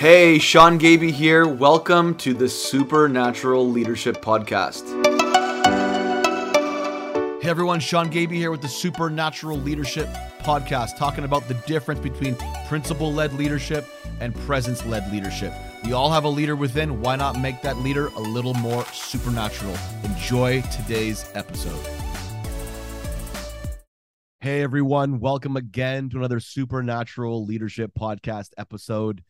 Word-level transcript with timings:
Hey, 0.00 0.38
Sean 0.38 0.78
Gaby 0.78 1.12
here. 1.12 1.46
Welcome 1.46 2.14
to 2.20 2.32
the 2.32 2.48
Supernatural 2.48 3.68
Leadership 3.68 4.22
Podcast. 4.22 4.88
Hey 7.42 7.50
everyone, 7.50 7.80
Sean 7.80 8.08
Gaby 8.08 8.38
here 8.38 8.50
with 8.50 8.62
the 8.62 8.68
Supernatural 8.68 9.58
Leadership 9.58 10.08
Podcast, 10.38 10.96
talking 10.96 11.24
about 11.24 11.46
the 11.48 11.54
difference 11.66 12.00
between 12.00 12.34
principle 12.66 13.12
led 13.12 13.34
leadership 13.34 13.84
and 14.20 14.34
presence 14.34 14.86
led 14.86 15.12
leadership. 15.12 15.52
We 15.84 15.92
all 15.92 16.10
have 16.10 16.24
a 16.24 16.30
leader 16.30 16.56
within. 16.56 17.02
Why 17.02 17.16
not 17.16 17.38
make 17.38 17.60
that 17.60 17.76
leader 17.76 18.06
a 18.06 18.20
little 18.20 18.54
more 18.54 18.86
supernatural? 18.86 19.76
Enjoy 20.02 20.62
today's 20.74 21.30
episode. 21.34 21.86
Hey 24.40 24.62
everyone, 24.62 25.20
welcome 25.20 25.58
again 25.58 26.08
to 26.08 26.16
another 26.16 26.40
Supernatural 26.40 27.44
Leadership 27.44 27.92
Podcast 27.94 28.52
episode. 28.56 29.22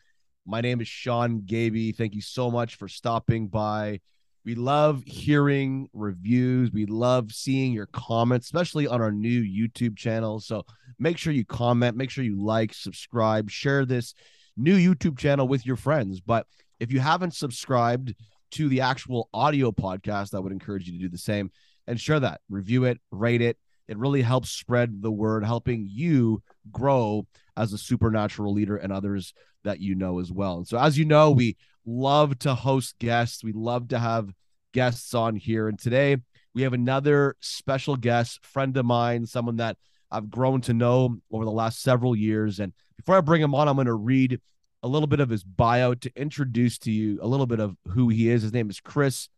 My 0.50 0.60
name 0.60 0.80
is 0.80 0.88
Sean 0.88 1.42
Gaby. 1.46 1.92
Thank 1.92 2.12
you 2.12 2.20
so 2.20 2.50
much 2.50 2.74
for 2.74 2.88
stopping 2.88 3.46
by. 3.46 4.00
We 4.44 4.56
love 4.56 5.04
hearing 5.06 5.88
reviews. 5.92 6.72
We 6.72 6.86
love 6.86 7.30
seeing 7.30 7.72
your 7.72 7.86
comments, 7.86 8.48
especially 8.48 8.88
on 8.88 9.00
our 9.00 9.12
new 9.12 9.44
YouTube 9.44 9.96
channel. 9.96 10.40
So 10.40 10.64
make 10.98 11.18
sure 11.18 11.32
you 11.32 11.44
comment, 11.44 11.96
make 11.96 12.10
sure 12.10 12.24
you 12.24 12.44
like, 12.44 12.74
subscribe, 12.74 13.48
share 13.48 13.86
this 13.86 14.12
new 14.56 14.76
YouTube 14.76 15.16
channel 15.18 15.46
with 15.46 15.64
your 15.64 15.76
friends. 15.76 16.20
But 16.20 16.48
if 16.80 16.90
you 16.90 16.98
haven't 16.98 17.36
subscribed 17.36 18.16
to 18.50 18.68
the 18.68 18.80
actual 18.80 19.28
audio 19.32 19.70
podcast, 19.70 20.34
I 20.34 20.40
would 20.40 20.50
encourage 20.50 20.88
you 20.88 20.94
to 20.94 21.04
do 21.04 21.08
the 21.08 21.16
same 21.16 21.52
and 21.86 22.00
share 22.00 22.18
that, 22.18 22.40
review 22.50 22.86
it, 22.86 22.98
rate 23.12 23.40
it. 23.40 23.56
It 23.86 23.98
really 23.98 24.22
helps 24.22 24.50
spread 24.50 25.00
the 25.00 25.12
word, 25.12 25.44
helping 25.44 25.86
you 25.88 26.42
grow 26.72 27.28
as 27.56 27.72
a 27.72 27.78
supernatural 27.78 28.52
leader 28.52 28.76
and 28.76 28.92
others 28.92 29.32
that 29.64 29.80
you 29.80 29.94
know 29.94 30.20
as 30.20 30.32
well. 30.32 30.58
And 30.58 30.66
so, 30.66 30.78
as 30.78 30.98
you 30.98 31.04
know, 31.04 31.30
we 31.30 31.56
love 31.84 32.38
to 32.40 32.54
host 32.54 32.98
guests. 32.98 33.44
We 33.44 33.52
love 33.52 33.88
to 33.88 33.98
have 33.98 34.32
guests 34.72 35.14
on 35.14 35.36
here. 35.36 35.68
And 35.68 35.78
today 35.78 36.16
we 36.54 36.62
have 36.62 36.72
another 36.72 37.36
special 37.40 37.96
guest, 37.96 38.44
friend 38.44 38.76
of 38.76 38.86
mine, 38.86 39.26
someone 39.26 39.56
that 39.56 39.76
I've 40.10 40.30
grown 40.30 40.60
to 40.62 40.74
know 40.74 41.18
over 41.30 41.44
the 41.44 41.50
last 41.50 41.82
several 41.82 42.16
years. 42.16 42.58
And 42.60 42.72
before 42.96 43.16
I 43.16 43.20
bring 43.20 43.42
him 43.42 43.54
on, 43.54 43.68
I'm 43.68 43.76
going 43.76 43.86
to 43.86 43.94
read 43.94 44.40
a 44.82 44.88
little 44.88 45.06
bit 45.06 45.20
of 45.20 45.28
his 45.28 45.44
bio 45.44 45.94
to 45.94 46.10
introduce 46.16 46.78
to 46.78 46.90
you 46.90 47.18
a 47.22 47.26
little 47.26 47.46
bit 47.46 47.60
of 47.60 47.76
who 47.88 48.08
he 48.08 48.28
is. 48.28 48.42
His 48.42 48.52
name 48.52 48.70
is 48.70 48.80
Chris 48.80 49.28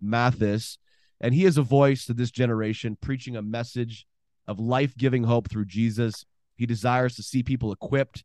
Mathis, 0.00 0.78
and 1.20 1.34
he 1.34 1.44
is 1.44 1.58
a 1.58 1.62
voice 1.62 2.06
to 2.06 2.14
this 2.14 2.30
generation, 2.30 2.96
preaching 3.00 3.36
a 3.36 3.42
message 3.42 4.06
of 4.46 4.58
life 4.58 4.96
giving 4.96 5.24
hope 5.24 5.50
through 5.50 5.66
Jesus. 5.66 6.24
He 6.56 6.66
desires 6.66 7.16
to 7.16 7.22
see 7.22 7.42
people 7.42 7.72
equipped 7.72 8.24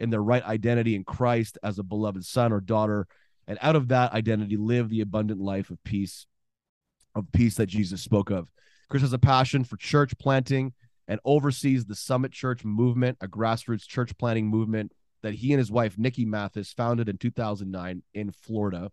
in 0.00 0.10
their 0.10 0.22
right 0.22 0.44
identity 0.44 0.94
in 0.94 1.04
Christ 1.04 1.58
as 1.62 1.78
a 1.78 1.82
beloved 1.82 2.24
son 2.24 2.52
or 2.52 2.60
daughter, 2.60 3.06
and 3.46 3.58
out 3.62 3.76
of 3.76 3.88
that 3.88 4.12
identity, 4.12 4.56
live 4.56 4.88
the 4.88 5.00
abundant 5.00 5.40
life 5.40 5.70
of 5.70 5.82
peace, 5.84 6.26
of 7.14 7.30
peace 7.32 7.56
that 7.56 7.66
Jesus 7.66 8.02
spoke 8.02 8.30
of. 8.30 8.48
Chris 8.88 9.02
has 9.02 9.12
a 9.12 9.18
passion 9.18 9.64
for 9.64 9.76
church 9.76 10.16
planting 10.18 10.72
and 11.08 11.20
oversees 11.24 11.86
the 11.86 11.94
Summit 11.94 12.32
Church 12.32 12.64
movement, 12.64 13.16
a 13.20 13.28
grassroots 13.28 13.86
church 13.86 14.16
planting 14.18 14.46
movement 14.46 14.92
that 15.22 15.34
he 15.34 15.52
and 15.52 15.58
his 15.58 15.70
wife, 15.70 15.98
Nikki 15.98 16.24
Mathis, 16.24 16.72
founded 16.72 17.08
in 17.08 17.18
2009 17.18 18.02
in 18.14 18.30
Florida. 18.30 18.90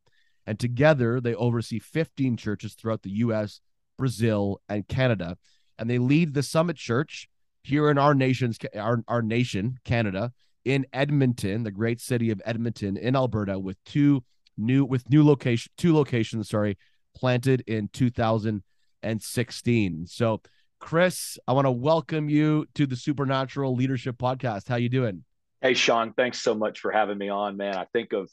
And 0.47 0.59
together, 0.59 1.19
they 1.19 1.35
oversee 1.35 1.79
15 1.79 2.37
churches 2.37 2.73
throughout 2.73 3.03
the 3.03 3.11
U.S., 3.11 3.61
Brazil, 3.97 4.61
and 4.69 4.87
Canada. 4.87 5.37
And 5.77 5.89
they 5.89 5.97
lead 5.97 6.33
the 6.33 6.43
Summit 6.43 6.77
Church 6.77 7.27
here 7.63 7.89
in 7.89 7.97
our 7.97 8.13
nation's 8.13 8.57
our, 8.75 9.03
our 9.07 9.21
nation, 9.21 9.79
Canada, 9.83 10.31
in 10.65 10.85
Edmonton, 10.91 11.63
the 11.63 11.71
great 11.71 12.01
city 12.01 12.31
of 12.31 12.41
Edmonton 12.43 12.97
in 12.97 13.15
Alberta, 13.15 13.57
with 13.57 13.81
two 13.85 14.25
new 14.57 14.83
with 14.83 15.09
new 15.09 15.25
location 15.25 15.71
two 15.77 15.95
locations, 15.95 16.49
sorry, 16.49 16.77
planted 17.15 17.63
in 17.67 17.87
2016. 17.93 20.07
So, 20.07 20.41
Chris, 20.79 21.37
I 21.47 21.53
want 21.53 21.65
to 21.65 21.71
welcome 21.71 22.27
you 22.29 22.65
to 22.75 22.87
the 22.87 22.95
Supernatural 22.95 23.75
Leadership 23.75 24.17
Podcast. 24.17 24.67
How 24.67 24.75
you 24.75 24.89
doing? 24.89 25.23
Hey, 25.61 25.75
Sean, 25.75 26.13
thanks 26.13 26.41
so 26.41 26.53
much 26.53 26.79
for 26.79 26.91
having 26.91 27.17
me 27.17 27.29
on, 27.29 27.57
man. 27.57 27.75
I 27.75 27.85
think 27.93 28.13
of 28.13 28.29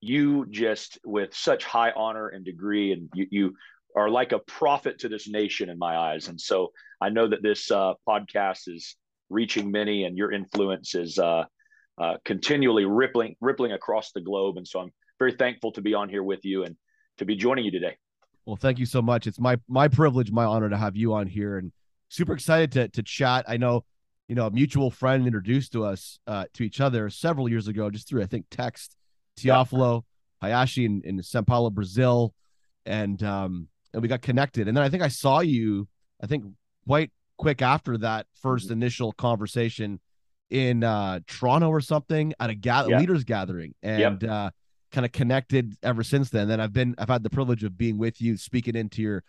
you 0.00 0.46
just 0.50 1.00
with 1.04 1.34
such 1.34 1.64
high 1.64 1.90
honor 1.92 2.28
and 2.28 2.44
degree, 2.44 2.92
and 2.92 3.08
you, 3.14 3.26
you 3.30 3.54
are 3.96 4.08
like 4.08 4.30
a 4.32 4.38
prophet 4.40 4.98
to 5.00 5.08
this 5.08 5.28
nation 5.28 5.68
in 5.68 5.78
my 5.78 5.96
eyes. 5.96 6.28
And 6.28 6.40
so 6.40 6.70
I 7.00 7.08
know 7.08 7.28
that 7.28 7.42
this 7.42 7.68
uh, 7.70 7.94
podcast 8.08 8.68
is 8.68 8.96
reaching 9.30 9.70
many, 9.70 10.04
and 10.04 10.16
your 10.16 10.32
influence 10.32 10.94
is 10.94 11.18
uh, 11.18 11.44
uh, 12.00 12.16
continually 12.24 12.84
rippling 12.84 13.36
rippling 13.40 13.72
across 13.72 14.12
the 14.12 14.20
globe. 14.20 14.56
And 14.56 14.66
so 14.66 14.80
I'm 14.80 14.92
very 15.18 15.32
thankful 15.32 15.70
to 15.72 15.82
be 15.82 15.94
on 15.94 16.08
here 16.08 16.22
with 16.22 16.44
you 16.44 16.64
and 16.64 16.76
to 17.18 17.24
be 17.24 17.36
joining 17.36 17.64
you 17.64 17.70
today. 17.70 17.96
Well, 18.46 18.56
thank 18.56 18.78
you 18.78 18.86
so 18.86 19.02
much. 19.02 19.26
It's 19.26 19.38
my 19.38 19.58
my 19.68 19.86
privilege, 19.86 20.32
my 20.32 20.44
honor 20.44 20.70
to 20.70 20.76
have 20.76 20.96
you 20.96 21.12
on 21.12 21.26
here, 21.26 21.58
and 21.58 21.72
super 22.08 22.32
excited 22.32 22.72
to 22.72 22.88
to 22.88 23.02
chat. 23.02 23.44
I 23.46 23.58
know, 23.58 23.84
you 24.28 24.34
know, 24.34 24.46
a 24.46 24.50
mutual 24.50 24.90
friend 24.90 25.26
introduced 25.26 25.72
to 25.72 25.84
us 25.84 26.18
uh, 26.26 26.46
to 26.54 26.62
each 26.62 26.80
other 26.80 27.10
several 27.10 27.48
years 27.48 27.68
ago, 27.68 27.90
just 27.90 28.08
through 28.08 28.22
I 28.22 28.26
think 28.26 28.46
text. 28.50 28.96
Teofilo 29.38 30.02
Hayashi 30.40 30.84
in, 30.84 31.02
in 31.04 31.22
Sao 31.22 31.42
Paulo, 31.42 31.70
Brazil, 31.70 32.34
and 32.86 33.22
um 33.22 33.68
and 33.92 34.02
we 34.02 34.08
got 34.08 34.22
connected. 34.22 34.68
And 34.68 34.76
then 34.76 34.84
I 34.84 34.88
think 34.88 35.02
I 35.02 35.08
saw 35.08 35.40
you. 35.40 35.88
I 36.22 36.26
think 36.26 36.44
quite 36.86 37.10
quick 37.36 37.62
after 37.62 37.96
that 37.98 38.26
1st 38.44 38.64
mm-hmm. 38.64 38.72
initial 38.72 39.12
conversation 39.12 40.00
in 40.50 40.84
uh, 40.84 41.20
Toronto 41.26 41.68
or 41.68 41.80
something 41.80 42.34
at 42.40 42.50
a 42.50 42.54
ga- 42.54 42.86
yeah. 42.88 42.98
leaders 42.98 43.24
gathering 43.24 43.74
and 43.82 44.22
yep. 44.22 44.30
uh, 44.30 44.50
kind 44.92 45.06
of 45.06 45.12
connected 45.12 45.74
ever 45.82 46.02
since 46.02 46.30
then. 46.30 46.48
Then 46.48 46.60
I've 46.60 46.72
been 46.72 46.94
I've 46.98 47.08
had 47.08 47.22
the 47.22 47.30
privilege 47.30 47.64
of 47.64 47.78
being 47.78 47.98
with 47.98 48.20
you, 48.20 48.36
speaking 48.36 48.74
into 48.74 49.02
your 49.02 49.22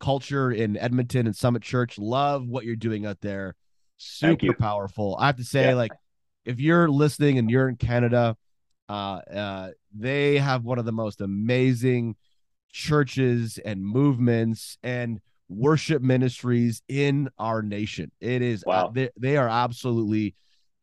culture 0.00 0.50
in 0.50 0.76
Edmonton 0.76 1.26
and 1.26 1.36
Summit 1.36 1.62
Church. 1.62 1.98
Love 1.98 2.46
what 2.46 2.64
you're 2.64 2.76
doing 2.76 3.06
out 3.06 3.20
there. 3.20 3.54
Super 3.96 4.52
powerful. 4.52 5.16
I 5.18 5.26
have 5.26 5.36
to 5.36 5.44
say, 5.44 5.68
yeah. 5.68 5.74
like, 5.74 5.92
if 6.44 6.60
you're 6.60 6.88
listening 6.88 7.38
and 7.38 7.50
you're 7.50 7.68
in 7.68 7.76
Canada, 7.76 8.36
uh, 8.88 8.92
uh, 8.92 9.70
they 9.94 10.38
have 10.38 10.64
one 10.64 10.78
of 10.78 10.84
the 10.84 10.92
most 10.92 11.20
amazing 11.20 12.16
churches 12.72 13.58
and 13.64 13.82
movements 13.82 14.76
and 14.82 15.20
worship 15.48 16.02
ministries 16.02 16.82
in 16.88 17.30
our 17.38 17.62
nation. 17.62 18.10
It 18.20 18.42
is 18.42 18.64
wow. 18.66 18.88
Uh, 18.88 18.90
they, 18.90 19.10
they 19.18 19.36
are 19.38 19.48
absolutely 19.48 20.34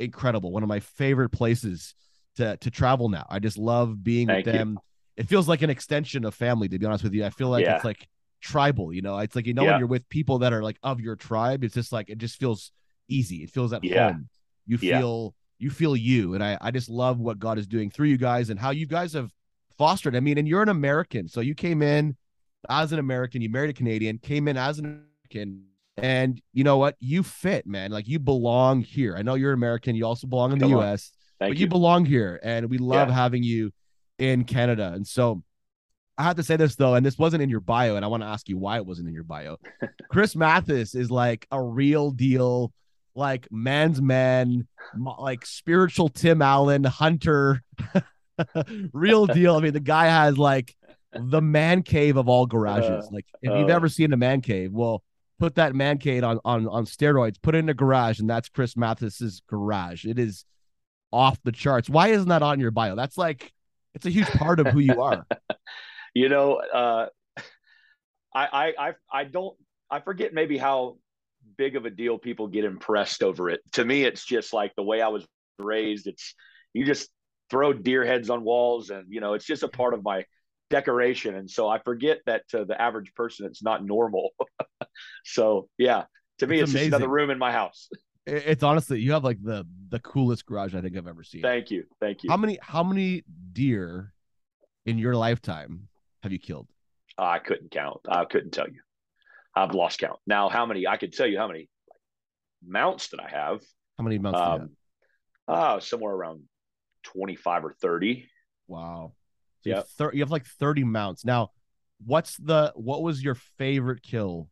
incredible. 0.06 0.52
One 0.52 0.64
of 0.64 0.70
my 0.70 0.80
favorite 0.80 1.30
places 1.30 1.94
to 2.38 2.58
to 2.58 2.72
travel 2.72 3.10
now. 3.10 3.26
I 3.30 3.40
just 3.40 3.58
love 3.58 4.04
being 4.04 4.28
Thank 4.28 4.46
with 4.46 4.56
them. 4.56 4.72
You. 4.72 5.24
It 5.24 5.30
feels 5.30 5.48
like 5.48 5.62
an 5.62 5.70
extension 5.70 6.26
of 6.26 6.34
family, 6.34 6.68
to 6.70 6.80
be 6.80 6.86
honest 6.86 7.04
with 7.04 7.14
you. 7.14 7.26
I 7.26 7.30
feel 7.30 7.50
like 7.50 7.66
yeah. 7.66 7.76
it's 7.76 7.86
like 7.86 8.08
tribal, 8.42 8.94
you 8.94 9.02
know. 9.02 9.20
It's 9.20 9.36
like 9.36 9.46
you 9.46 9.54
know 9.54 9.64
yeah. 9.64 9.72
when 9.72 9.80
you're 9.80 9.88
with 9.88 10.08
people 10.10 10.40
that 10.40 10.54
are 10.54 10.64
like 10.64 10.78
of 10.84 11.00
your 11.00 11.16
tribe, 11.16 11.64
it's 11.64 11.76
just 11.76 11.92
like 11.92 12.10
it 12.10 12.18
just 12.18 12.40
feels 12.40 12.72
easy. 13.08 13.38
It 13.38 13.52
feels 13.52 13.74
at 13.74 13.84
yeah. 13.84 14.14
home. 14.14 14.30
You 14.66 14.78
feel 14.78 15.36
you 15.60 15.70
feel 15.70 15.96
you. 15.96 16.34
And 16.34 16.44
I, 16.44 16.58
I 16.60 16.72
just 16.72 16.90
love 16.90 17.20
what 17.20 17.40
God 17.40 17.58
is 17.58 17.68
doing 17.68 17.90
through 17.90 18.08
you 18.08 18.18
guys 18.18 18.50
and 18.50 18.60
how 18.60 18.72
you 18.72 18.86
guys 18.86 19.14
have 19.14 19.32
fostered. 19.78 20.16
I 20.16 20.20
mean, 20.20 20.38
and 20.38 20.48
you're 20.48 20.62
an 20.62 20.70
American. 20.70 21.28
So 21.28 21.42
you 21.42 21.56
came 21.56 21.82
in 21.82 22.16
as 22.70 22.92
an 22.92 23.00
American, 23.00 23.42
you 23.42 23.50
married 23.50 23.70
a 23.70 23.74
Canadian, 23.74 24.18
came 24.18 24.48
in 24.48 24.58
as 24.58 24.80
an 24.80 24.86
American 24.86 25.66
and 25.98 26.42
you 26.54 26.64
know 26.64 26.78
what? 26.78 26.96
You 27.00 27.24
fit, 27.24 27.68
man. 27.68 27.92
Like 27.92 28.08
you 28.08 28.20
belong 28.20 28.82
here. 28.82 29.16
I 29.18 29.22
know 29.22 29.36
you're 29.36 29.54
American. 29.54 29.96
You 29.96 30.06
also 30.06 30.28
belong 30.28 30.52
in 30.54 30.60
the 30.60 30.68
US, 30.80 31.12
but 31.40 31.50
you. 31.50 31.62
you. 31.62 31.68
belong 31.68 32.06
here. 32.06 32.40
And 32.44 32.70
we 32.70 32.78
love 32.78 33.10
yeah. 33.10 33.16
having 33.16 33.44
you 33.44 33.72
in 34.18 34.44
Canada. 34.44 34.92
And 34.94 35.06
so 35.06 35.44
I 36.18 36.24
have 36.24 36.36
to 36.36 36.44
say 36.44 36.56
this 36.56 36.76
though, 36.76 36.96
and 36.96 37.06
this 37.06 37.18
wasn't 37.18 37.44
in 37.44 37.50
your 37.50 37.60
bio, 37.60 37.96
and 37.96 38.06
I 38.06 38.08
want 38.08 38.22
to 38.24 38.28
ask 38.28 38.48
you 38.48 38.58
why 38.58 38.78
it 38.78 38.86
wasn't 38.86 39.08
in 39.08 39.14
your 39.14 39.24
bio. 39.24 39.58
Chris 40.10 40.36
Mathis 40.36 40.96
is 40.96 41.10
like 41.10 41.48
a 41.52 41.62
real 41.62 42.12
deal, 42.12 42.72
like 43.16 43.48
man's 43.52 44.02
man, 44.02 44.68
like 44.96 45.46
spiritual 45.46 46.10
Tim 46.10 46.42
Allen, 46.42 46.84
hunter, 46.84 47.64
real 48.94 49.26
deal. 49.28 49.56
I 49.56 49.62
mean, 49.62 49.74
the 49.74 49.80
guy 49.80 50.06
has 50.06 50.38
like 50.38 50.76
the 51.14 51.42
man 51.42 51.82
cave 51.82 52.18
of 52.18 52.30
all 52.30 52.46
garages. 52.46 53.06
Uh, 53.06 53.10
like 53.12 53.26
if 53.42 53.52
uh, 53.52 53.58
you've 53.58 53.70
ever 53.70 53.90
seen 53.90 54.14
a 54.14 54.18
man 54.18 54.42
cave, 54.42 54.72
well, 54.72 55.04
put 55.44 55.56
that 55.56 55.76
man 55.76 55.98
cave 55.98 56.24
on 56.24 56.40
on 56.46 56.66
on 56.70 56.86
steroids, 56.86 57.36
put 57.42 57.54
it 57.54 57.58
in 57.58 57.68
a 57.68 57.74
garage, 57.74 58.22
and 58.22 58.30
that's 58.30 58.48
Chris 58.48 58.78
Mathis's 58.78 59.42
garage. 59.46 60.06
It 60.06 60.18
is 60.18 60.46
off 61.12 61.38
the 61.44 61.52
charts. 61.52 61.90
Why 61.90 62.08
isn't 62.08 62.30
that 62.30 62.42
on 62.42 62.62
your 62.62 62.72
bio? 62.72 62.96
That's 62.96 63.18
like 63.18 63.52
it's 63.94 64.06
a 64.06 64.10
huge 64.10 64.30
part 64.30 64.62
of 64.62 64.68
who 64.68 64.80
you 64.80 65.02
are. 65.02 65.28
you 66.14 66.30
know, 66.30 66.56
uh, 66.56 67.08
I 68.34 68.74
I 68.80 68.94
I 69.12 69.24
don't 69.26 69.58
I 69.92 70.00
forget 70.00 70.34
maybe 70.34 70.58
how 70.58 70.96
big 71.58 71.76
of 71.76 71.84
a 71.84 71.90
deal 71.90 72.18
people 72.18 72.48
get 72.48 72.64
impressed 72.64 73.22
over 73.22 73.50
it. 73.50 73.60
To 73.74 73.84
me, 73.84 74.06
it's 74.06 74.24
just 74.24 74.54
like 74.54 74.74
the 74.78 74.84
way 74.84 75.02
I 75.02 75.10
was 75.10 75.28
raised. 75.60 76.08
It's 76.08 76.36
you 76.72 76.86
just 76.86 77.10
throw 77.50 77.74
deer 77.74 78.06
heads 78.06 78.30
on 78.30 78.46
walls, 78.46 78.92
and 78.92 79.08
you 79.10 79.20
know, 79.20 79.34
it's 79.34 79.46
just 79.46 79.64
a 79.64 79.68
part 79.68 79.94
of 79.94 80.06
my 80.06 80.24
decoration. 80.74 81.36
And 81.36 81.50
so 81.50 81.70
I 81.70 81.78
forget 81.80 82.20
that 82.26 82.48
to 82.50 82.66
the 82.66 82.80
average 82.82 83.14
person, 83.14 83.46
it's 83.46 83.62
not 83.62 83.86
normal. 83.86 84.32
so 85.24 85.70
yeah, 85.78 86.06
to 86.40 86.48
me, 86.48 86.60
it's, 86.60 86.72
it's 86.72 86.80
just 86.80 86.88
another 86.88 87.08
room 87.08 87.30
in 87.30 87.38
my 87.38 87.52
house. 87.52 87.90
It's 88.26 88.64
honestly, 88.64 89.02
you 89.02 89.12
have 89.12 89.26
like 89.26 89.44
the 89.44 89.68
the 89.90 90.00
coolest 90.00 90.46
garage 90.46 90.74
I 90.74 90.80
think 90.80 90.96
I've 90.96 91.08
ever 91.08 91.26
seen. 91.26 91.42
Thank 91.42 91.70
you, 91.72 91.84
thank 92.00 92.24
you. 92.24 92.30
How 92.30 92.38
many 92.38 92.58
how 92.62 92.82
many 92.82 93.26
deer 93.52 94.14
in 94.86 94.98
your 94.98 95.14
lifetime 95.14 95.90
have 96.22 96.32
you 96.32 96.40
killed? 96.40 96.70
I 97.18 97.40
couldn't 97.40 97.72
count. 97.72 98.00
I 98.08 98.24
couldn't 98.24 98.52
tell 98.52 98.70
you. 98.70 98.80
I've 99.54 99.76
lost 99.76 100.00
count. 100.00 100.20
Now, 100.26 100.48
how 100.48 100.66
many? 100.66 100.88
I 100.88 100.96
could 100.96 101.12
tell 101.12 101.28
you 101.28 101.38
how 101.38 101.50
many 101.50 101.68
mounts 102.66 103.10
that 103.10 103.20
I 103.20 103.30
have. 103.30 103.60
How 103.98 104.06
many 104.06 104.20
mounts? 104.20 104.40
Um, 104.40 104.70
uh, 105.50 105.82
somewhere 105.82 106.14
around 106.14 106.44
twenty-five 107.04 107.66
or 107.66 107.74
thirty. 107.74 108.30
Wow. 108.70 109.16
So 109.64 109.70
yeah. 109.70 109.78
You, 109.78 109.84
thir- 109.98 110.14
you 110.14 110.20
have 110.22 110.32
like 110.32 110.46
thirty 110.46 110.84
mounts 110.84 111.26
now. 111.26 111.52
What's 112.06 112.38
the 112.38 112.74
what 112.76 113.02
was 113.02 113.24
your 113.24 113.36
favorite 113.36 114.04
kill 114.04 114.50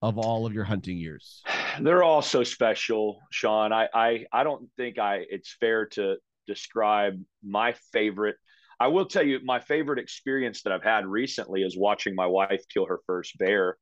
of 0.00 0.18
all 0.18 0.46
of 0.46 0.54
your 0.54 0.64
hunting 0.64 0.98
years? 0.98 1.42
They're 1.80 2.02
all 2.02 2.22
so 2.22 2.42
special, 2.42 3.20
Sean. 3.30 3.72
I 3.72 3.88
I 3.94 4.26
I 4.32 4.44
don't 4.44 4.68
think 4.76 4.98
I 4.98 5.24
it's 5.28 5.56
fair 5.60 5.86
to 5.86 6.16
describe 6.46 7.20
my 7.44 7.74
favorite 7.92 8.36
I 8.80 8.88
will 8.88 9.06
tell 9.06 9.24
you 9.24 9.40
my 9.42 9.58
favorite 9.58 9.98
experience 9.98 10.62
that 10.62 10.72
I've 10.72 10.84
had 10.84 11.06
recently 11.06 11.62
is 11.62 11.76
watching 11.76 12.14
my 12.14 12.26
wife 12.26 12.64
kill 12.72 12.86
her 12.86 13.00
first 13.06 13.36
bear. 13.38 13.76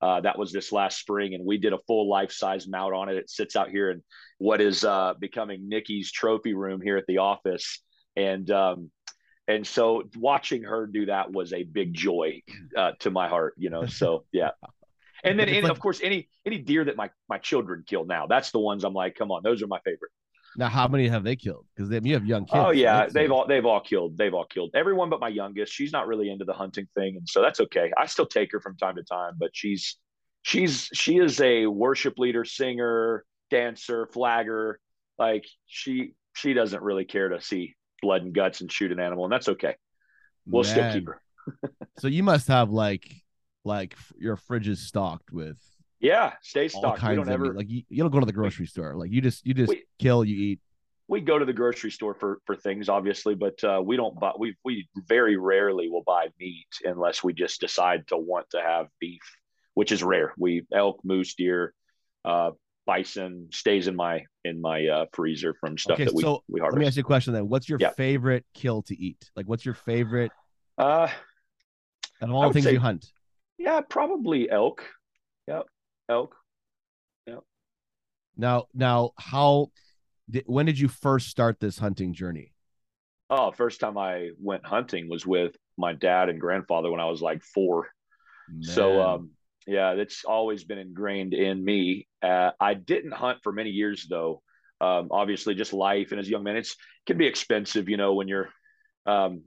Uh, 0.00 0.20
that 0.20 0.38
was 0.38 0.52
this 0.52 0.72
last 0.72 0.98
spring, 0.98 1.34
and 1.34 1.46
we 1.46 1.58
did 1.58 1.72
a 1.72 1.78
full 1.86 2.08
life 2.10 2.32
size 2.32 2.66
mount 2.68 2.92
on 2.92 3.08
it. 3.08 3.16
It 3.16 3.30
sits 3.30 3.54
out 3.56 3.70
here 3.70 3.90
in 3.90 4.02
what 4.38 4.60
is 4.60 4.84
uh, 4.84 5.14
becoming 5.18 5.68
Nikki's 5.68 6.10
trophy 6.10 6.54
room 6.54 6.80
here 6.82 6.96
at 6.96 7.04
the 7.06 7.18
office, 7.18 7.82
and 8.16 8.50
um, 8.50 8.90
and 9.52 9.66
so 9.66 10.04
watching 10.16 10.62
her 10.62 10.86
do 10.86 11.06
that 11.06 11.30
was 11.30 11.52
a 11.52 11.62
big 11.62 11.92
joy 11.94 12.42
uh, 12.76 12.92
to 13.00 13.10
my 13.10 13.28
heart. 13.28 13.54
You 13.56 13.70
know, 13.70 13.86
so 13.86 14.24
yeah. 14.32 14.50
And 15.24 15.38
then, 15.38 15.48
any, 15.48 15.68
of 15.68 15.78
course, 15.78 16.00
any 16.02 16.28
any 16.44 16.58
deer 16.58 16.84
that 16.84 16.96
my 16.96 17.10
my 17.28 17.38
children 17.38 17.84
kill 17.86 18.04
now, 18.04 18.26
that's 18.26 18.50
the 18.50 18.58
ones 18.58 18.84
I'm 18.84 18.94
like, 18.94 19.14
come 19.14 19.30
on, 19.30 19.42
those 19.42 19.62
are 19.62 19.66
my 19.66 19.78
favorite. 19.84 20.10
Now, 20.56 20.68
how 20.68 20.86
many 20.86 21.08
have 21.08 21.24
they 21.24 21.36
killed? 21.36 21.66
Because 21.74 21.90
you 22.04 22.14
have 22.14 22.26
young 22.26 22.44
kids. 22.44 22.54
Oh 22.54 22.70
yeah, 22.70 23.00
right? 23.00 23.12
they've 23.12 23.30
all 23.30 23.46
they've 23.46 23.64
all 23.64 23.80
killed. 23.80 24.18
They've 24.18 24.34
all 24.34 24.44
killed 24.44 24.70
everyone 24.74 25.10
but 25.10 25.20
my 25.20 25.28
youngest. 25.28 25.72
She's 25.72 25.92
not 25.92 26.06
really 26.06 26.30
into 26.30 26.44
the 26.44 26.52
hunting 26.52 26.88
thing, 26.94 27.16
and 27.16 27.28
so 27.28 27.40
that's 27.40 27.60
okay. 27.60 27.92
I 27.96 28.06
still 28.06 28.26
take 28.26 28.52
her 28.52 28.60
from 28.60 28.76
time 28.76 28.96
to 28.96 29.02
time, 29.02 29.34
but 29.38 29.50
she's 29.52 29.96
she's 30.42 30.88
she 30.92 31.18
is 31.18 31.40
a 31.40 31.66
worship 31.66 32.18
leader, 32.18 32.44
singer, 32.44 33.24
dancer, 33.50 34.08
flagger. 34.12 34.78
Like 35.18 35.44
she 35.66 36.14
she 36.34 36.52
doesn't 36.52 36.82
really 36.82 37.04
care 37.04 37.30
to 37.30 37.40
see 37.40 37.74
blood 38.02 38.22
and 38.22 38.34
guts 38.34 38.60
and 38.60 38.70
shoot 38.70 38.92
an 38.92 39.00
animal, 39.00 39.24
and 39.24 39.32
that's 39.32 39.48
okay. 39.48 39.76
We'll 40.46 40.64
Man. 40.64 40.72
still 40.72 40.92
keep 40.92 41.06
her. 41.06 41.22
so 41.98 42.08
you 42.08 42.22
must 42.22 42.48
have 42.48 42.70
like 42.70 43.10
like 43.64 43.96
your 44.18 44.36
fridge 44.36 44.68
is 44.68 44.80
stocked 44.80 45.32
with 45.32 45.58
yeah, 46.02 46.32
stay 46.42 46.66
stocked. 46.66 47.00
We 47.00 47.14
don't 47.14 47.30
ever 47.30 47.44
meat. 47.44 47.54
like 47.54 47.70
you, 47.70 47.82
you, 47.88 48.02
don't 48.02 48.10
go 48.10 48.18
to 48.18 48.26
the 48.26 48.32
grocery 48.32 48.66
store. 48.66 48.96
Like 48.96 49.12
you 49.12 49.20
just 49.20 49.46
you 49.46 49.54
just 49.54 49.68
we, 49.68 49.84
kill, 50.00 50.24
you 50.24 50.50
eat. 50.50 50.60
We 51.06 51.20
go 51.20 51.38
to 51.38 51.44
the 51.44 51.52
grocery 51.52 51.92
store 51.92 52.12
for 52.12 52.40
for 52.44 52.56
things, 52.56 52.88
obviously, 52.88 53.36
but 53.36 53.62
uh, 53.62 53.80
we 53.82 53.96
don't 53.96 54.18
buy. 54.18 54.32
We 54.36 54.56
we 54.64 54.88
very 55.06 55.36
rarely 55.36 55.88
will 55.88 56.02
buy 56.02 56.26
meat 56.40 56.66
unless 56.84 57.22
we 57.22 57.32
just 57.32 57.60
decide 57.60 58.08
to 58.08 58.16
want 58.16 58.50
to 58.50 58.60
have 58.60 58.88
beef, 58.98 59.22
which 59.74 59.92
is 59.92 60.02
rare. 60.02 60.34
We 60.36 60.66
elk, 60.72 60.98
moose, 61.04 61.34
deer, 61.36 61.72
uh, 62.24 62.50
bison 62.86 63.48
stays 63.52 63.86
in 63.86 63.96
my 63.96 64.24
in 64.44 64.60
my 64.60 64.86
uh, 64.86 65.06
freezer 65.12 65.54
from 65.54 65.78
stuff 65.78 65.94
okay, 65.94 66.04
that 66.04 66.14
we 66.14 66.22
so 66.22 66.42
we 66.48 66.60
harvest. 66.60 66.76
Let 66.76 66.80
me 66.80 66.86
ask 66.86 66.96
you 66.96 67.02
a 67.02 67.04
question 67.04 67.32
then. 67.32 67.48
What's 67.48 67.68
your 67.68 67.78
yeah. 67.80 67.90
favorite 67.90 68.44
kill 68.54 68.82
to 68.82 68.98
eat? 68.98 69.30
Like, 69.36 69.46
what's 69.46 69.64
your 69.64 69.74
favorite? 69.74 70.32
Uh, 70.78 71.08
of 72.20 72.30
all 72.30 72.48
the 72.48 72.52
things 72.52 72.64
say, 72.64 72.72
you 72.72 72.80
hunt. 72.80 73.06
Yeah, 73.58 73.80
probably 73.80 74.50
elk. 74.50 74.84
Yep 75.48 75.66
elk. 76.12 76.36
Yep. 77.26 77.40
Now, 78.36 78.66
now, 78.74 79.10
how? 79.18 79.70
Did, 80.30 80.44
when 80.46 80.66
did 80.66 80.78
you 80.78 80.88
first 80.88 81.28
start 81.28 81.58
this 81.60 81.78
hunting 81.78 82.14
journey? 82.14 82.52
Oh, 83.28 83.50
first 83.50 83.80
time 83.80 83.98
I 83.98 84.30
went 84.40 84.64
hunting 84.64 85.08
was 85.08 85.26
with 85.26 85.56
my 85.76 85.94
dad 85.94 86.28
and 86.28 86.40
grandfather 86.40 86.90
when 86.90 87.00
I 87.00 87.06
was 87.06 87.22
like 87.22 87.42
four. 87.42 87.88
Man. 88.48 88.62
So, 88.62 89.00
um, 89.00 89.30
yeah, 89.66 89.94
that's 89.94 90.24
always 90.24 90.64
been 90.64 90.78
ingrained 90.78 91.34
in 91.34 91.64
me. 91.64 92.06
Uh, 92.22 92.50
I 92.60 92.74
didn't 92.74 93.12
hunt 93.12 93.38
for 93.42 93.52
many 93.52 93.70
years 93.70 94.06
though. 94.08 94.42
Um, 94.80 95.08
obviously, 95.10 95.54
just 95.54 95.72
life 95.72 96.10
and 96.10 96.20
as 96.20 96.26
a 96.26 96.30
young 96.30 96.42
man, 96.42 96.56
it's 96.56 96.72
it 96.72 97.06
can 97.06 97.18
be 97.18 97.26
expensive, 97.26 97.88
you 97.88 97.96
know, 97.96 98.14
when 98.14 98.28
you're 98.28 98.48
um, 99.06 99.42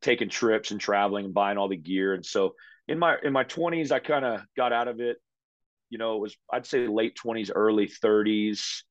taking 0.00 0.28
trips 0.28 0.70
and 0.70 0.80
traveling 0.80 1.24
and 1.26 1.34
buying 1.34 1.58
all 1.58 1.68
the 1.68 1.76
gear. 1.76 2.14
And 2.14 2.24
so, 2.24 2.54
in 2.86 2.98
my 2.98 3.16
in 3.22 3.32
my 3.32 3.44
twenties, 3.44 3.90
I 3.90 3.98
kind 3.98 4.24
of 4.24 4.42
got 4.56 4.72
out 4.72 4.88
of 4.88 5.00
it 5.00 5.18
you 5.92 5.98
know, 5.98 6.16
it 6.16 6.20
was 6.20 6.36
I'd 6.50 6.66
say 6.66 6.88
late 6.88 7.14
twenties, 7.14 7.50
early 7.54 7.86
thirties. 7.86 8.82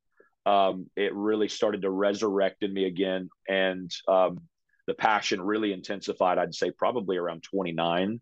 Um, 0.45 0.85
it 0.95 1.13
really 1.15 1.49
started 1.49 1.81
to 1.81 1.89
resurrect 1.89 2.61
in 2.61 2.71
me 2.71 2.85
again, 2.85 3.29
and 3.49 3.91
um, 4.07 4.41
the 4.85 4.93
passion 4.93 5.41
really 5.41 5.73
intensified. 5.73 6.37
I'd 6.37 6.53
say 6.53 6.69
probably 6.69 7.17
around 7.17 7.41
twenty 7.41 7.71
nine. 7.71 8.21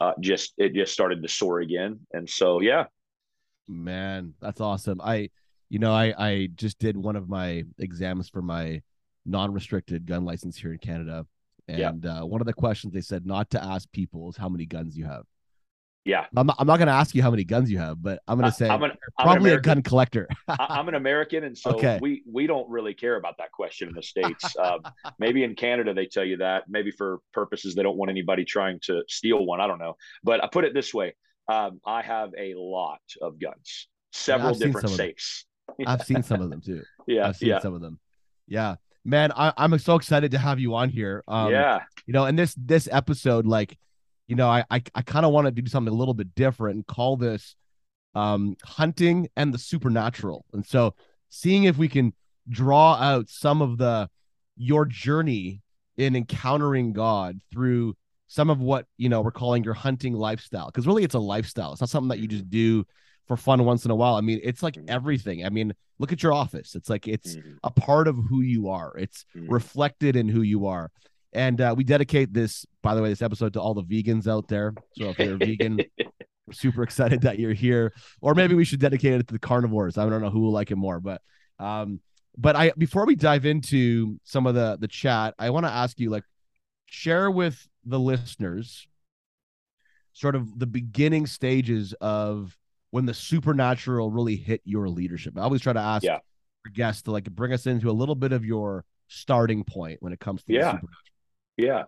Uh, 0.00 0.12
just 0.20 0.52
it 0.58 0.74
just 0.74 0.92
started 0.92 1.22
to 1.22 1.28
soar 1.28 1.60
again, 1.60 2.00
and 2.12 2.28
so 2.28 2.60
yeah. 2.60 2.84
Man, 3.68 4.34
that's 4.40 4.60
awesome. 4.60 5.00
I, 5.02 5.30
you 5.70 5.78
know, 5.78 5.92
I 5.92 6.14
I 6.18 6.48
just 6.54 6.78
did 6.78 6.96
one 6.96 7.16
of 7.16 7.28
my 7.28 7.64
exams 7.78 8.28
for 8.28 8.42
my 8.42 8.82
non-restricted 9.24 10.06
gun 10.06 10.24
license 10.24 10.56
here 10.56 10.72
in 10.72 10.78
Canada, 10.78 11.26
and 11.66 12.04
yeah. 12.04 12.20
uh, 12.20 12.26
one 12.26 12.40
of 12.40 12.46
the 12.46 12.52
questions 12.52 12.92
they 12.92 13.00
said 13.00 13.26
not 13.26 13.50
to 13.50 13.62
ask 13.62 13.90
people 13.92 14.28
is 14.28 14.36
how 14.36 14.48
many 14.48 14.66
guns 14.66 14.96
you 14.96 15.04
have. 15.06 15.24
Yeah. 16.06 16.26
I'm 16.36 16.46
not, 16.46 16.56
I'm 16.60 16.68
not 16.68 16.76
going 16.76 16.86
to 16.86 16.92
ask 16.92 17.16
you 17.16 17.22
how 17.22 17.30
many 17.30 17.42
guns 17.42 17.68
you 17.68 17.78
have, 17.78 18.00
but 18.00 18.22
I'm 18.28 18.38
going 18.38 18.48
to 18.50 18.56
say 18.56 18.68
I'm 18.68 18.82
an, 18.84 18.92
probably 19.18 19.50
an 19.50 19.58
a 19.58 19.60
gun 19.60 19.82
collector. 19.82 20.28
I'm 20.48 20.86
an 20.88 20.94
American. 20.94 21.42
And 21.42 21.58
so 21.58 21.72
okay. 21.72 21.98
we, 22.00 22.22
we 22.30 22.46
don't 22.46 22.68
really 22.70 22.94
care 22.94 23.16
about 23.16 23.38
that 23.38 23.50
question 23.50 23.88
in 23.88 23.94
the 23.94 24.02
States. 24.02 24.54
Um, 24.66 24.80
maybe 25.18 25.44
in 25.44 25.54
Canada, 25.54 25.92
they 25.92 26.06
tell 26.06 26.24
you 26.24 26.38
that 26.38 26.64
maybe 26.68 26.90
for 26.90 27.20
purposes, 27.32 27.74
they 27.74 27.82
don't 27.82 27.96
want 27.96 28.10
anybody 28.10 28.44
trying 28.44 28.80
to 28.84 29.02
steal 29.06 29.44
one. 29.44 29.60
I 29.60 29.66
don't 29.66 29.78
know, 29.78 29.96
but 30.22 30.42
I 30.42 30.48
put 30.48 30.64
it 30.64 30.72
this 30.72 30.94
way. 30.94 31.14
Um, 31.48 31.80
I 31.84 32.02
have 32.02 32.30
a 32.38 32.54
lot 32.54 33.00
of 33.20 33.38
guns, 33.38 33.88
several 34.12 34.56
yeah, 34.56 34.66
different 34.66 34.90
safes. 34.90 35.44
I've 35.86 36.02
seen 36.06 36.22
some 36.22 36.40
of 36.40 36.50
them 36.50 36.60
too. 36.60 36.82
Yeah. 37.06 37.28
I've 37.28 37.36
seen 37.36 37.50
yeah. 37.50 37.58
some 37.58 37.74
of 37.74 37.80
them. 37.80 37.98
Yeah, 38.46 38.76
man, 39.04 39.32
I, 39.36 39.52
am 39.56 39.78
so 39.78 39.96
excited 39.96 40.32
to 40.32 40.38
have 40.38 40.58
you 40.58 40.74
on 40.74 40.88
here. 40.88 41.22
Um, 41.28 41.50
yeah. 41.50 41.82
You 42.06 42.12
know, 42.12 42.24
and 42.24 42.38
this, 42.38 42.54
this 42.56 42.88
episode, 42.90 43.46
like, 43.46 43.78
you 44.28 44.36
know, 44.36 44.48
I 44.48 44.64
I, 44.70 44.82
I 44.94 45.02
kind 45.02 45.26
of 45.26 45.32
want 45.32 45.46
to 45.46 45.50
do 45.50 45.68
something 45.68 45.92
a 45.92 45.96
little 45.96 46.14
bit 46.14 46.34
different 46.34 46.76
and 46.76 46.86
call 46.86 47.16
this 47.16 47.56
um, 48.14 48.56
hunting 48.64 49.28
and 49.36 49.52
the 49.52 49.58
supernatural. 49.58 50.44
And 50.52 50.64
so, 50.64 50.94
seeing 51.28 51.64
if 51.64 51.76
we 51.76 51.88
can 51.88 52.14
draw 52.48 52.94
out 52.94 53.28
some 53.28 53.62
of 53.62 53.78
the 53.78 54.08
your 54.56 54.86
journey 54.86 55.62
in 55.96 56.16
encountering 56.16 56.92
God 56.92 57.40
through 57.52 57.94
some 58.28 58.50
of 58.50 58.60
what 58.60 58.86
you 58.96 59.08
know 59.08 59.20
we're 59.20 59.30
calling 59.30 59.64
your 59.64 59.74
hunting 59.74 60.14
lifestyle, 60.14 60.66
because 60.66 60.86
really 60.86 61.04
it's 61.04 61.14
a 61.14 61.20
lifestyle. 61.20 61.72
It's 61.72 61.80
not 61.80 61.90
something 61.90 62.08
that 62.08 62.18
you 62.18 62.26
just 62.26 62.48
do 62.50 62.84
for 63.26 63.36
fun 63.36 63.64
once 63.64 63.84
in 63.84 63.90
a 63.90 63.94
while. 63.94 64.14
I 64.14 64.20
mean, 64.20 64.40
it's 64.42 64.62
like 64.62 64.74
mm-hmm. 64.74 64.88
everything. 64.88 65.44
I 65.44 65.50
mean, 65.50 65.74
look 65.98 66.12
at 66.12 66.22
your 66.22 66.32
office. 66.32 66.74
It's 66.74 66.88
like 66.88 67.08
it's 67.08 67.36
mm-hmm. 67.36 67.56
a 67.64 67.70
part 67.70 68.08
of 68.08 68.16
who 68.16 68.40
you 68.40 68.68
are. 68.68 68.96
It's 68.96 69.24
mm-hmm. 69.36 69.52
reflected 69.52 70.16
in 70.16 70.28
who 70.28 70.42
you 70.42 70.66
are. 70.66 70.90
And 71.36 71.60
uh, 71.60 71.74
we 71.76 71.84
dedicate 71.84 72.32
this, 72.32 72.64
by 72.82 72.94
the 72.94 73.02
way, 73.02 73.10
this 73.10 73.20
episode 73.20 73.52
to 73.52 73.60
all 73.60 73.74
the 73.74 73.82
vegans 73.82 74.26
out 74.26 74.48
there. 74.48 74.72
So 74.96 75.10
if 75.10 75.18
you're 75.18 75.34
a 75.34 75.36
vegan, 75.36 75.78
we're 75.98 76.52
super 76.52 76.82
excited 76.82 77.20
that 77.20 77.38
you're 77.38 77.52
here. 77.52 77.92
Or 78.22 78.34
maybe 78.34 78.54
we 78.54 78.64
should 78.64 78.80
dedicate 78.80 79.20
it 79.20 79.26
to 79.28 79.34
the 79.34 79.38
carnivores. 79.38 79.98
I 79.98 80.08
don't 80.08 80.22
know 80.22 80.30
who 80.30 80.40
will 80.40 80.52
like 80.52 80.70
it 80.70 80.76
more, 80.76 80.98
but 80.98 81.20
um, 81.58 82.00
but 82.38 82.56
I 82.56 82.72
before 82.78 83.04
we 83.04 83.16
dive 83.16 83.44
into 83.44 84.18
some 84.24 84.46
of 84.46 84.54
the 84.54 84.78
the 84.80 84.88
chat, 84.88 85.34
I 85.38 85.50
want 85.50 85.66
to 85.66 85.70
ask 85.70 86.00
you 86.00 86.08
like 86.08 86.24
share 86.86 87.30
with 87.30 87.68
the 87.84 88.00
listeners 88.00 88.88
sort 90.14 90.36
of 90.36 90.58
the 90.58 90.66
beginning 90.66 91.26
stages 91.26 91.92
of 92.00 92.56
when 92.92 93.04
the 93.04 93.12
supernatural 93.12 94.10
really 94.10 94.36
hit 94.36 94.62
your 94.64 94.88
leadership. 94.88 95.36
I 95.36 95.42
always 95.42 95.60
try 95.60 95.74
to 95.74 95.80
ask 95.80 96.02
yeah. 96.02 96.20
guests 96.72 97.02
to 97.02 97.10
like 97.10 97.24
bring 97.24 97.52
us 97.52 97.66
into 97.66 97.90
a 97.90 97.92
little 97.92 98.14
bit 98.14 98.32
of 98.32 98.42
your 98.42 98.86
starting 99.08 99.64
point 99.64 99.98
when 100.00 100.14
it 100.14 100.20
comes 100.20 100.42
to 100.44 100.54
yeah. 100.54 100.78
Yeah. 101.56 101.84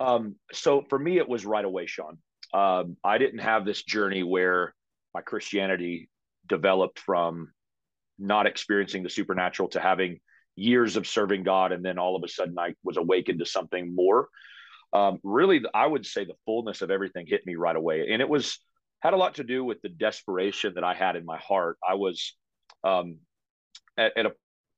Um, 0.00 0.36
so 0.52 0.84
for 0.88 0.98
me, 0.98 1.18
it 1.18 1.28
was 1.28 1.44
right 1.44 1.64
away, 1.64 1.86
Sean. 1.86 2.18
Um, 2.54 2.96
I 3.04 3.18
didn't 3.18 3.40
have 3.40 3.64
this 3.64 3.82
journey 3.82 4.22
where 4.22 4.74
my 5.14 5.20
Christianity 5.20 6.08
developed 6.46 6.98
from 6.98 7.52
not 8.18 8.46
experiencing 8.46 9.02
the 9.02 9.10
supernatural 9.10 9.68
to 9.70 9.80
having 9.80 10.20
years 10.56 10.96
of 10.96 11.06
serving 11.06 11.44
God, 11.44 11.72
and 11.72 11.84
then 11.84 11.98
all 11.98 12.16
of 12.16 12.22
a 12.24 12.28
sudden 12.28 12.58
I 12.58 12.74
was 12.82 12.96
awakened 12.96 13.38
to 13.40 13.46
something 13.46 13.94
more. 13.94 14.28
Um, 14.92 15.18
really, 15.22 15.62
I 15.74 15.86
would 15.86 16.06
say 16.06 16.24
the 16.24 16.34
fullness 16.46 16.82
of 16.82 16.90
everything 16.90 17.26
hit 17.26 17.46
me 17.46 17.56
right 17.56 17.76
away, 17.76 18.08
and 18.10 18.22
it 18.22 18.28
was 18.28 18.58
had 19.00 19.12
a 19.12 19.16
lot 19.16 19.36
to 19.36 19.44
do 19.44 19.62
with 19.64 19.80
the 19.82 19.88
desperation 19.88 20.74
that 20.74 20.84
I 20.84 20.94
had 20.94 21.14
in 21.14 21.24
my 21.24 21.36
heart. 21.38 21.78
I 21.86 21.94
was 21.94 22.34
um, 22.82 23.18
at, 23.96 24.16
at 24.16 24.26
a 24.26 24.32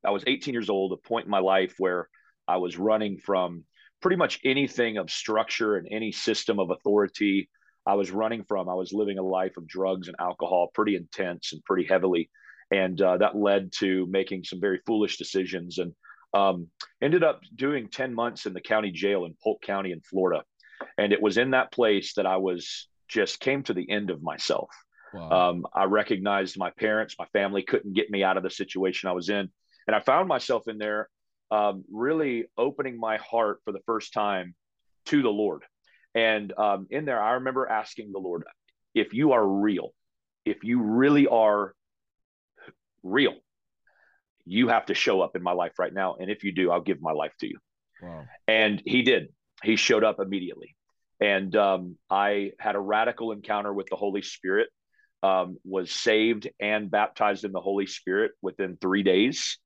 I 0.04 0.10
was 0.10 0.24
18 0.26 0.54
years 0.54 0.70
old, 0.70 0.92
a 0.92 0.96
point 0.96 1.26
in 1.26 1.30
my 1.30 1.40
life 1.40 1.74
where 1.78 2.08
I 2.48 2.56
was 2.56 2.78
running 2.78 3.18
from 3.18 3.64
pretty 4.00 4.16
much 4.16 4.40
anything 4.44 4.96
of 4.96 5.10
structure 5.10 5.76
and 5.76 5.86
any 5.90 6.12
system 6.12 6.58
of 6.58 6.70
authority 6.70 7.48
I 7.86 7.94
was 7.94 8.10
running 8.10 8.44
from. 8.44 8.68
I 8.68 8.74
was 8.74 8.92
living 8.92 9.18
a 9.18 9.22
life 9.22 9.56
of 9.56 9.66
drugs 9.66 10.08
and 10.08 10.16
alcohol, 10.20 10.70
pretty 10.74 10.96
intense 10.96 11.52
and 11.52 11.64
pretty 11.64 11.86
heavily. 11.86 12.30
And 12.70 13.00
uh, 13.00 13.16
that 13.18 13.36
led 13.36 13.72
to 13.78 14.06
making 14.10 14.44
some 14.44 14.60
very 14.60 14.80
foolish 14.86 15.16
decisions. 15.18 15.78
And 15.78 15.94
Um, 16.32 16.68
ended 17.02 17.24
up 17.24 17.40
doing 17.56 17.88
10 17.90 18.14
months 18.14 18.46
in 18.46 18.52
the 18.52 18.60
county 18.60 18.92
jail 18.92 19.24
in 19.24 19.34
Polk 19.42 19.62
County 19.62 19.90
in 19.90 20.00
Florida. 20.00 20.44
And 20.96 21.12
it 21.12 21.20
was 21.20 21.36
in 21.36 21.50
that 21.50 21.72
place 21.72 22.14
that 22.14 22.26
I 22.26 22.36
was 22.36 22.88
just 23.08 23.40
came 23.40 23.62
to 23.64 23.74
the 23.74 23.90
end 23.90 24.10
of 24.10 24.22
myself. 24.22 24.70
Wow. 25.12 25.30
Um, 25.50 25.66
I 25.74 25.84
recognized 25.86 26.56
my 26.56 26.70
parents, 26.78 27.16
my 27.18 27.26
family 27.32 27.62
couldn't 27.64 27.94
get 27.94 28.10
me 28.10 28.22
out 28.22 28.36
of 28.36 28.44
the 28.44 28.50
situation 28.50 29.10
I 29.10 29.12
was 29.12 29.28
in. 29.28 29.50
And 29.86 29.96
I 29.96 30.00
found 30.00 30.28
myself 30.28 30.68
in 30.68 30.78
there 30.78 31.08
um, 31.50 31.84
really 31.90 32.46
opening 32.56 32.98
my 32.98 33.16
heart 33.18 33.60
for 33.64 33.72
the 33.72 33.80
first 33.86 34.12
time 34.12 34.54
to 35.06 35.22
the 35.22 35.30
Lord. 35.30 35.62
And 36.14 36.52
um, 36.58 36.86
in 36.90 37.04
there, 37.04 37.22
I 37.22 37.32
remember 37.32 37.66
asking 37.68 38.12
the 38.12 38.18
Lord, 38.18 38.44
if 38.94 39.12
you 39.12 39.32
are 39.32 39.46
real, 39.46 39.92
if 40.44 40.64
you 40.64 40.82
really 40.82 41.26
are 41.26 41.74
real, 43.02 43.34
you 44.44 44.68
have 44.68 44.86
to 44.86 44.94
show 44.94 45.20
up 45.20 45.36
in 45.36 45.42
my 45.42 45.52
life 45.52 45.78
right 45.78 45.92
now. 45.92 46.16
And 46.18 46.30
if 46.30 46.42
you 46.44 46.52
do, 46.52 46.70
I'll 46.70 46.80
give 46.80 47.00
my 47.00 47.12
life 47.12 47.32
to 47.40 47.46
you. 47.46 47.58
Wow. 48.02 48.24
And 48.48 48.82
he 48.84 49.02
did. 49.02 49.28
He 49.62 49.76
showed 49.76 50.04
up 50.04 50.18
immediately. 50.20 50.74
And 51.20 51.54
um, 51.54 51.96
I 52.08 52.52
had 52.58 52.76
a 52.76 52.80
radical 52.80 53.32
encounter 53.32 53.72
with 53.72 53.88
the 53.90 53.96
Holy 53.96 54.22
Spirit, 54.22 54.68
um, 55.22 55.58
was 55.64 55.92
saved 55.92 56.48
and 56.58 56.90
baptized 56.90 57.44
in 57.44 57.52
the 57.52 57.60
Holy 57.60 57.86
Spirit 57.86 58.32
within 58.40 58.78
three 58.80 59.02
days. 59.02 59.58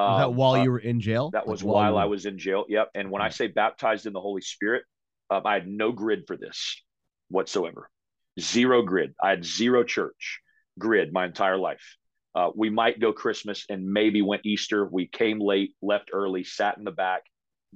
Um, 0.00 0.12
was 0.12 0.20
that 0.20 0.34
while 0.34 0.52
uh, 0.52 0.62
you 0.62 0.70
were 0.70 0.78
in 0.78 1.00
jail? 1.00 1.30
That 1.30 1.46
was 1.46 1.62
like 1.62 1.74
while, 1.74 1.94
while 1.94 2.02
I 2.02 2.06
was 2.06 2.26
in 2.26 2.38
jail. 2.38 2.64
Yep. 2.68 2.90
And 2.94 3.10
when 3.10 3.22
I 3.22 3.28
say 3.28 3.48
baptized 3.48 4.06
in 4.06 4.12
the 4.12 4.20
Holy 4.20 4.40
Spirit, 4.40 4.84
um, 5.30 5.42
I 5.44 5.54
had 5.54 5.66
no 5.68 5.92
grid 5.92 6.24
for 6.26 6.36
this 6.36 6.82
whatsoever. 7.28 7.90
Zero 8.38 8.82
grid. 8.82 9.14
I 9.22 9.30
had 9.30 9.44
zero 9.44 9.84
church 9.84 10.40
grid 10.78 11.12
my 11.12 11.26
entire 11.26 11.58
life. 11.58 11.96
Uh, 12.34 12.50
we 12.54 12.70
might 12.70 13.00
go 13.00 13.12
Christmas 13.12 13.64
and 13.68 13.92
maybe 13.92 14.22
went 14.22 14.46
Easter. 14.46 14.88
We 14.90 15.06
came 15.06 15.40
late, 15.40 15.74
left 15.82 16.10
early, 16.12 16.44
sat 16.44 16.78
in 16.78 16.84
the 16.84 16.92
back. 16.92 17.22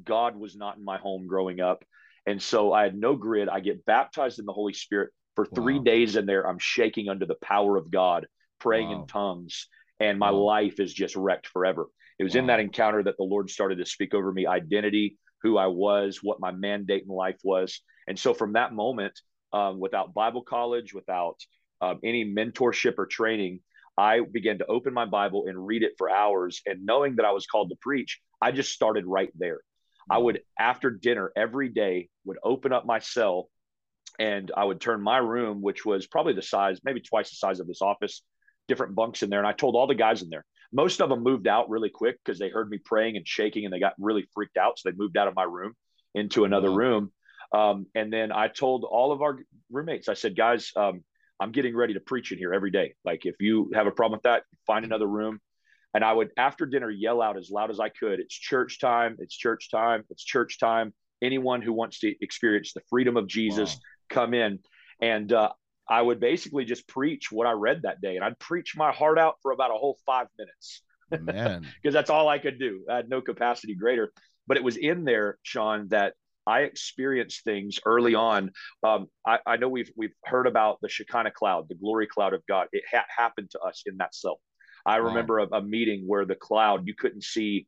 God 0.03 0.37
was 0.37 0.57
not 0.57 0.77
in 0.77 0.85
my 0.85 0.97
home 0.97 1.27
growing 1.27 1.61
up. 1.61 1.85
And 2.27 2.41
so 2.41 2.73
I 2.73 2.85
had 2.85 2.97
no 2.97 3.17
grid. 3.17 3.49
I 3.49 3.61
get 3.61 3.85
baptized 3.85 4.39
in 4.39 4.47
the 4.47 4.53
Holy 4.53 4.73
Spirit 4.73 5.11
for 5.37 5.45
three 5.45 5.79
wow. 5.79 5.85
days 5.85 6.17
in 6.17 6.27
there. 6.27 6.49
I'm 6.49 6.59
shaking 6.59 7.09
under 7.09 7.27
the 7.27 7.37
power 7.43 7.77
of 7.77 7.91
God, 7.91 8.27
praying 8.61 8.89
wow. 8.89 9.01
in 9.01 9.07
tongues, 9.07 9.67
and 10.01 10.19
my 10.19 10.31
wow. 10.31 10.39
life 10.39 10.81
is 10.81 10.95
just 10.95 11.17
wrecked 11.17 11.49
forever. 11.49 11.87
It 12.19 12.25
was 12.25 12.37
in 12.37 12.47
that 12.47 12.61
encounter 12.61 13.03
that 13.03 13.17
the 13.17 13.25
Lord 13.25 13.51
started 13.51 13.79
to 13.79 13.87
speak 13.87 14.15
over 14.15 14.33
me 14.33 14.47
identity, 14.47 15.19
who 15.43 15.59
I 15.59 15.67
was, 15.67 16.21
what 16.23 16.41
my 16.41 16.53
mandate 16.53 17.03
in 17.03 17.09
life 17.09 17.39
was. 17.43 17.81
And 18.07 18.19
so 18.19 18.35
from 18.35 18.53
that 18.53 18.73
moment, 18.73 19.19
um, 19.53 19.81
without 19.81 20.15
Bible 20.15 20.43
college, 20.43 20.95
without 20.95 21.37
um, 21.81 22.01
any 22.05 22.25
mentorship 22.25 22.95
or 22.99 23.07
training, 23.07 23.61
I 23.97 24.21
began 24.21 24.59
to 24.59 24.67
open 24.67 24.93
my 24.93 25.05
Bible 25.05 25.45
and 25.47 25.67
read 25.67 25.83
it 25.83 25.93
for 25.99 26.11
hours. 26.11 26.61
And 26.67 26.85
knowing 26.85 27.17
that 27.17 27.27
I 27.27 27.33
was 27.33 27.47
called 27.47 27.71
to 27.71 27.77
preach, 27.81 28.21
I 28.41 28.53
just 28.53 28.73
started 28.73 29.07
right 29.07 29.31
there. 29.37 29.61
I 30.11 30.19
would, 30.19 30.41
after 30.59 30.91
dinner 30.91 31.33
every 31.37 31.69
day, 31.69 32.09
would 32.25 32.39
open 32.43 32.73
up 32.73 32.85
my 32.85 32.99
cell 32.99 33.49
and 34.19 34.51
I 34.57 34.65
would 34.65 34.81
turn 34.81 35.01
my 35.01 35.19
room, 35.19 35.63
which 35.63 35.85
was 35.85 36.07
probably 36.07 36.35
the 36.35 36.43
size, 36.43 36.81
maybe 36.85 37.01
twice 37.01 37.31
the 37.31 37.37
size 37.37 37.61
of 37.61 37.67
this 37.67 37.83
office, 37.83 38.23
different 38.69 38.95
bunks 38.95 39.23
in 39.23 39.31
there. 39.31 39.41
And 39.41 39.49
I 39.49 39.53
told 39.53 39.77
all 39.77 39.87
the 39.87 39.95
guys 39.95 40.23
in 40.23 40.31
there, 40.31 40.45
most 40.75 41.01
of 41.01 41.09
them 41.09 41.23
moved 41.23 41.47
out 41.47 41.71
really 41.71 41.89
quick 41.89 42.19
because 42.23 42.39
they 42.39 42.49
heard 42.49 42.69
me 42.69 42.79
praying 42.85 43.17
and 43.17 43.27
shaking 43.27 43.65
and 43.65 43.73
they 43.73 43.79
got 43.79 43.95
really 43.99 44.27
freaked 44.35 44.57
out. 44.57 44.79
So 44.79 44.91
they 44.91 44.97
moved 44.97 45.17
out 45.17 45.29
of 45.29 45.35
my 45.35 45.45
room 45.45 45.75
into 46.15 46.45
another 46.45 46.71
wow. 46.71 46.77
room. 46.77 47.13
Um, 47.53 47.87
and 47.95 48.13
then 48.13 48.33
I 48.33 48.49
told 48.49 48.85
all 48.85 49.13
of 49.13 49.23
our 49.23 49.39
roommates, 49.71 50.09
I 50.09 50.15
said, 50.15 50.37
guys, 50.37 50.73
um, 50.77 51.05
I'm 51.39 51.53
getting 51.53 51.77
ready 51.77 51.95
to 51.95 52.01
preach 52.01 52.33
in 52.33 52.39
here 52.39 52.53
every 52.53 52.73
day. 52.73 52.95
Like 53.05 53.25
if 53.25 53.37
you 53.39 53.71
have 53.75 53.87
a 53.87 53.93
problem 53.93 54.19
with 54.19 54.25
that, 54.25 54.43
find 54.67 54.85
another 54.85 55.07
room. 55.07 55.41
And 55.95 56.03
I 56.03 56.13
would 56.13 56.31
after 56.37 56.67
dinner 56.67 56.91
yell 56.91 57.23
out 57.23 57.37
as 57.37 57.51
loud 57.51 57.71
as 57.71 57.79
I 57.79 57.89
could, 57.89 58.19
it's 58.19 58.35
church 58.35 58.81
time, 58.81 59.17
it's 59.21 59.37
church 59.37 59.71
time, 59.71 60.03
it's 60.11 60.25
church 60.25 60.59
time. 60.59 60.93
Anyone 61.23 61.63
who 61.63 61.73
wants 61.73 62.01
to 62.01 62.13
experience 62.21 62.73
the 62.73 62.83
freedom 62.91 63.17
of 63.17 63.29
Jesus, 63.29 63.75
wow. 63.75 63.81
come 64.11 64.35
in. 64.35 64.59
And 65.01 65.33
uh, 65.33 65.51
I 65.89 66.01
would 66.01 66.21
basically 66.21 66.65
just 66.65 66.89
preach 66.89 67.31
what 67.31 67.47
I 67.47 67.53
read 67.53 67.83
that 67.83 68.01
day. 68.01 68.17
And 68.17 68.25
I'd 68.25 68.39
preach 68.39 68.77
my 68.77 68.93
heart 68.93 69.19
out 69.19 69.37
for 69.43 69.53
about 69.53 69.71
a 69.71 69.75
whole 69.75 69.99
five 70.07 70.29
minutes. 70.39 70.83
Because 71.11 71.63
that's 71.93 72.11
all 72.11 72.29
I 72.29 72.39
could 72.39 72.59
do. 72.59 72.85
I 72.91 72.97
had 72.97 73.09
no 73.09 73.21
capacity 73.21 73.75
greater. 73.75 74.13
But 74.47 74.57
it 74.57 74.65
was 74.65 74.77
in 74.77 75.05
there, 75.05 75.39
Sean, 75.43 75.89
that 75.89 76.15
I 76.47 76.61
experienced 76.61 77.45
things 77.45 77.79
early 77.85 78.15
on. 78.15 78.51
Um, 78.83 79.09
I, 79.27 79.39
I, 79.47 79.57
know 79.57 79.69
we've 79.69 79.91
we've 79.97 80.15
heard 80.25 80.47
about 80.47 80.79
the 80.83 80.89
Shekinah 80.89 81.31
cloud, 81.31 81.69
the 81.69 81.75
glory 81.75 82.07
cloud 82.07 82.35
of 82.35 82.43
God. 82.47 82.67
It 82.73 82.85
ha- 82.91 83.07
happened 83.09 83.51
to 83.53 83.61
us 83.61 83.83
in 83.87 83.97
that 83.99 84.15
cell. 84.15 84.41
I 84.85 85.01
wow. 85.01 85.07
remember 85.07 85.39
a, 85.39 85.47
a, 85.53 85.63
meeting 85.63 86.05
where 86.07 86.27
the 86.27 86.35
cloud 86.35 86.87
you 86.87 86.95
couldn't 86.95 87.25
see 87.25 87.67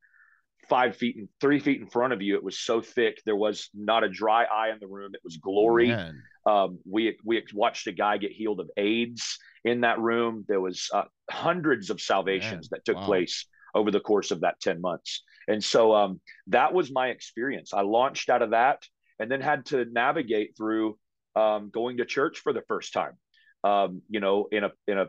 five 0.68 0.96
feet 0.96 1.16
and 1.16 1.28
three 1.40 1.58
feet 1.58 1.80
in 1.80 1.86
front 1.86 2.12
of 2.12 2.20
you. 2.20 2.36
It 2.36 2.44
was 2.44 2.58
so 2.58 2.80
thick 2.80 3.22
there 3.24 3.36
was 3.36 3.70
not 3.72 4.04
a 4.04 4.08
dry 4.08 4.44
eye 4.44 4.70
in 4.70 4.78
the 4.80 4.88
room. 4.88 5.12
It 5.14 5.20
was 5.24 5.38
glory. 5.38 5.90
Um, 6.46 6.78
we 6.88 7.18
we 7.24 7.42
watched 7.52 7.86
a 7.88 7.92
guy 7.92 8.18
get 8.18 8.32
healed 8.32 8.60
of 8.60 8.70
AIDS 8.76 9.38
in 9.64 9.80
that 9.80 9.98
room. 9.98 10.44
There 10.48 10.60
was 10.60 10.88
uh, 10.94 11.04
hundreds 11.30 11.90
of 11.90 12.00
salvations 12.00 12.70
Man. 12.70 12.78
that 12.78 12.84
took 12.84 12.96
wow. 12.96 13.06
place 13.06 13.46
over 13.74 13.90
the 13.90 14.00
course 14.00 14.30
of 14.30 14.40
that 14.40 14.58
10 14.60 14.80
months. 14.80 15.22
And 15.48 15.62
so 15.62 15.94
um, 15.94 16.20
that 16.48 16.72
was 16.72 16.90
my 16.90 17.08
experience. 17.08 17.74
I 17.74 17.82
launched 17.82 18.30
out 18.30 18.42
of 18.42 18.50
that 18.50 18.82
and 19.18 19.30
then 19.30 19.40
had 19.40 19.66
to 19.66 19.84
navigate 19.84 20.56
through 20.56 20.98
um, 21.34 21.70
going 21.70 21.98
to 21.98 22.04
church 22.04 22.38
for 22.38 22.52
the 22.52 22.62
first 22.68 22.92
time. 22.92 23.12
Um, 23.64 24.02
you 24.08 24.20
know, 24.20 24.46
in 24.52 24.64
a 24.64 24.70
in 24.86 24.98
a 24.98 25.06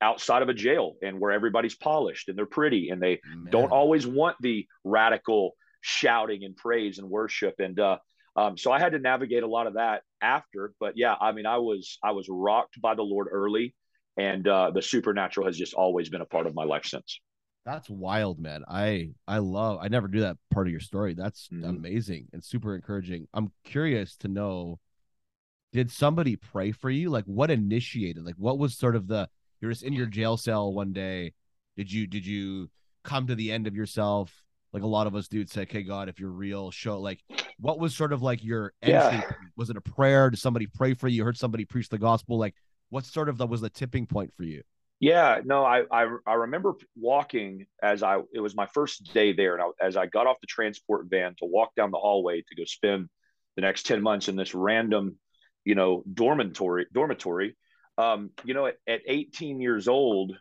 outside 0.00 0.42
of 0.42 0.48
a 0.48 0.54
jail 0.54 0.94
and 1.02 1.20
where 1.20 1.30
everybody's 1.30 1.76
polished 1.76 2.28
and 2.28 2.36
they're 2.36 2.46
pretty 2.46 2.88
and 2.88 3.00
they 3.00 3.20
Man. 3.24 3.46
don't 3.50 3.70
always 3.70 4.06
want 4.06 4.36
the 4.40 4.66
radical 4.84 5.52
shouting 5.80 6.44
and 6.44 6.56
praise 6.56 6.98
and 6.98 7.08
worship. 7.08 7.54
And 7.58 7.78
uh, 7.78 7.98
um, 8.34 8.56
so 8.56 8.72
I 8.72 8.80
had 8.80 8.92
to 8.92 8.98
navigate 8.98 9.42
a 9.42 9.46
lot 9.46 9.66
of 9.66 9.74
that 9.74 10.02
after. 10.22 10.72
But 10.80 10.96
yeah, 10.96 11.14
I 11.20 11.32
mean, 11.32 11.46
I 11.46 11.58
was 11.58 11.98
I 12.02 12.12
was 12.12 12.26
rocked 12.28 12.80
by 12.80 12.94
the 12.94 13.02
Lord 13.02 13.28
early, 13.30 13.74
and 14.16 14.46
uh, 14.46 14.70
the 14.70 14.82
supernatural 14.82 15.46
has 15.46 15.56
just 15.56 15.74
always 15.74 16.08
been 16.08 16.20
a 16.20 16.26
part 16.26 16.46
of 16.46 16.54
my 16.54 16.64
life 16.64 16.86
since. 16.86 17.20
That's 17.64 17.88
wild, 17.88 18.40
man. 18.40 18.64
I 18.68 19.10
I 19.26 19.38
love. 19.38 19.78
I 19.80 19.88
never 19.88 20.08
knew 20.08 20.20
that 20.20 20.36
part 20.50 20.66
of 20.66 20.70
your 20.72 20.80
story. 20.80 21.14
That's 21.14 21.48
mm-hmm. 21.48 21.64
amazing 21.64 22.28
and 22.32 22.42
super 22.42 22.74
encouraging. 22.74 23.28
I'm 23.34 23.52
curious 23.64 24.16
to 24.18 24.28
know. 24.28 24.78
Did 25.72 25.90
somebody 25.90 26.36
pray 26.36 26.72
for 26.72 26.90
you? 26.90 27.08
Like, 27.08 27.24
what 27.24 27.50
initiated? 27.50 28.26
Like, 28.26 28.34
what 28.36 28.58
was 28.58 28.76
sort 28.76 28.94
of 28.94 29.06
the? 29.08 29.28
You're 29.60 29.70
just 29.70 29.84
in 29.84 29.94
your 29.94 30.06
jail 30.06 30.36
cell 30.36 30.72
one 30.72 30.92
day. 30.92 31.32
Did 31.76 31.90
you 31.90 32.06
did 32.06 32.26
you 32.26 32.68
come 33.04 33.26
to 33.28 33.34
the 33.34 33.52
end 33.52 33.66
of 33.66 33.74
yourself? 33.74 34.41
Like 34.72 34.82
a 34.82 34.86
lot 34.86 35.06
of 35.06 35.14
us 35.14 35.28
do. 35.28 35.46
Say, 35.46 35.62
"Okay, 35.62 35.82
God, 35.82 36.08
if 36.08 36.18
you're 36.18 36.30
real, 36.30 36.70
show." 36.70 37.00
Like, 37.00 37.20
what 37.58 37.78
was 37.78 37.94
sort 37.94 38.12
of 38.12 38.22
like 38.22 38.42
your 38.42 38.72
entry? 38.82 39.18
Yeah. 39.18 39.30
Was 39.56 39.70
it 39.70 39.76
a 39.76 39.82
prayer? 39.82 40.30
Did 40.30 40.38
somebody 40.38 40.66
pray 40.66 40.94
for 40.94 41.08
you? 41.08 41.18
you 41.18 41.24
heard 41.24 41.36
somebody 41.36 41.64
preach 41.64 41.88
the 41.88 41.98
gospel? 41.98 42.38
Like, 42.38 42.54
what 42.88 43.04
sort 43.04 43.28
of 43.28 43.38
the, 43.38 43.46
was 43.46 43.60
the 43.60 43.70
tipping 43.70 44.06
point 44.06 44.32
for 44.36 44.44
you? 44.44 44.62
Yeah, 45.00 45.40
no, 45.44 45.64
I, 45.64 45.82
I, 45.90 46.06
I 46.26 46.34
remember 46.34 46.74
walking 46.96 47.66
as 47.82 48.04
I 48.04 48.20
it 48.32 48.38
was 48.38 48.54
my 48.54 48.66
first 48.66 49.12
day 49.12 49.32
there, 49.32 49.54
and 49.56 49.62
I, 49.62 49.84
as 49.84 49.96
I 49.96 50.06
got 50.06 50.28
off 50.28 50.40
the 50.40 50.46
transport 50.46 51.06
van 51.10 51.34
to 51.38 51.44
walk 51.44 51.74
down 51.74 51.90
the 51.90 51.98
hallway 51.98 52.40
to 52.40 52.54
go 52.54 52.64
spend 52.64 53.08
the 53.56 53.62
next 53.62 53.84
ten 53.84 54.00
months 54.00 54.28
in 54.28 54.36
this 54.36 54.54
random, 54.54 55.18
you 55.64 55.74
know, 55.74 56.04
dormitory 56.14 56.86
dormitory. 56.92 57.56
Um, 57.98 58.30
you 58.44 58.54
know, 58.54 58.66
at, 58.66 58.76
at 58.86 59.00
18 59.06 59.60
years 59.60 59.88
old, 59.88 60.36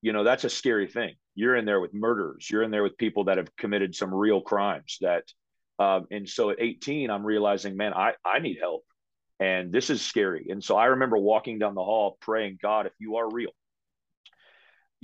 you 0.00 0.12
know 0.14 0.24
that's 0.24 0.44
a 0.44 0.50
scary 0.50 0.86
thing. 0.88 1.14
You're 1.34 1.56
in 1.56 1.64
there 1.64 1.80
with 1.80 1.94
murderers. 1.94 2.48
You're 2.48 2.62
in 2.62 2.70
there 2.70 2.82
with 2.82 2.96
people 2.96 3.24
that 3.24 3.38
have 3.38 3.54
committed 3.56 3.94
some 3.94 4.14
real 4.14 4.40
crimes. 4.40 4.98
That, 5.00 5.24
um, 5.78 6.06
and 6.10 6.28
so 6.28 6.50
at 6.50 6.60
18, 6.60 7.10
I'm 7.10 7.24
realizing, 7.24 7.76
man, 7.76 7.92
I 7.94 8.12
I 8.24 8.38
need 8.38 8.58
help, 8.60 8.84
and 9.40 9.72
this 9.72 9.90
is 9.90 10.02
scary. 10.02 10.46
And 10.50 10.62
so 10.62 10.76
I 10.76 10.86
remember 10.86 11.18
walking 11.18 11.58
down 11.58 11.74
the 11.74 11.84
hall 11.84 12.18
praying, 12.20 12.58
God, 12.62 12.86
if 12.86 12.92
you 12.98 13.16
are 13.16 13.28
real 13.30 13.50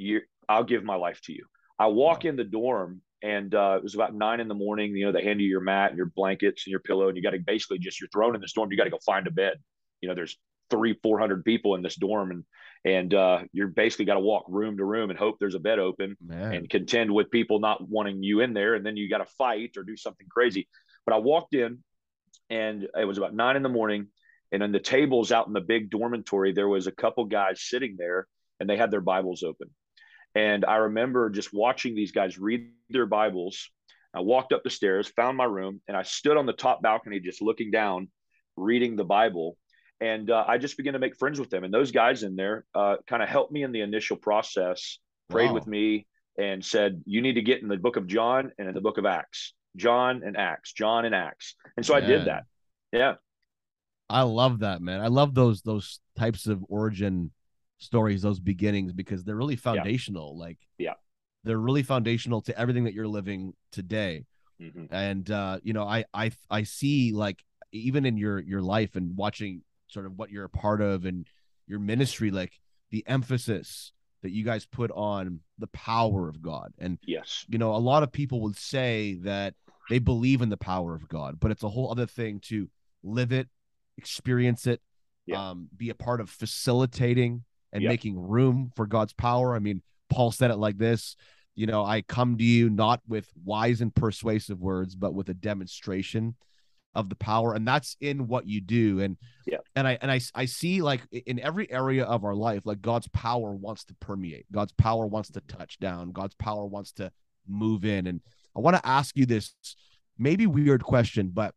you 0.00 0.20
I'll 0.48 0.64
give 0.64 0.82
my 0.82 0.96
life 0.96 1.20
to 1.24 1.32
you. 1.32 1.44
I 1.78 1.86
walk 1.86 2.24
in 2.24 2.36
the 2.36 2.44
dorm 2.44 3.02
and 3.22 3.54
uh, 3.54 3.74
it 3.76 3.82
was 3.82 3.94
about 3.94 4.14
nine 4.14 4.40
in 4.40 4.48
the 4.48 4.54
morning. 4.54 4.96
You 4.96 5.06
know, 5.06 5.12
they 5.12 5.22
hand 5.22 5.40
you 5.40 5.46
your 5.46 5.60
mat 5.60 5.90
and 5.90 5.96
your 5.96 6.10
blankets 6.16 6.66
and 6.66 6.70
your 6.70 6.80
pillow, 6.80 7.08
and 7.08 7.16
you 7.16 7.22
got 7.22 7.30
to 7.30 7.38
basically 7.38 7.78
just 7.78 8.00
you're 8.00 8.08
thrown 8.08 8.34
in 8.34 8.40
this 8.40 8.52
dorm. 8.52 8.70
You 8.70 8.78
got 8.78 8.84
to 8.84 8.90
go 8.90 8.98
find 9.04 9.26
a 9.26 9.30
bed. 9.30 9.58
You 10.00 10.08
know, 10.08 10.14
there's 10.14 10.36
three, 10.70 10.98
four 11.02 11.18
hundred 11.18 11.44
people 11.44 11.74
in 11.74 11.82
this 11.82 11.96
dorm, 11.96 12.30
and 12.30 12.44
and 12.84 13.12
uh, 13.12 13.40
you're 13.52 13.68
basically 13.68 14.06
got 14.06 14.14
to 14.14 14.20
walk 14.20 14.46
room 14.48 14.76
to 14.78 14.84
room 14.84 15.10
and 15.10 15.18
hope 15.18 15.36
there's 15.38 15.54
a 15.54 15.60
bed 15.60 15.78
open 15.78 16.16
Man. 16.24 16.54
and 16.54 16.70
contend 16.70 17.12
with 17.12 17.30
people 17.30 17.60
not 17.60 17.86
wanting 17.86 18.22
you 18.22 18.40
in 18.40 18.54
there, 18.54 18.74
and 18.74 18.84
then 18.84 18.96
you 18.96 19.08
got 19.08 19.18
to 19.18 19.26
fight 19.36 19.76
or 19.76 19.82
do 19.82 19.96
something 19.96 20.26
crazy. 20.30 20.68
But 21.04 21.14
I 21.14 21.18
walked 21.18 21.54
in, 21.54 21.82
and 22.48 22.88
it 22.98 23.04
was 23.04 23.18
about 23.18 23.34
nine 23.34 23.56
in 23.56 23.62
the 23.62 23.68
morning, 23.68 24.08
and 24.52 24.62
on 24.62 24.72
the 24.72 24.80
tables 24.80 25.32
out 25.32 25.46
in 25.46 25.52
the 25.52 25.60
big 25.60 25.90
dormitory, 25.90 26.52
there 26.52 26.68
was 26.68 26.86
a 26.86 26.92
couple 26.92 27.24
guys 27.26 27.62
sitting 27.62 27.96
there, 27.98 28.26
and 28.58 28.68
they 28.68 28.76
had 28.76 28.90
their 28.90 29.00
Bibles 29.00 29.42
open 29.42 29.70
and 30.34 30.64
I 30.64 30.76
remember 30.76 31.30
just 31.30 31.52
watching 31.52 31.94
these 31.94 32.12
guys 32.12 32.38
read 32.38 32.70
their 32.88 33.06
Bibles. 33.06 33.70
I 34.14 34.20
walked 34.20 34.52
up 34.52 34.62
the 34.62 34.70
stairs, 34.70 35.08
found 35.08 35.36
my 35.36 35.44
room, 35.44 35.80
and 35.88 35.96
I 35.96 36.02
stood 36.02 36.36
on 36.36 36.46
the 36.46 36.52
top 36.52 36.82
balcony 36.82 37.20
just 37.20 37.42
looking 37.42 37.70
down, 37.70 38.08
reading 38.56 38.96
the 38.96 39.04
Bible. 39.04 39.56
And 40.00 40.30
uh, 40.30 40.44
I 40.48 40.58
just 40.58 40.76
began 40.76 40.94
to 40.94 40.98
make 40.98 41.16
friends 41.16 41.38
with 41.38 41.50
them. 41.50 41.64
And 41.64 41.72
those 41.72 41.90
guys 41.90 42.22
in 42.22 42.34
there 42.34 42.64
uh, 42.74 42.96
kind 43.06 43.22
of 43.22 43.28
helped 43.28 43.52
me 43.52 43.62
in 43.62 43.72
the 43.72 43.82
initial 43.82 44.16
process, 44.16 44.98
prayed 45.28 45.48
wow. 45.48 45.54
with 45.54 45.66
me, 45.66 46.06
and 46.38 46.64
said, 46.64 47.02
You 47.04 47.20
need 47.20 47.34
to 47.34 47.42
get 47.42 47.62
in 47.62 47.68
the 47.68 47.76
book 47.76 47.96
of 47.96 48.06
John 48.06 48.50
and 48.58 48.68
in 48.68 48.74
the 48.74 48.80
book 48.80 48.98
of 48.98 49.04
Acts. 49.04 49.52
John 49.76 50.22
and 50.24 50.36
Acts, 50.36 50.72
John 50.72 51.04
and 51.04 51.14
Acts. 51.14 51.54
And 51.76 51.84
so 51.84 51.94
I 51.94 52.00
did 52.00 52.24
that. 52.24 52.44
Yeah. 52.92 53.14
I 54.08 54.22
love 54.22 54.60
that, 54.60 54.82
man. 54.82 55.00
I 55.00 55.06
love 55.06 55.34
those 55.34 55.62
those 55.62 56.00
types 56.18 56.48
of 56.48 56.64
origin 56.68 57.30
stories, 57.78 58.22
those 58.22 58.40
beginnings, 58.40 58.92
because 58.92 59.22
they're 59.22 59.36
really 59.36 59.54
foundational. 59.54 60.34
Yeah. 60.34 60.44
Like, 60.44 60.58
yeah, 60.78 60.94
they're 61.44 61.58
really 61.58 61.84
foundational 61.84 62.40
to 62.42 62.58
everything 62.58 62.84
that 62.84 62.94
you're 62.94 63.06
living 63.06 63.54
today. 63.70 64.26
Mm-hmm. 64.60 64.86
And 64.90 65.30
uh, 65.30 65.60
you 65.62 65.72
know, 65.72 65.84
I 65.84 66.04
I 66.12 66.32
I 66.50 66.64
see 66.64 67.12
like 67.12 67.38
even 67.70 68.04
in 68.04 68.16
your 68.16 68.40
your 68.40 68.60
life 68.60 68.96
and 68.96 69.16
watching 69.16 69.62
sort 69.92 70.06
of 70.06 70.18
what 70.18 70.30
you're 70.30 70.44
a 70.44 70.50
part 70.50 70.80
of 70.80 71.04
and 71.04 71.26
your 71.66 71.78
ministry, 71.78 72.30
like 72.30 72.60
the 72.90 73.04
emphasis 73.06 73.92
that 74.22 74.30
you 74.30 74.44
guys 74.44 74.66
put 74.66 74.90
on 74.90 75.40
the 75.58 75.66
power 75.68 76.28
of 76.28 76.42
God. 76.42 76.72
And 76.78 76.98
yes, 77.06 77.44
you 77.48 77.58
know, 77.58 77.74
a 77.74 77.78
lot 77.78 78.02
of 78.02 78.12
people 78.12 78.40
would 78.42 78.56
say 78.56 79.18
that 79.22 79.54
they 79.88 79.98
believe 79.98 80.42
in 80.42 80.50
the 80.50 80.56
power 80.56 80.94
of 80.94 81.08
God, 81.08 81.38
but 81.40 81.50
it's 81.50 81.62
a 81.62 81.68
whole 81.68 81.90
other 81.90 82.06
thing 82.06 82.40
to 82.44 82.68
live 83.02 83.32
it, 83.32 83.48
experience 83.96 84.66
it, 84.66 84.80
yeah. 85.26 85.50
um, 85.50 85.68
be 85.76 85.90
a 85.90 85.94
part 85.94 86.20
of 86.20 86.30
facilitating 86.30 87.44
and 87.72 87.84
making 87.84 88.18
room 88.18 88.72
for 88.74 88.86
God's 88.86 89.12
power. 89.12 89.54
I 89.54 89.58
mean, 89.60 89.82
Paul 90.08 90.32
said 90.32 90.50
it 90.50 90.56
like 90.56 90.76
this 90.76 91.16
you 91.54 91.66
know, 91.66 91.84
I 91.84 92.00
come 92.00 92.38
to 92.38 92.44
you 92.44 92.70
not 92.70 93.00
with 93.06 93.28
wise 93.44 93.82
and 93.82 93.94
persuasive 93.94 94.60
words, 94.60 94.94
but 94.94 95.12
with 95.12 95.28
a 95.28 95.34
demonstration 95.34 96.34
of 96.94 97.08
the 97.08 97.14
power 97.14 97.54
and 97.54 97.66
that's 97.66 97.96
in 98.00 98.26
what 98.26 98.46
you 98.46 98.60
do. 98.60 99.00
And 99.00 99.16
yeah. 99.46 99.58
and 99.76 99.86
i 99.86 99.98
and 100.00 100.10
i 100.10 100.20
i 100.34 100.44
see 100.44 100.82
like 100.82 101.02
in 101.12 101.38
every 101.40 101.70
area 101.70 102.04
of 102.04 102.24
our 102.24 102.34
life 102.34 102.66
like 102.66 102.80
god's 102.80 103.08
power 103.08 103.54
wants 103.54 103.84
to 103.84 103.94
permeate. 104.00 104.46
God's 104.52 104.72
power 104.72 105.06
wants 105.06 105.30
to 105.30 105.40
touch 105.42 105.78
down. 105.78 106.12
God's 106.12 106.34
power 106.34 106.66
wants 106.66 106.92
to 106.92 107.12
move 107.48 107.84
in. 107.84 108.06
And 108.06 108.20
i 108.56 108.60
want 108.60 108.76
to 108.76 108.86
ask 108.86 109.16
you 109.16 109.26
this 109.26 109.54
maybe 110.18 110.46
weird 110.46 110.82
question 110.82 111.30
but 111.32 111.54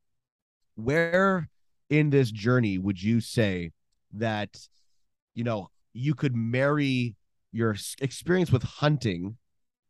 where 0.76 1.50
in 1.90 2.10
this 2.10 2.32
journey 2.32 2.78
would 2.78 3.02
you 3.02 3.20
say 3.20 3.72
that 4.14 4.58
you 5.36 5.44
know 5.44 5.70
you 5.94 6.14
could 6.14 6.36
marry 6.36 7.16
your 7.52 7.76
experience 8.02 8.52
with 8.52 8.64
hunting 8.64 9.38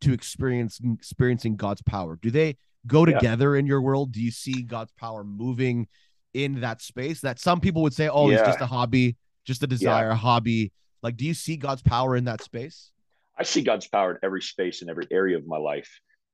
to 0.01 0.13
experience 0.13 0.79
experiencing 0.93 1.55
god's 1.55 1.81
power? 1.81 2.17
Do 2.21 2.29
they 2.29 2.57
go 2.87 3.05
together 3.05 3.53
yeah. 3.53 3.59
in 3.59 3.65
your 3.65 3.81
world? 3.81 4.11
Do 4.11 4.21
you 4.21 4.31
see 4.31 4.61
God's 4.61 4.91
power 4.93 5.23
moving 5.23 5.87
in 6.33 6.61
that 6.61 6.81
space 6.81 7.21
that 7.21 7.39
some 7.39 7.59
people 7.59 7.81
would 7.83 7.93
say, 7.93 8.09
oh, 8.09 8.29
yeah. 8.29 8.37
it's 8.37 8.47
just 8.47 8.61
a 8.61 8.65
hobby, 8.65 9.17
just 9.45 9.63
a 9.63 9.67
desire, 9.67 10.09
a 10.09 10.15
hobby? 10.15 10.71
Like, 11.01 11.17
do 11.17 11.25
you 11.25 11.33
see 11.33 11.57
God's 11.57 11.81
power 11.81 12.15
in 12.15 12.25
that 12.25 12.41
space? 12.41 12.91
I 13.37 13.43
see 13.43 13.61
God's 13.61 13.87
power 13.87 14.11
in 14.11 14.17
every 14.23 14.41
space 14.41 14.81
in 14.81 14.89
every 14.89 15.07
area 15.11 15.37
of 15.37 15.45
my 15.47 15.57
life. 15.57 15.89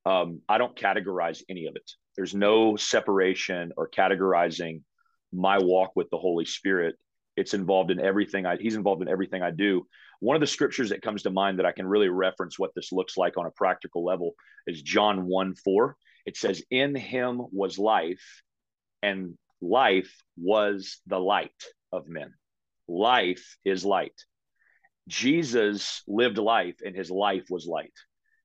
Um, 0.06 0.42
I 0.50 0.58
don't 0.58 0.76
categorize 0.76 1.42
any 1.50 1.66
of 1.66 1.76
it. 1.76 1.90
There's 2.16 2.36
no 2.36 2.76
separation 2.76 3.72
or 3.78 3.90
categorizing 3.90 4.82
my 5.32 5.58
walk 5.60 5.92
with 5.96 6.10
the 6.10 6.18
Holy 6.18 6.46
Spirit. 6.46 6.96
It's 7.38 7.54
involved 7.54 7.92
in 7.92 8.00
everything 8.00 8.46
I, 8.46 8.58
he's 8.58 8.76
involved 8.76 9.02
in 9.02 9.08
everything 9.08 9.42
I 9.42 9.52
do. 9.52 9.88
One 10.20 10.36
of 10.36 10.42
the 10.42 10.48
scriptures 10.48 10.90
that 10.90 11.02
comes 11.02 11.24
to 11.24 11.30
mind 11.30 11.60
that 11.60 11.66
I 11.66 11.72
can 11.72 11.88
really 11.88 12.10
reference 12.10 12.60
what 12.60 12.72
this 12.76 12.92
looks 12.92 13.16
like 13.16 13.38
on 13.38 13.46
a 13.46 13.52
practical 13.52 14.04
level 14.04 14.34
is 14.68 14.82
John 14.82 15.26
1 15.26 15.56
4 15.56 15.96
it 16.30 16.38
says, 16.38 16.62
In 16.70 16.94
him 16.94 17.42
was 17.52 17.80
life, 17.80 18.44
and 19.02 19.36
life 19.62 20.14
was 20.38 21.02
the 21.08 21.18
light 21.18 21.64
of 21.92 22.08
men. 22.08 22.36
Life 22.88 23.58
is 23.66 23.84
light. 23.84 24.14
Jesus 25.08 26.04
lived 26.08 26.38
life, 26.38 26.76
and 26.86 26.96
his 26.96 27.10
life 27.10 27.48
was 27.50 27.66
light. 27.66 27.94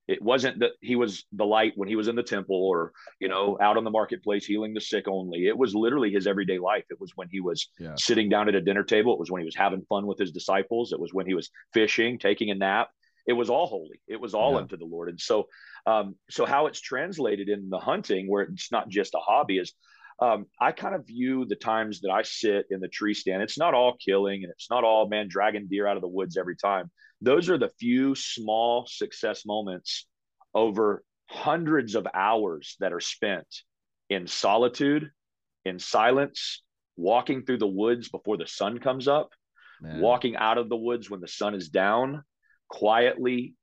It 0.09 0.23
wasn't 0.23 0.61
that 0.61 0.73
he 0.81 0.97
was 0.97 1.27
the 1.33 1.45
light 1.45 1.75
when 1.77 1.91
he 1.91 1.97
was 1.97 2.09
in 2.09 2.17
the 2.17 2.23
temple 2.23 2.57
or, 2.57 2.93
you 3.21 3.29
know, 3.29 3.59
out 3.61 3.77
on 3.77 3.85
the 3.85 3.91
marketplace 3.91 4.47
healing 4.47 4.73
the 4.73 4.81
sick 4.81 5.07
only. 5.07 5.47
It 5.47 5.57
was 5.57 5.75
literally 5.75 6.11
his 6.11 6.27
everyday 6.27 6.59
life. 6.59 6.85
It 6.89 6.99
was 6.99 7.13
when 7.17 7.29
he 7.31 7.41
was 7.41 7.69
yeah. 7.79 7.97
sitting 7.99 8.31
down 8.31 8.49
at 8.49 8.55
a 8.55 8.63
dinner 8.63 8.83
table. 8.83 9.13
It 9.13 9.19
was 9.19 9.31
when 9.31 9.43
he 9.43 9.47
was 9.47 9.57
having 9.57 9.85
fun 9.91 10.07
with 10.07 10.19
his 10.19 10.33
disciples. 10.33 10.93
It 10.93 11.01
was 11.01 11.13
when 11.13 11.27
he 11.27 11.35
was 11.35 11.51
fishing, 11.75 12.19
taking 12.19 12.51
a 12.51 12.55
nap 12.55 12.89
it 13.27 13.33
was 13.33 13.51
all 13.51 13.67
holy 13.67 14.01
it 14.07 14.21
was 14.21 14.35
all 14.35 14.53
yeah. 14.53 14.59
unto 14.59 14.77
the 14.77 14.85
lord 14.85 15.09
and 15.09 15.21
so 15.21 15.47
um, 15.87 16.15
so 16.31 16.47
how 16.47 16.67
it's 16.67 16.81
translated 16.81 17.49
in 17.49 17.69
the 17.69 17.79
hunting 17.79 18.29
where 18.29 18.43
it's 18.43 18.73
not 18.73 18.89
just 18.89 19.15
a 19.15 19.19
hobby 19.19 19.59
is 19.59 19.73
um, 20.21 20.47
i 20.61 20.73
kind 20.73 20.95
of 20.95 21.07
view 21.07 21.45
the 21.45 21.57
times 21.57 22.01
that 22.01 22.11
i 22.11 22.23
sit 22.23 22.67
in 22.71 22.81
the 22.81 22.89
tree 22.89 23.15
stand 23.15 23.43
it's 23.43 23.59
not 23.59 23.75
all 23.75 23.97
killing 23.97 24.43
and 24.43 24.53
it's 24.53 24.71
not 24.71 24.85
all 24.85 25.09
man 25.09 25.29
dragging 25.29 25.67
deer 25.69 25.87
out 25.87 25.97
of 25.97 26.03
the 26.03 26.09
woods 26.09 26.37
every 26.37 26.57
time 26.57 26.91
those 27.21 27.49
are 27.49 27.59
the 27.59 27.71
few 27.79 28.15
small 28.15 28.87
success 28.87 29.45
moments 29.47 30.07
over 30.55 31.03
hundreds 31.29 31.95
of 31.95 32.07
hours 32.15 32.77
that 32.81 32.93
are 32.93 33.01
spent 33.01 33.47
in 34.11 34.27
solitude 34.27 35.11
in 35.65 35.79
silence 35.79 36.63
walking 36.97 37.45
through 37.45 37.59
the 37.59 37.67
woods 37.67 38.09
before 38.09 38.37
the 38.37 38.47
sun 38.47 38.79
comes 38.79 39.09
up 39.09 39.31
Man. 39.81 40.01
walking 40.01 40.37
out 40.37 40.59
of 40.59 40.69
the 40.69 40.77
woods 40.77 41.11
when 41.11 41.21
the 41.21 41.29
sun 41.29 41.55
is 41.55 41.69
down 41.69 42.23
quietly, 42.69 43.55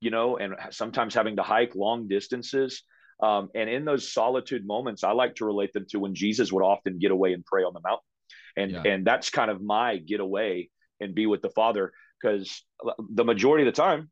you 0.00 0.10
know, 0.10 0.36
and 0.36 0.54
sometimes 0.70 1.14
having 1.14 1.36
to 1.36 1.42
hike 1.42 1.74
long 1.74 2.08
distances. 2.08 2.82
Um, 3.22 3.50
and 3.54 3.68
in 3.68 3.84
those 3.84 4.12
solitude 4.12 4.66
moments, 4.66 5.04
I 5.04 5.12
like 5.12 5.36
to 5.36 5.44
relate 5.44 5.72
them 5.72 5.86
to 5.90 6.00
when 6.00 6.14
Jesus 6.14 6.50
would 6.52 6.64
often 6.64 6.98
get 6.98 7.10
away 7.10 7.32
and 7.32 7.44
pray 7.44 7.62
on 7.62 7.74
the 7.74 7.80
mountain. 7.80 8.04
And, 8.56 8.70
yeah. 8.72 8.92
and 8.92 9.06
that's 9.06 9.30
kind 9.30 9.50
of 9.50 9.60
my 9.60 9.98
getaway 9.98 10.68
and 11.00 11.14
be 11.14 11.26
with 11.26 11.42
the 11.42 11.50
Father 11.50 11.92
because 12.20 12.64
the 12.98 13.24
majority 13.24 13.66
of 13.66 13.74
the 13.74 13.80
time, 13.80 14.10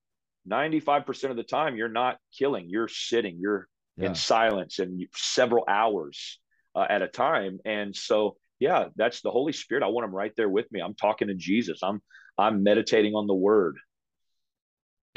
95% 0.50 1.30
of 1.30 1.36
the 1.36 1.42
time, 1.42 1.76
you're 1.76 1.88
not 1.88 2.18
killing, 2.38 2.66
you're 2.68 2.88
sitting, 2.88 3.38
you're 3.40 3.66
yeah. 3.96 4.08
in 4.08 4.14
silence 4.14 4.78
and 4.78 5.04
several 5.14 5.64
hours 5.68 6.38
uh, 6.74 6.86
at 6.88 7.02
a 7.02 7.08
time. 7.08 7.58
And 7.64 7.94
so, 7.94 8.36
yeah, 8.58 8.86
that's 8.96 9.20
the 9.20 9.30
Holy 9.30 9.52
Spirit. 9.52 9.82
I 9.82 9.88
want 9.88 10.06
him 10.06 10.14
right 10.14 10.32
there 10.36 10.48
with 10.48 10.70
me. 10.72 10.80
I'm 10.80 10.94
talking 10.94 11.28
to 11.28 11.34
Jesus. 11.34 11.80
I'm 11.82 12.00
I'm 12.38 12.62
meditating 12.62 13.14
on 13.14 13.26
the 13.26 13.34
word 13.34 13.78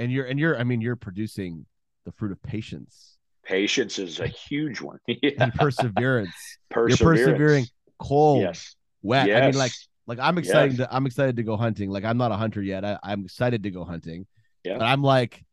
and 0.01 0.11
you're 0.11 0.25
and 0.25 0.39
you're 0.39 0.57
i 0.57 0.63
mean 0.63 0.81
you're 0.81 0.95
producing 0.95 1.65
the 2.05 2.11
fruit 2.11 2.31
of 2.31 2.41
patience. 2.41 3.17
Patience 3.43 3.99
is 3.99 4.19
a 4.19 4.27
huge 4.27 4.81
one. 4.81 4.97
Yeah. 5.07 5.31
and 5.39 5.53
perseverance. 5.53 6.33
perseverance. 6.69 7.19
you're 7.19 7.27
persevering 7.27 7.65
cold 7.99 8.41
yes. 8.41 8.75
wet. 9.01 9.27
Yes. 9.27 9.41
i 9.41 9.45
mean 9.45 9.55
like 9.55 9.71
like 10.07 10.19
i'm 10.19 10.37
excited 10.37 10.77
yes. 10.77 10.87
to 10.87 10.95
i'm 10.95 11.05
excited 11.05 11.35
to 11.37 11.43
go 11.43 11.57
hunting. 11.57 11.89
Like 11.89 12.03
i'm 12.03 12.17
not 12.17 12.31
a 12.31 12.35
hunter 12.35 12.61
yet. 12.61 12.83
I, 12.83 12.97
i'm 13.03 13.25
excited 13.25 13.63
to 13.63 13.71
go 13.71 13.83
hunting. 13.83 14.25
Yeah. 14.63 14.77
But 14.77 14.85
i'm 14.85 15.03
like 15.03 15.43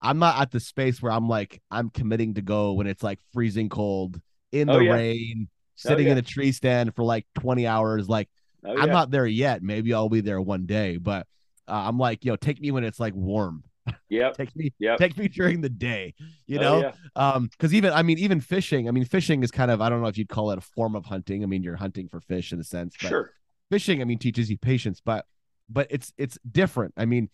i'm 0.00 0.18
not 0.18 0.40
at 0.40 0.50
the 0.50 0.60
space 0.60 1.02
where 1.02 1.12
i'm 1.12 1.28
like 1.28 1.60
i'm 1.70 1.90
committing 1.90 2.34
to 2.34 2.42
go 2.42 2.72
when 2.72 2.86
it's 2.86 3.02
like 3.02 3.18
freezing 3.32 3.68
cold 3.68 4.20
in 4.52 4.70
oh, 4.70 4.74
the 4.74 4.78
oh, 4.78 4.82
yeah. 4.82 4.92
rain 4.92 5.48
sitting 5.76 6.06
oh, 6.06 6.08
yeah. 6.08 6.12
in 6.12 6.18
a 6.18 6.22
tree 6.22 6.52
stand 6.52 6.94
for 6.94 7.04
like 7.04 7.26
20 7.40 7.66
hours. 7.66 8.08
Like 8.08 8.28
oh, 8.64 8.76
i'm 8.76 8.90
not 8.90 9.10
there 9.10 9.26
yet. 9.26 9.62
Maybe 9.62 9.92
i'll 9.92 10.08
be 10.08 10.20
there 10.20 10.40
one 10.40 10.66
day 10.66 10.96
but 10.96 11.26
uh, 11.66 11.84
i'm 11.86 11.98
like 11.98 12.24
you 12.24 12.32
know 12.32 12.36
take 12.36 12.60
me 12.60 12.70
when 12.70 12.84
it's 12.84 13.00
like 13.00 13.14
warm 13.14 13.64
yeah 14.08 14.30
take 14.30 14.54
me 14.56 14.72
yep. 14.78 14.98
take 14.98 15.16
me 15.16 15.28
during 15.28 15.60
the 15.60 15.68
day 15.68 16.14
you 16.46 16.58
oh, 16.58 16.62
know 16.62 16.80
yeah. 16.80 16.92
um 17.16 17.48
because 17.52 17.74
even 17.74 17.92
i 17.92 18.02
mean 18.02 18.18
even 18.18 18.40
fishing 18.40 18.88
i 18.88 18.90
mean 18.90 19.04
fishing 19.04 19.42
is 19.42 19.50
kind 19.50 19.70
of 19.70 19.80
i 19.80 19.88
don't 19.88 20.00
know 20.00 20.08
if 20.08 20.18
you'd 20.18 20.28
call 20.28 20.50
it 20.50 20.58
a 20.58 20.60
form 20.60 20.94
of 20.94 21.04
hunting 21.06 21.42
i 21.42 21.46
mean 21.46 21.62
you're 21.62 21.76
hunting 21.76 22.08
for 22.08 22.20
fish 22.20 22.52
in 22.52 22.60
a 22.60 22.64
sense 22.64 22.94
but 23.00 23.08
sure 23.08 23.32
fishing 23.70 24.00
i 24.00 24.04
mean 24.04 24.18
teaches 24.18 24.50
you 24.50 24.56
patience 24.56 25.00
but 25.04 25.26
but 25.68 25.86
it's 25.90 26.12
it's 26.16 26.38
different 26.50 26.92
i 26.96 27.04
mean 27.04 27.28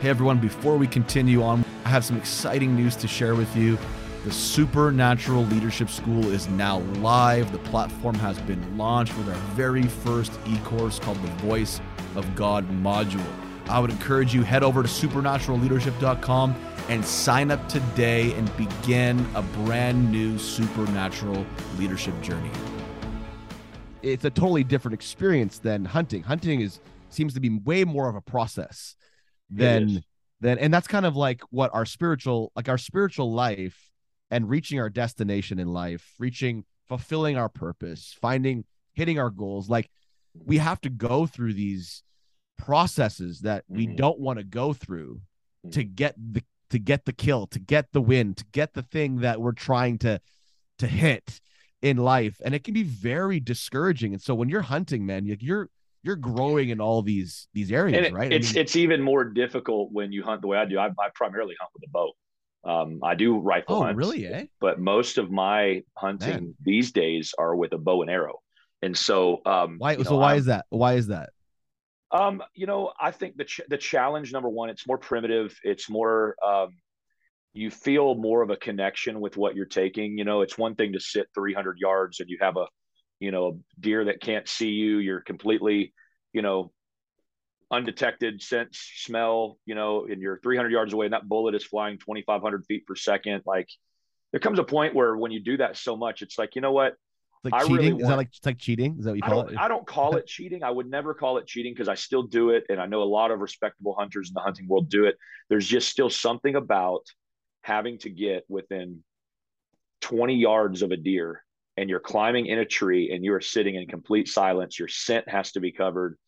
hey 0.00 0.08
everyone 0.08 0.38
before 0.38 0.76
we 0.76 0.86
continue 0.86 1.42
on 1.42 1.64
i 1.84 1.88
have 1.88 2.04
some 2.04 2.16
exciting 2.16 2.74
news 2.74 2.96
to 2.96 3.08
share 3.08 3.34
with 3.34 3.54
you 3.56 3.78
the 4.24 4.30
Supernatural 4.30 5.42
Leadership 5.46 5.90
School 5.90 6.30
is 6.30 6.46
now 6.50 6.78
live. 7.00 7.50
The 7.50 7.58
platform 7.58 8.14
has 8.16 8.38
been 8.42 8.78
launched 8.78 9.16
with 9.18 9.28
our 9.28 9.34
very 9.56 9.82
first 9.82 10.32
e 10.46 10.56
course 10.58 11.00
called 11.00 11.20
the 11.22 11.44
Voice 11.44 11.80
of 12.14 12.36
God 12.36 12.68
module. 12.70 13.24
I 13.68 13.78
would 13.78 13.90
encourage 13.90 14.34
you 14.34 14.42
head 14.42 14.62
over 14.62 14.82
to 14.82 14.88
supernaturalleadership.com 14.88 16.54
and 16.88 17.04
sign 17.04 17.50
up 17.50 17.68
today 17.68 18.32
and 18.34 18.54
begin 18.56 19.24
a 19.34 19.42
brand 19.42 20.10
new 20.10 20.38
supernatural 20.38 21.46
leadership 21.78 22.20
journey. 22.22 22.50
It's 24.02 24.24
a 24.24 24.30
totally 24.30 24.64
different 24.64 24.94
experience 24.94 25.58
than 25.58 25.84
hunting. 25.84 26.22
Hunting 26.22 26.60
is 26.60 26.80
seems 27.08 27.34
to 27.34 27.40
be 27.40 27.50
way 27.50 27.84
more 27.84 28.08
of 28.08 28.16
a 28.16 28.20
process 28.20 28.96
than 29.50 30.02
than 30.40 30.58
and 30.58 30.72
that's 30.74 30.88
kind 30.88 31.06
of 31.06 31.14
like 31.14 31.42
what 31.50 31.70
our 31.72 31.84
spiritual 31.86 32.50
like 32.56 32.68
our 32.68 32.78
spiritual 32.78 33.32
life 33.32 33.90
and 34.30 34.48
reaching 34.48 34.80
our 34.80 34.90
destination 34.90 35.58
in 35.58 35.68
life, 35.68 36.14
reaching 36.18 36.64
fulfilling 36.88 37.36
our 37.36 37.48
purpose, 37.48 38.16
finding 38.20 38.64
hitting 38.94 39.18
our 39.18 39.30
goals 39.30 39.68
like 39.68 39.88
we 40.34 40.58
have 40.58 40.80
to 40.80 40.90
go 40.90 41.26
through 41.26 41.52
these 41.52 42.02
processes 42.58 43.40
that 43.40 43.64
we 43.68 43.86
mm-hmm. 43.86 43.96
don't 43.96 44.20
want 44.20 44.38
to 44.38 44.44
go 44.44 44.72
through 44.72 45.20
mm-hmm. 45.64 45.70
to 45.70 45.84
get 45.84 46.14
the 46.16 46.42
to 46.70 46.78
get 46.78 47.04
the 47.04 47.12
kill, 47.12 47.46
to 47.48 47.58
get 47.58 47.92
the 47.92 48.00
win, 48.00 48.34
to 48.34 48.44
get 48.52 48.72
the 48.72 48.82
thing 48.82 49.20
that 49.20 49.40
we're 49.40 49.52
trying 49.52 49.98
to 49.98 50.20
to 50.78 50.86
hit 50.86 51.40
in 51.82 51.96
life. 51.96 52.40
And 52.44 52.54
it 52.54 52.64
can 52.64 52.74
be 52.74 52.82
very 52.82 53.40
discouraging. 53.40 54.12
And 54.14 54.22
so 54.22 54.34
when 54.34 54.48
you're 54.48 54.62
hunting, 54.62 55.04
man, 55.04 55.26
you're 55.26 55.68
you're 56.02 56.16
growing 56.16 56.70
in 56.70 56.80
all 56.80 57.02
these 57.02 57.48
these 57.52 57.70
areas, 57.70 58.06
it, 58.06 58.12
right? 58.12 58.32
It's 58.32 58.50
I 58.50 58.54
mean, 58.54 58.62
it's 58.62 58.76
even 58.76 59.02
more 59.02 59.24
difficult 59.24 59.90
when 59.92 60.12
you 60.12 60.22
hunt 60.22 60.40
the 60.40 60.48
way 60.48 60.58
I 60.58 60.64
do. 60.64 60.78
I, 60.78 60.86
I 60.86 61.08
primarily 61.14 61.54
hunt 61.60 61.70
with 61.74 61.84
a 61.88 61.90
bow. 61.90 62.12
Um, 62.64 63.00
I 63.02 63.16
do 63.16 63.38
rifle 63.38 63.76
oh, 63.76 63.82
hunts, 63.82 63.98
really? 63.98 64.26
Eh? 64.26 64.46
but 64.60 64.78
most 64.78 65.18
of 65.18 65.32
my 65.32 65.82
hunting 65.96 66.28
Man. 66.28 66.54
these 66.62 66.92
days 66.92 67.34
are 67.36 67.56
with 67.56 67.72
a 67.72 67.78
bow 67.78 68.02
and 68.02 68.10
arrow. 68.10 68.38
And 68.82 68.96
so, 68.96 69.40
um, 69.46 69.76
Why? 69.78 69.96
So 69.96 70.10
know, 70.10 70.16
why 70.18 70.30
I'm- 70.30 70.38
is 70.38 70.46
that? 70.46 70.66
Why 70.70 70.94
is 70.94 71.08
that? 71.08 71.30
Um, 72.12 72.42
you 72.54 72.66
know, 72.66 72.92
I 73.00 73.10
think 73.10 73.36
the 73.36 73.44
ch- 73.44 73.62
the 73.68 73.78
challenge 73.78 74.32
number 74.32 74.48
one, 74.48 74.68
it's 74.68 74.86
more 74.86 74.98
primitive. 74.98 75.58
It's 75.64 75.88
more 75.88 76.36
um, 76.44 76.76
you 77.54 77.70
feel 77.70 78.14
more 78.14 78.42
of 78.42 78.50
a 78.50 78.56
connection 78.56 79.20
with 79.20 79.36
what 79.36 79.54
you're 79.54 79.66
taking. 79.66 80.18
You 80.18 80.24
know, 80.24 80.42
it's 80.42 80.58
one 80.58 80.74
thing 80.74 80.92
to 80.92 81.00
sit 81.00 81.28
300 81.34 81.78
yards 81.78 82.20
and 82.20 82.28
you 82.28 82.38
have 82.40 82.56
a, 82.56 82.66
you 83.18 83.30
know, 83.30 83.48
a 83.48 83.80
deer 83.80 84.04
that 84.06 84.20
can't 84.20 84.46
see 84.46 84.70
you. 84.70 84.98
You're 84.98 85.20
completely, 85.20 85.94
you 86.32 86.42
know, 86.42 86.70
undetected 87.70 88.42
sense, 88.42 88.78
smell. 88.96 89.58
You 89.64 89.74
know, 89.74 90.06
and 90.10 90.20
you're 90.20 90.38
300 90.42 90.70
yards 90.70 90.92
away, 90.92 91.06
and 91.06 91.14
that 91.14 91.28
bullet 91.28 91.54
is 91.54 91.64
flying 91.64 91.98
2,500 91.98 92.66
feet 92.66 92.86
per 92.86 92.94
second. 92.94 93.42
Like, 93.46 93.68
there 94.32 94.40
comes 94.40 94.58
a 94.58 94.64
point 94.64 94.94
where 94.94 95.16
when 95.16 95.30
you 95.30 95.40
do 95.40 95.56
that 95.58 95.76
so 95.76 95.96
much, 95.96 96.20
it's 96.20 96.38
like, 96.38 96.56
you 96.56 96.60
know 96.60 96.72
what? 96.72 96.94
Like 97.44 97.54
I 97.54 97.62
cheating? 97.62 97.76
really 97.76 97.88
is 97.88 97.96
that 97.98 98.04
want- 98.04 98.16
like 98.18 98.28
it's 98.28 98.46
like 98.46 98.58
cheating? 98.58 98.96
Is 98.98 99.04
that 99.04 99.10
what 99.10 99.16
you 99.16 99.22
call 99.22 99.42
don't, 99.42 99.52
it? 99.52 99.58
I 99.58 99.68
don't 99.68 99.86
call 99.86 100.16
it 100.16 100.26
cheating. 100.26 100.62
I 100.62 100.70
would 100.70 100.88
never 100.88 101.12
call 101.12 101.38
it 101.38 101.46
cheating 101.46 101.72
because 101.72 101.88
I 101.88 101.94
still 101.94 102.22
do 102.22 102.50
it. 102.50 102.64
And 102.68 102.80
I 102.80 102.86
know 102.86 103.02
a 103.02 103.04
lot 103.04 103.30
of 103.30 103.40
respectable 103.40 103.94
hunters 103.98 104.28
in 104.28 104.34
the 104.34 104.40
hunting 104.40 104.68
world 104.68 104.88
do 104.88 105.06
it. 105.06 105.16
There's 105.48 105.66
just 105.66 105.88
still 105.88 106.10
something 106.10 106.54
about 106.54 107.04
having 107.62 107.98
to 107.98 108.10
get 108.10 108.44
within 108.48 109.02
20 110.02 110.34
yards 110.34 110.82
of 110.82 110.92
a 110.92 110.96
deer 110.96 111.42
and 111.76 111.88
you're 111.88 112.00
climbing 112.00 112.46
in 112.46 112.58
a 112.58 112.64
tree 112.64 113.12
and 113.12 113.24
you're 113.24 113.40
sitting 113.40 113.74
in 113.76 113.86
complete 113.88 114.28
silence. 114.28 114.78
Your 114.78 114.88
scent 114.88 115.28
has 115.28 115.52
to 115.52 115.60
be 115.60 115.72
covered. 115.72 116.18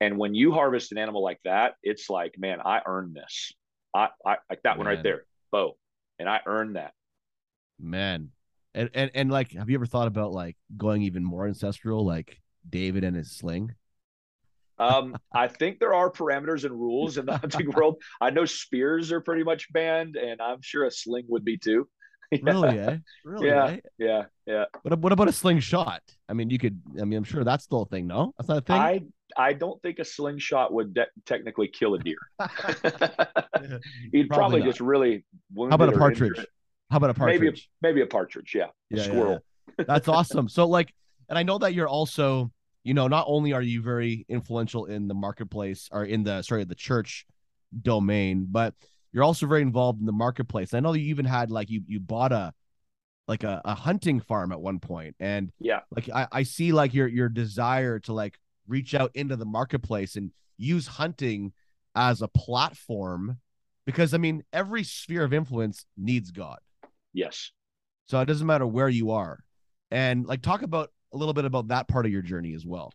And 0.00 0.18
when 0.18 0.34
you 0.34 0.52
harvest 0.52 0.92
an 0.92 0.98
animal 0.98 1.22
like 1.22 1.40
that, 1.44 1.74
it's 1.82 2.08
like, 2.10 2.34
man, 2.38 2.60
I 2.64 2.80
earned 2.86 3.14
this. 3.14 3.52
I, 3.94 4.08
I 4.26 4.36
like 4.48 4.62
that 4.64 4.78
one 4.78 4.86
right 4.86 5.02
there, 5.02 5.24
bow. 5.50 5.76
And 6.18 6.28
I 6.28 6.40
earned 6.46 6.76
that. 6.76 6.92
Man. 7.78 8.30
And, 8.74 8.90
and 8.94 9.10
and 9.14 9.30
like 9.30 9.52
have 9.52 9.68
you 9.68 9.76
ever 9.76 9.86
thought 9.86 10.08
about 10.08 10.32
like 10.32 10.56
going 10.76 11.02
even 11.02 11.24
more 11.24 11.46
ancestral, 11.46 12.06
like 12.06 12.40
David 12.68 13.04
and 13.04 13.16
his 13.16 13.30
sling? 13.32 13.74
Um, 14.78 15.16
I 15.32 15.48
think 15.48 15.78
there 15.78 15.94
are 15.94 16.10
parameters 16.10 16.64
and 16.64 16.72
rules 16.72 17.18
in 17.18 17.26
the 17.26 17.36
hunting 17.36 17.70
world. 17.76 18.02
I 18.20 18.30
know 18.30 18.44
spears 18.46 19.12
are 19.12 19.20
pretty 19.20 19.44
much 19.44 19.72
banned, 19.72 20.16
and 20.16 20.40
I'm 20.40 20.62
sure 20.62 20.86
a 20.86 20.90
sling 20.90 21.24
would 21.28 21.44
be 21.44 21.58
too. 21.58 21.88
Yeah, 22.32 22.38
Really, 22.44 22.78
eh? 22.78 22.96
Really? 23.26 23.48
Yeah. 23.48 23.66
eh? 23.66 23.76
Yeah, 23.98 24.22
yeah. 24.46 24.64
What, 24.80 24.98
what 25.00 25.12
about 25.12 25.28
a 25.28 25.32
slingshot? 25.32 26.00
I 26.30 26.32
mean, 26.32 26.48
you 26.48 26.58
could. 26.58 26.80
I 26.98 27.04
mean, 27.04 27.18
I'm 27.18 27.24
sure 27.24 27.44
that's 27.44 27.64
still 27.64 27.82
a 27.82 27.86
thing. 27.86 28.06
No, 28.06 28.32
that's 28.38 28.48
not 28.48 28.56
a 28.56 28.60
thing. 28.62 28.80
I 28.80 29.02
I 29.36 29.52
don't 29.52 29.80
think 29.82 29.98
a 29.98 30.04
slingshot 30.04 30.72
would 30.72 30.94
de- 30.94 31.08
technically 31.26 31.68
kill 31.68 31.94
a 31.94 31.98
deer. 31.98 32.16
He'd 34.12 34.28
probably, 34.28 34.28
Probably 34.28 34.62
just 34.62 34.80
really 34.80 35.26
wound 35.52 35.72
How 35.72 35.74
about 35.74 35.90
a 35.90 35.98
partridge? 35.98 36.46
How 36.92 36.98
about 36.98 37.08
a 37.08 37.14
partridge? 37.14 37.40
Maybe 37.40 37.56
a, 37.56 37.60
maybe 37.80 38.00
a 38.02 38.06
partridge. 38.06 38.54
Yeah, 38.54 38.64
a 38.64 38.68
Yeah, 38.90 38.98
yeah, 38.98 39.04
squirrel. 39.04 39.44
That's 39.86 40.08
awesome. 40.08 40.46
So 40.46 40.66
like, 40.66 40.92
and 41.30 41.38
I 41.38 41.42
know 41.42 41.56
that 41.56 41.72
you're 41.72 41.88
also, 41.88 42.52
you 42.84 42.92
know, 42.92 43.08
not 43.08 43.24
only 43.26 43.54
are 43.54 43.62
you 43.62 43.80
very 43.80 44.26
influential 44.28 44.84
in 44.84 45.08
the 45.08 45.14
marketplace 45.14 45.88
or 45.90 46.04
in 46.04 46.22
the 46.22 46.42
sorry 46.42 46.64
the 46.64 46.74
church 46.74 47.24
domain, 47.80 48.46
but 48.50 48.74
you're 49.10 49.24
also 49.24 49.46
very 49.46 49.62
involved 49.62 50.00
in 50.00 50.06
the 50.06 50.12
marketplace. 50.12 50.74
I 50.74 50.80
know 50.80 50.92
you 50.92 51.06
even 51.06 51.24
had 51.24 51.50
like 51.50 51.70
you 51.70 51.80
you 51.86 51.98
bought 51.98 52.32
a 52.32 52.52
like 53.26 53.42
a, 53.42 53.62
a 53.64 53.74
hunting 53.74 54.20
farm 54.20 54.52
at 54.52 54.60
one 54.60 54.78
point, 54.78 55.16
and 55.18 55.50
Yeah. 55.58 55.80
like 55.96 56.10
I, 56.10 56.28
I 56.30 56.42
see 56.42 56.72
like 56.72 56.92
your 56.92 57.08
your 57.08 57.30
desire 57.30 58.00
to 58.00 58.12
like 58.12 58.38
reach 58.68 58.94
out 58.94 59.12
into 59.14 59.36
the 59.36 59.46
marketplace 59.46 60.16
and 60.16 60.30
use 60.58 60.86
hunting 60.86 61.54
as 61.94 62.20
a 62.20 62.28
platform 62.28 63.38
because 63.86 64.12
I 64.12 64.18
mean 64.18 64.44
every 64.52 64.84
sphere 64.84 65.24
of 65.24 65.32
influence 65.32 65.86
needs 65.96 66.30
God. 66.30 66.58
Yes. 67.12 67.50
So 68.06 68.20
it 68.20 68.26
doesn't 68.26 68.46
matter 68.46 68.66
where 68.66 68.88
you 68.88 69.12
are. 69.12 69.38
And 69.90 70.26
like 70.26 70.42
talk 70.42 70.62
about 70.62 70.90
a 71.12 71.16
little 71.16 71.34
bit 71.34 71.44
about 71.44 71.68
that 71.68 71.88
part 71.88 72.06
of 72.06 72.12
your 72.12 72.22
journey 72.22 72.54
as 72.54 72.64
well. 72.64 72.92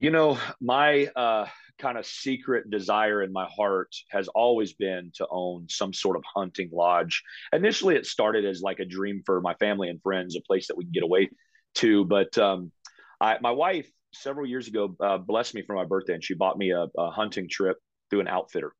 You 0.00 0.10
know, 0.10 0.38
my 0.60 1.06
uh, 1.16 1.46
kind 1.78 1.96
of 1.96 2.06
secret 2.06 2.68
desire 2.70 3.22
in 3.22 3.32
my 3.32 3.46
heart 3.46 3.94
has 4.10 4.28
always 4.28 4.72
been 4.74 5.12
to 5.14 5.26
own 5.30 5.66
some 5.68 5.92
sort 5.92 6.16
of 6.16 6.22
hunting 6.34 6.68
lodge. 6.72 7.22
Initially, 7.52 7.96
it 7.96 8.06
started 8.06 8.44
as 8.44 8.60
like 8.60 8.80
a 8.80 8.84
dream 8.84 9.22
for 9.24 9.40
my 9.40 9.54
family 9.54 9.88
and 9.88 10.02
friends, 10.02 10.36
a 10.36 10.40
place 10.40 10.68
that 10.68 10.76
we 10.76 10.84
can 10.84 10.92
get 10.92 11.02
away 11.02 11.30
to. 11.76 12.04
But 12.04 12.36
um, 12.38 12.72
I, 13.20 13.38
my 13.40 13.52
wife, 13.52 13.88
several 14.12 14.46
years 14.46 14.68
ago, 14.68 14.94
uh, 15.00 15.18
blessed 15.18 15.54
me 15.54 15.62
for 15.62 15.74
my 15.74 15.84
birthday, 15.84 16.14
and 16.14 16.24
she 16.24 16.34
bought 16.34 16.58
me 16.58 16.70
a, 16.70 16.86
a 16.98 17.10
hunting 17.10 17.48
trip 17.48 17.78
through 18.10 18.20
an 18.20 18.28
outfitter 18.28 18.72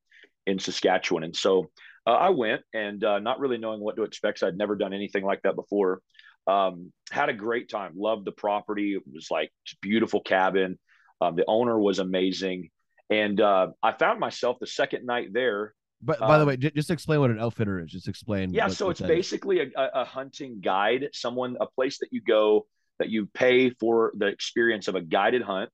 in 0.46 0.58
Saskatchewan. 0.58 1.24
And 1.24 1.34
so 1.34 1.70
uh, 2.06 2.10
I 2.12 2.30
went, 2.30 2.62
and 2.72 3.02
uh, 3.02 3.18
not 3.18 3.40
really 3.40 3.58
knowing 3.58 3.80
what 3.80 3.96
to 3.96 4.02
expect, 4.02 4.40
'cause 4.40 4.48
I'd 4.48 4.56
never 4.58 4.76
done 4.76 4.92
anything 4.92 5.24
like 5.24 5.42
that 5.42 5.56
before. 5.56 6.00
Um, 6.46 6.92
had 7.10 7.28
a 7.30 7.32
great 7.32 7.68
time. 7.70 7.92
Loved 7.96 8.24
the 8.26 8.32
property. 8.32 8.94
It 8.94 9.02
was 9.10 9.28
like 9.30 9.50
beautiful 9.80 10.20
cabin. 10.20 10.78
Um, 11.20 11.36
the 11.36 11.44
owner 11.48 11.78
was 11.78 11.98
amazing, 12.00 12.70
and 13.08 13.40
uh, 13.40 13.68
I 13.82 13.92
found 13.92 14.20
myself 14.20 14.58
the 14.60 14.66
second 14.66 15.06
night 15.06 15.32
there. 15.32 15.74
But 16.02 16.20
by 16.20 16.36
the 16.36 16.42
Um, 16.42 16.48
way, 16.48 16.56
just 16.58 16.90
explain 16.90 17.20
what 17.20 17.30
an 17.30 17.38
outfitter 17.40 17.80
is. 17.82 17.90
Just 17.90 18.08
explain. 18.08 18.52
Yeah, 18.52 18.68
so 18.68 18.90
it's 18.90 19.00
basically 19.00 19.60
a, 19.60 19.70
a, 19.74 20.02
a 20.02 20.04
hunting 20.04 20.60
guide, 20.60 21.08
someone, 21.14 21.56
a 21.60 21.66
place 21.66 21.98
that 22.00 22.08
you 22.12 22.20
go 22.20 22.66
that 22.98 23.08
you 23.08 23.26
pay 23.26 23.70
for 23.70 24.12
the 24.18 24.26
experience 24.26 24.86
of 24.86 24.94
a 24.96 25.00
guided 25.00 25.42
hunt 25.42 25.72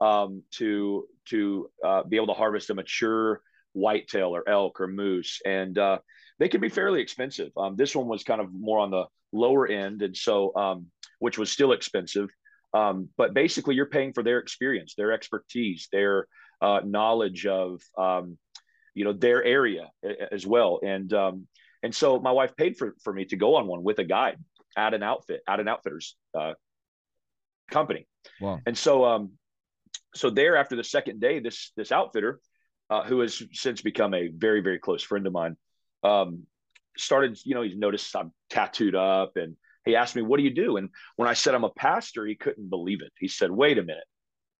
um, 0.00 0.42
to 0.52 1.06
to 1.26 1.70
uh, 1.84 2.02
be 2.02 2.16
able 2.16 2.26
to 2.26 2.32
harvest 2.32 2.70
a 2.70 2.74
mature 2.74 3.40
whitetail 3.78 4.34
or 4.34 4.48
elk 4.48 4.80
or 4.80 4.88
moose, 4.88 5.40
and 5.46 5.78
uh, 5.78 5.98
they 6.38 6.48
can 6.48 6.60
be 6.60 6.68
fairly 6.68 7.00
expensive. 7.00 7.50
Um, 7.56 7.76
this 7.76 7.94
one 7.94 8.08
was 8.08 8.24
kind 8.24 8.40
of 8.40 8.52
more 8.52 8.78
on 8.78 8.90
the 8.90 9.04
lower 9.32 9.66
end, 9.66 10.02
and 10.02 10.16
so 10.16 10.54
um, 10.56 10.86
which 11.18 11.38
was 11.38 11.50
still 11.50 11.72
expensive. 11.72 12.28
Um, 12.74 13.08
but 13.16 13.34
basically, 13.34 13.74
you're 13.74 13.86
paying 13.86 14.12
for 14.12 14.22
their 14.22 14.38
experience, 14.38 14.94
their 14.94 15.12
expertise, 15.12 15.88
their 15.90 16.26
uh, 16.60 16.80
knowledge 16.84 17.46
of 17.46 17.80
um, 17.96 18.38
you 18.94 19.04
know 19.04 19.12
their 19.12 19.42
area 19.42 19.90
as 20.32 20.46
well, 20.46 20.80
and 20.84 21.12
um, 21.12 21.46
and 21.82 21.94
so 21.94 22.20
my 22.20 22.32
wife 22.32 22.56
paid 22.56 22.76
for 22.76 22.94
for 23.02 23.12
me 23.12 23.24
to 23.26 23.36
go 23.36 23.56
on 23.56 23.66
one 23.66 23.82
with 23.82 23.98
a 23.98 24.04
guide 24.04 24.38
at 24.76 24.94
an 24.94 25.02
outfit 25.02 25.40
at 25.48 25.60
an 25.60 25.68
outfitters 25.68 26.16
uh, 26.38 26.52
company. 27.70 28.06
Wow. 28.40 28.60
And 28.66 28.76
so 28.76 29.04
um, 29.04 29.32
so 30.14 30.30
there 30.30 30.56
after 30.56 30.76
the 30.76 30.84
second 30.84 31.20
day, 31.20 31.40
this 31.40 31.72
this 31.76 31.92
outfitter, 31.92 32.40
uh, 32.90 33.04
who 33.04 33.20
has 33.20 33.42
since 33.52 33.82
become 33.82 34.14
a 34.14 34.28
very 34.28 34.60
very 34.60 34.78
close 34.78 35.02
friend 35.02 35.26
of 35.26 35.32
mine, 35.32 35.56
um, 36.02 36.44
started 36.96 37.38
you 37.44 37.54
know 37.54 37.62
he's 37.62 37.76
noticed 37.76 38.14
I'm 38.16 38.32
tattooed 38.50 38.94
up 38.94 39.36
and 39.36 39.56
he 39.84 39.96
asked 39.96 40.16
me 40.16 40.22
what 40.22 40.38
do 40.38 40.42
you 40.42 40.54
do 40.54 40.76
and 40.76 40.90
when 41.16 41.28
I 41.28 41.34
said 41.34 41.54
I'm 41.54 41.64
a 41.64 41.70
pastor 41.70 42.26
he 42.26 42.34
couldn't 42.34 42.70
believe 42.70 43.02
it. 43.02 43.12
He 43.18 43.28
said 43.28 43.50
wait 43.50 43.78
a 43.78 43.82
minute, 43.82 44.04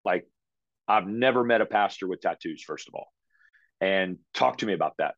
like 0.04 0.26
I've 0.86 1.06
never 1.06 1.44
met 1.44 1.60
a 1.60 1.66
pastor 1.66 2.06
with 2.08 2.20
tattoos 2.20 2.62
first 2.62 2.88
of 2.88 2.94
all, 2.94 3.08
and 3.80 4.18
talk 4.34 4.58
to 4.58 4.66
me 4.66 4.72
about 4.72 4.94
that. 4.98 5.14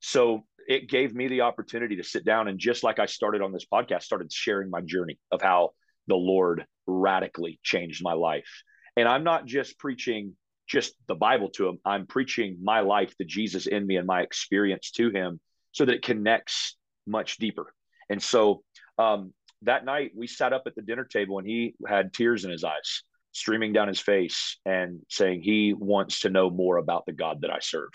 So 0.00 0.44
it 0.68 0.88
gave 0.88 1.14
me 1.14 1.28
the 1.28 1.42
opportunity 1.42 1.96
to 1.96 2.04
sit 2.04 2.24
down 2.24 2.48
and 2.48 2.58
just 2.58 2.84
like 2.84 2.98
I 2.98 3.06
started 3.06 3.42
on 3.42 3.52
this 3.52 3.66
podcast, 3.70 4.02
started 4.02 4.32
sharing 4.32 4.70
my 4.70 4.80
journey 4.80 5.18
of 5.30 5.42
how 5.42 5.70
the 6.06 6.14
Lord 6.14 6.64
radically 6.86 7.58
changed 7.62 8.02
my 8.02 8.12
life. 8.12 8.62
And 8.96 9.08
I'm 9.08 9.24
not 9.24 9.46
just 9.46 9.78
preaching 9.78 10.36
just 10.70 10.94
the 11.08 11.14
Bible 11.16 11.50
to 11.50 11.68
him. 11.68 11.78
I'm 11.84 12.06
preaching 12.06 12.58
my 12.62 12.80
life, 12.80 13.12
the 13.18 13.24
Jesus 13.24 13.66
in 13.66 13.86
me 13.86 13.96
and 13.96 14.06
my 14.06 14.22
experience 14.22 14.92
to 14.92 15.10
him 15.10 15.40
so 15.72 15.84
that 15.84 15.96
it 15.96 16.02
connects 16.02 16.76
much 17.06 17.38
deeper. 17.38 17.74
And 18.08 18.22
so 18.22 18.62
um, 18.98 19.34
that 19.62 19.84
night 19.84 20.12
we 20.14 20.28
sat 20.28 20.52
up 20.52 20.62
at 20.66 20.76
the 20.76 20.82
dinner 20.82 21.04
table 21.04 21.38
and 21.38 21.46
he 21.46 21.74
had 21.86 22.12
tears 22.12 22.44
in 22.44 22.52
his 22.52 22.62
eyes 22.62 23.02
streaming 23.32 23.72
down 23.72 23.88
his 23.88 24.00
face 24.00 24.58
and 24.64 25.00
saying 25.08 25.42
he 25.42 25.74
wants 25.74 26.20
to 26.20 26.30
know 26.30 26.50
more 26.50 26.76
about 26.76 27.04
the 27.06 27.12
God 27.12 27.42
that 27.42 27.50
I 27.50 27.58
serve. 27.60 27.90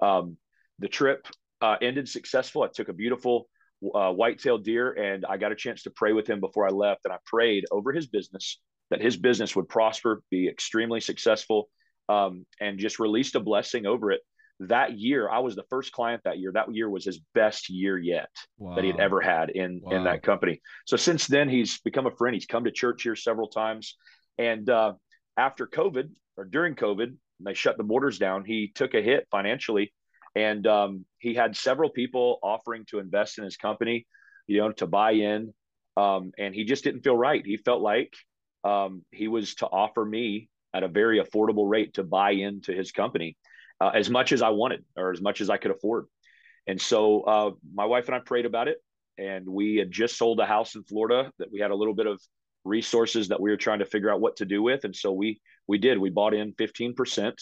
Um, 0.00 0.36
the 0.78 0.88
trip 0.88 1.26
uh, 1.60 1.76
ended 1.80 2.08
successful. 2.08 2.62
I 2.62 2.68
took 2.74 2.88
a 2.88 2.92
beautiful 2.92 3.48
uh, 3.94 4.12
whitetail 4.12 4.58
deer 4.58 4.92
and 4.92 5.24
I 5.24 5.36
got 5.36 5.52
a 5.52 5.56
chance 5.56 5.84
to 5.84 5.90
pray 5.90 6.12
with 6.12 6.28
him 6.28 6.40
before 6.40 6.66
I 6.66 6.70
left. 6.70 7.04
And 7.04 7.12
I 7.12 7.18
prayed 7.24 7.64
over 7.70 7.92
his 7.92 8.08
business 8.08 8.58
that 8.90 9.00
his 9.00 9.16
business 9.16 9.54
would 9.54 9.68
prosper, 9.68 10.22
be 10.30 10.48
extremely 10.48 11.00
successful, 11.00 11.68
um, 12.10 12.44
and 12.60 12.78
just 12.78 12.98
released 12.98 13.36
a 13.36 13.40
blessing 13.40 13.86
over 13.86 14.10
it. 14.10 14.20
That 14.64 14.98
year, 14.98 15.30
I 15.30 15.38
was 15.38 15.56
the 15.56 15.64
first 15.70 15.92
client 15.92 16.22
that 16.24 16.38
year. 16.38 16.52
That 16.52 16.74
year 16.74 16.90
was 16.90 17.04
his 17.04 17.20
best 17.34 17.70
year 17.70 17.96
yet 17.96 18.28
wow. 18.58 18.74
that 18.74 18.84
he'd 18.84 19.00
ever 19.00 19.20
had 19.20 19.50
in 19.50 19.80
in 19.90 20.04
that 20.04 20.22
company. 20.22 20.60
So 20.86 20.98
since 20.98 21.26
then, 21.26 21.48
he's 21.48 21.80
become 21.80 22.06
a 22.06 22.10
friend. 22.10 22.34
He's 22.34 22.44
come 22.44 22.64
to 22.64 22.70
church 22.70 23.04
here 23.04 23.16
several 23.16 23.48
times, 23.48 23.96
and 24.36 24.68
uh, 24.68 24.94
after 25.38 25.66
COVID 25.66 26.10
or 26.36 26.44
during 26.44 26.74
COVID, 26.74 27.16
they 27.40 27.54
shut 27.54 27.78
the 27.78 27.84
borders 27.84 28.18
down. 28.18 28.44
He 28.44 28.70
took 28.74 28.92
a 28.92 29.00
hit 29.00 29.26
financially, 29.30 29.94
and 30.34 30.66
um, 30.66 31.06
he 31.20 31.32
had 31.32 31.56
several 31.56 31.88
people 31.88 32.38
offering 32.42 32.84
to 32.90 32.98
invest 32.98 33.38
in 33.38 33.44
his 33.44 33.56
company, 33.56 34.06
you 34.46 34.58
know, 34.58 34.72
to 34.72 34.86
buy 34.86 35.12
in, 35.12 35.54
um, 35.96 36.32
and 36.36 36.54
he 36.54 36.64
just 36.64 36.84
didn't 36.84 37.00
feel 37.02 37.16
right. 37.16 37.42
He 37.46 37.56
felt 37.56 37.80
like 37.80 38.12
um, 38.62 39.06
he 39.10 39.26
was 39.26 39.54
to 39.56 39.66
offer 39.66 40.04
me 40.04 40.50
at 40.72 40.82
a 40.82 40.88
very 40.88 41.22
affordable 41.22 41.68
rate 41.68 41.94
to 41.94 42.04
buy 42.04 42.32
into 42.32 42.72
his 42.72 42.92
company 42.92 43.36
uh, 43.80 43.90
as 43.94 44.10
much 44.10 44.32
as 44.32 44.42
I 44.42 44.50
wanted 44.50 44.84
or 44.96 45.10
as 45.10 45.20
much 45.20 45.40
as 45.40 45.50
I 45.50 45.56
could 45.56 45.70
afford. 45.70 46.06
And 46.66 46.80
so 46.80 47.22
uh, 47.22 47.50
my 47.74 47.86
wife 47.86 48.06
and 48.06 48.14
I 48.14 48.20
prayed 48.20 48.46
about 48.46 48.68
it, 48.68 48.78
and 49.18 49.48
we 49.48 49.76
had 49.76 49.90
just 49.90 50.16
sold 50.16 50.38
a 50.40 50.46
house 50.46 50.74
in 50.74 50.84
Florida 50.84 51.32
that 51.38 51.50
we 51.52 51.60
had 51.60 51.70
a 51.70 51.74
little 51.74 51.94
bit 51.94 52.06
of 52.06 52.20
resources 52.64 53.28
that 53.28 53.40
we 53.40 53.50
were 53.50 53.56
trying 53.56 53.78
to 53.78 53.86
figure 53.86 54.10
out 54.10 54.20
what 54.20 54.36
to 54.36 54.44
do 54.44 54.62
with, 54.62 54.84
and 54.84 54.94
so 54.94 55.12
we 55.12 55.40
we 55.66 55.78
did. 55.78 55.98
We 55.98 56.10
bought 56.10 56.34
in 56.34 56.52
fifteen 56.52 56.94
percent, 56.94 57.40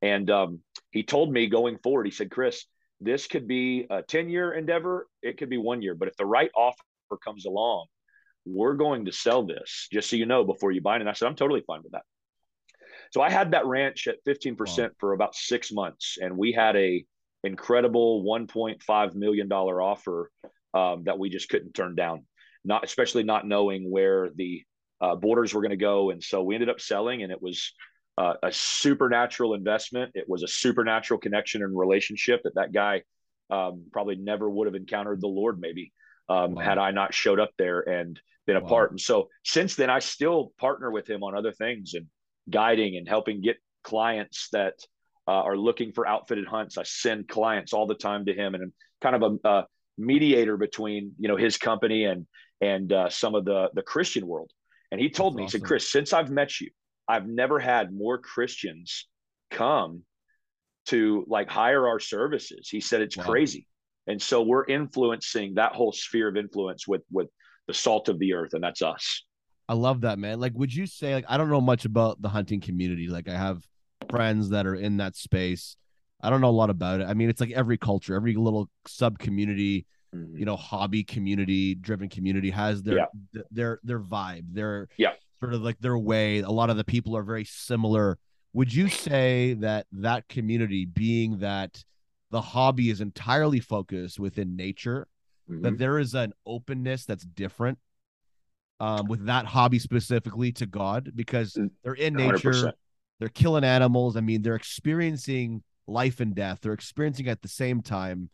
and 0.00 0.30
um, 0.30 0.60
he 0.90 1.02
told 1.02 1.30
me 1.30 1.46
going 1.46 1.78
forward, 1.82 2.06
he 2.06 2.10
said, 2.10 2.30
Chris, 2.30 2.64
this 3.00 3.26
could 3.26 3.46
be 3.46 3.86
a 3.90 4.02
ten 4.02 4.30
year 4.30 4.52
endeavor, 4.52 5.06
it 5.22 5.36
could 5.38 5.50
be 5.50 5.58
one 5.58 5.82
year, 5.82 5.94
but 5.94 6.08
if 6.08 6.16
the 6.16 6.26
right 6.26 6.50
offer 6.56 6.82
comes 7.22 7.44
along, 7.44 7.86
we're 8.46 8.74
going 8.74 9.04
to 9.04 9.12
sell 9.12 9.44
this. 9.46 9.88
Just 9.92 10.08
so 10.08 10.16
you 10.16 10.26
know 10.26 10.44
before 10.44 10.72
you 10.72 10.80
buy 10.80 10.96
it. 10.96 11.00
And 11.00 11.10
I 11.10 11.12
said, 11.12 11.28
I'm 11.28 11.36
totally 11.36 11.62
fine 11.66 11.82
with 11.82 11.92
that. 11.92 12.02
So 13.10 13.20
I 13.20 13.30
had 13.30 13.52
that 13.52 13.66
ranch 13.66 14.06
at 14.06 14.24
15% 14.26 14.78
wow. 14.78 14.88
for 14.98 15.12
about 15.12 15.34
six 15.34 15.72
months, 15.72 16.16
and 16.20 16.36
we 16.36 16.52
had 16.52 16.76
a 16.76 17.04
incredible 17.42 18.22
1.5 18.24 19.14
million 19.14 19.48
dollar 19.48 19.80
offer 19.80 20.30
um, 20.74 21.04
that 21.04 21.18
we 21.18 21.28
just 21.28 21.48
couldn't 21.48 21.72
turn 21.72 21.94
down. 21.94 22.24
Not 22.64 22.84
especially 22.84 23.24
not 23.24 23.46
knowing 23.46 23.90
where 23.90 24.30
the 24.34 24.62
uh, 25.00 25.16
borders 25.16 25.54
were 25.54 25.62
going 25.62 25.70
to 25.70 25.76
go, 25.76 26.10
and 26.10 26.22
so 26.22 26.42
we 26.42 26.54
ended 26.54 26.68
up 26.68 26.80
selling, 26.80 27.22
and 27.22 27.32
it 27.32 27.42
was 27.42 27.72
uh, 28.16 28.34
a 28.42 28.52
supernatural 28.52 29.54
investment. 29.54 30.12
It 30.14 30.28
was 30.28 30.42
a 30.42 30.48
supernatural 30.48 31.18
connection 31.18 31.62
and 31.62 31.76
relationship 31.76 32.42
that 32.44 32.54
that 32.56 32.72
guy 32.72 33.02
um, 33.50 33.86
probably 33.92 34.16
never 34.16 34.48
would 34.48 34.66
have 34.66 34.74
encountered 34.74 35.20
the 35.20 35.26
Lord 35.26 35.58
maybe 35.58 35.92
um, 36.28 36.54
wow. 36.54 36.62
had 36.62 36.78
I 36.78 36.92
not 36.92 37.12
showed 37.12 37.40
up 37.40 37.50
there 37.58 37.80
and 37.80 38.20
been 38.46 38.56
a 38.56 38.60
wow. 38.60 38.68
part. 38.68 38.90
And 38.90 39.00
so 39.00 39.28
since 39.44 39.74
then, 39.74 39.90
I 39.90 39.98
still 39.98 40.52
partner 40.58 40.90
with 40.90 41.08
him 41.08 41.24
on 41.24 41.34
other 41.34 41.52
things 41.52 41.94
and 41.94 42.06
guiding 42.50 42.96
and 42.96 43.08
helping 43.08 43.40
get 43.40 43.56
clients 43.82 44.48
that 44.52 44.74
uh, 45.28 45.42
are 45.42 45.56
looking 45.56 45.92
for 45.92 46.06
outfitted 46.06 46.46
hunts. 46.46 46.78
I 46.78 46.82
send 46.82 47.28
clients 47.28 47.72
all 47.72 47.86
the 47.86 47.94
time 47.94 48.26
to 48.26 48.34
him, 48.34 48.54
and 48.54 48.64
I'm 48.64 48.72
kind 49.00 49.22
of 49.22 49.38
a, 49.44 49.48
a 49.48 49.66
mediator 49.98 50.56
between 50.56 51.12
you 51.18 51.28
know 51.28 51.36
his 51.36 51.56
company 51.56 52.04
and 52.04 52.26
and 52.60 52.92
uh, 52.92 53.08
some 53.08 53.34
of 53.34 53.44
the 53.44 53.70
the 53.74 53.82
Christian 53.82 54.26
world. 54.26 54.50
And 54.90 55.00
he 55.00 55.08
told 55.08 55.34
That's 55.34 55.36
me, 55.36 55.44
awesome. 55.44 55.58
he 55.58 55.62
said, 55.62 55.68
Chris, 55.68 55.90
since 55.90 56.12
I've 56.12 56.30
met 56.30 56.60
you, 56.60 56.70
I've 57.06 57.28
never 57.28 57.58
had 57.58 57.92
more 57.92 58.18
Christians 58.18 59.06
come 59.50 60.02
to 60.86 61.24
like 61.28 61.48
hire 61.48 61.86
our 61.86 62.00
services. 62.00 62.68
He 62.68 62.80
said 62.80 63.00
it's 63.00 63.16
wow. 63.16 63.24
crazy. 63.24 63.66
And 64.06 64.20
so 64.20 64.42
we're 64.42 64.64
influencing 64.64 65.54
that 65.54 65.72
whole 65.72 65.92
sphere 65.92 66.28
of 66.28 66.36
influence 66.36 66.88
with 66.88 67.02
with 67.10 67.28
the 67.68 67.74
salt 67.74 68.08
of 68.08 68.18
the 68.18 68.34
earth, 68.34 68.54
and 68.54 68.64
that's 68.64 68.82
us. 68.82 69.24
I 69.70 69.74
love 69.74 70.00
that, 70.00 70.18
man. 70.18 70.40
Like, 70.40 70.52
would 70.56 70.74
you 70.74 70.84
say, 70.84 71.14
like, 71.14 71.26
I 71.28 71.36
don't 71.36 71.48
know 71.48 71.60
much 71.60 71.84
about 71.84 72.20
the 72.20 72.28
hunting 72.28 72.60
community. 72.60 73.06
Like, 73.06 73.28
I 73.28 73.36
have 73.36 73.62
friends 74.10 74.48
that 74.48 74.66
are 74.66 74.74
in 74.74 74.96
that 74.96 75.14
space. 75.14 75.76
I 76.20 76.28
don't 76.28 76.40
know 76.40 76.48
a 76.48 76.50
lot 76.50 76.70
about 76.70 77.00
it. 77.00 77.04
I 77.04 77.14
mean, 77.14 77.30
it's 77.30 77.40
like 77.40 77.52
every 77.52 77.78
culture, 77.78 78.16
every 78.16 78.34
little 78.34 78.68
sub 78.88 79.20
community, 79.20 79.86
mm-hmm. 80.12 80.36
you 80.36 80.44
know, 80.44 80.56
hobby 80.56 81.04
community 81.04 81.76
driven 81.76 82.08
community 82.08 82.50
has 82.50 82.82
their 82.82 82.96
yeah. 82.96 83.42
their 83.52 83.78
their 83.84 84.00
vibe, 84.00 84.52
their 84.52 84.88
yeah, 84.96 85.12
sort 85.38 85.54
of 85.54 85.62
like 85.62 85.78
their 85.78 85.96
way. 85.96 86.40
A 86.40 86.50
lot 86.50 86.68
of 86.68 86.76
the 86.76 86.82
people 86.82 87.16
are 87.16 87.22
very 87.22 87.44
similar. 87.44 88.18
Would 88.54 88.74
you 88.74 88.88
say 88.88 89.54
that 89.60 89.86
that 89.92 90.26
community, 90.26 90.84
being 90.84 91.38
that 91.38 91.84
the 92.32 92.40
hobby 92.40 92.90
is 92.90 93.00
entirely 93.00 93.60
focused 93.60 94.18
within 94.18 94.56
nature, 94.56 95.06
mm-hmm. 95.48 95.62
that 95.62 95.78
there 95.78 96.00
is 96.00 96.16
an 96.16 96.32
openness 96.44 97.04
that's 97.04 97.24
different 97.24 97.78
um, 98.80 99.06
with 99.06 99.26
that 99.26 99.44
hobby 99.44 99.78
specifically 99.78 100.50
to 100.52 100.66
God 100.66 101.12
because 101.14 101.52
mm, 101.54 101.70
they're 101.84 101.94
in 101.94 102.14
nature, 102.14 102.50
100%. 102.50 102.72
they're 103.18 103.28
killing 103.28 103.62
animals. 103.62 104.16
I 104.16 104.22
mean, 104.22 104.40
they're 104.42 104.56
experiencing 104.56 105.62
life 105.86 106.20
and 106.20 106.34
death. 106.34 106.60
They're 106.62 106.72
experiencing 106.72 107.28
at 107.28 107.42
the 107.42 107.48
same 107.48 107.82
time. 107.82 108.30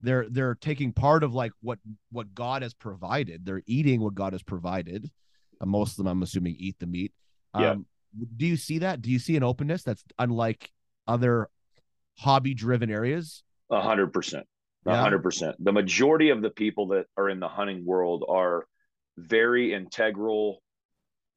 They're 0.00 0.26
they're 0.28 0.56
taking 0.56 0.92
part 0.92 1.22
of 1.22 1.32
like 1.32 1.52
what 1.60 1.78
what 2.10 2.34
God 2.34 2.62
has 2.62 2.74
provided. 2.74 3.46
They're 3.46 3.62
eating 3.66 4.00
what 4.00 4.16
God 4.16 4.32
has 4.32 4.42
provided. 4.42 5.08
Uh, 5.60 5.66
most 5.66 5.92
of 5.92 5.98
them, 5.98 6.08
I'm 6.08 6.22
assuming, 6.24 6.56
eat 6.58 6.76
the 6.80 6.86
meat. 6.86 7.12
Yeah. 7.56 7.70
Um, 7.70 7.86
do 8.36 8.46
you 8.46 8.56
see 8.56 8.78
that? 8.80 9.00
Do 9.00 9.10
you 9.10 9.20
see 9.20 9.36
an 9.36 9.44
openness 9.44 9.84
that's 9.84 10.02
unlike 10.18 10.68
other 11.06 11.48
hobby 12.18 12.52
driven 12.52 12.90
areas? 12.90 13.44
A 13.70 13.80
hundred 13.80 14.12
percent. 14.12 14.44
A 14.86 14.96
hundred 14.96 15.22
percent. 15.22 15.54
The 15.60 15.72
majority 15.72 16.30
of 16.30 16.42
the 16.42 16.50
people 16.50 16.88
that 16.88 17.06
are 17.16 17.28
in 17.28 17.38
the 17.38 17.46
hunting 17.46 17.86
world 17.86 18.24
are 18.28 18.66
very 19.16 19.72
integral 19.72 20.62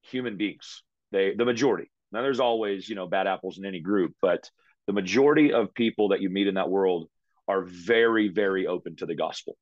human 0.02 0.36
beings. 0.36 0.82
They 1.12 1.34
the 1.34 1.44
majority. 1.44 1.90
Now 2.12 2.22
there's 2.22 2.40
always, 2.40 2.88
you 2.88 2.94
know, 2.94 3.06
bad 3.06 3.26
apples 3.26 3.58
in 3.58 3.64
any 3.64 3.80
group, 3.80 4.14
but 4.22 4.50
the 4.86 4.92
majority 4.92 5.52
of 5.52 5.74
people 5.74 6.08
that 6.08 6.20
you 6.20 6.30
meet 6.30 6.46
in 6.46 6.54
that 6.54 6.70
world 6.70 7.08
are 7.48 7.62
very, 7.62 8.28
very 8.28 8.66
open 8.66 8.96
to 8.96 9.06
the 9.06 9.14
gospel. 9.14 9.56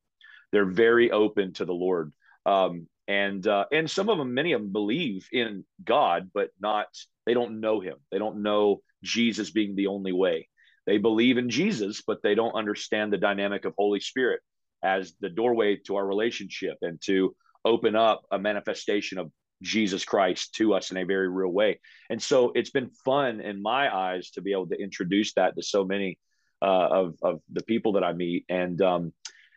They're 0.53 0.64
very 0.64 1.11
open 1.11 1.53
to 1.55 1.64
the 1.64 1.72
Lord. 1.72 2.12
Um, 2.46 2.87
and 3.09 3.46
uh, 3.46 3.66
and 3.72 3.90
some 3.90 4.09
of 4.09 4.18
them, 4.18 4.35
many 4.35 4.53
of 4.53 4.62
them 4.62 4.72
believe 4.72 5.29
in 5.33 5.64
God, 5.83 6.31
but 6.33 6.50
not 6.61 6.87
they 7.27 7.35
don't 7.35 7.61
know 7.61 7.81
him. 7.81 7.96
They 8.11 8.18
don't 8.18 8.42
know 8.42 8.81
Jesus 9.03 9.50
being 9.50 9.74
the 9.74 9.88
only 9.88 10.12
way. 10.12 10.48
They 10.87 10.98
believe 10.98 11.38
in 11.38 11.50
Jesus, 11.50 12.03
but 12.07 12.22
they 12.22 12.35
don't 12.35 12.55
understand 12.55 13.12
the 13.12 13.18
dynamic 13.18 13.64
of 13.64 13.74
Holy 13.77 14.00
Spirit 14.00 14.40
as 14.83 15.14
the 15.20 15.31
doorway 15.31 15.77
to 15.87 15.96
our 15.96 16.07
relationship 16.07 16.77
and 16.83 17.00
to 17.05 17.35
open 17.64 17.96
up 17.96 18.22
a 18.31 18.38
manifestation 18.38 19.18
of 19.18 19.31
Jesus 19.62 20.05
Christ 20.05 20.55
to 20.57 20.74
us 20.74 20.90
in 20.90 20.96
a 20.96 21.05
very 21.05 21.29
real 21.29 21.50
way. 21.50 21.81
And 22.11 22.20
so 22.20 22.53
it's 22.55 22.70
been 22.70 22.90
fun 23.05 23.40
in 23.40 23.62
my 23.62 23.94
eyes 23.94 24.31
to 24.33 24.42
be 24.42 24.53
able 24.53 24.66
to 24.68 24.77
introduce 24.77 25.33
that 25.35 25.57
to 25.57 25.62
so 25.62 25.85
many 25.85 26.18
uh, 26.61 26.88
of, 26.90 27.14
of 27.22 27.40
the 27.53 27.62
people 27.64 27.92
that 27.92 28.05
I 28.05 28.12
meet. 28.12 28.44
And, 28.48 28.81
um, 28.83 29.12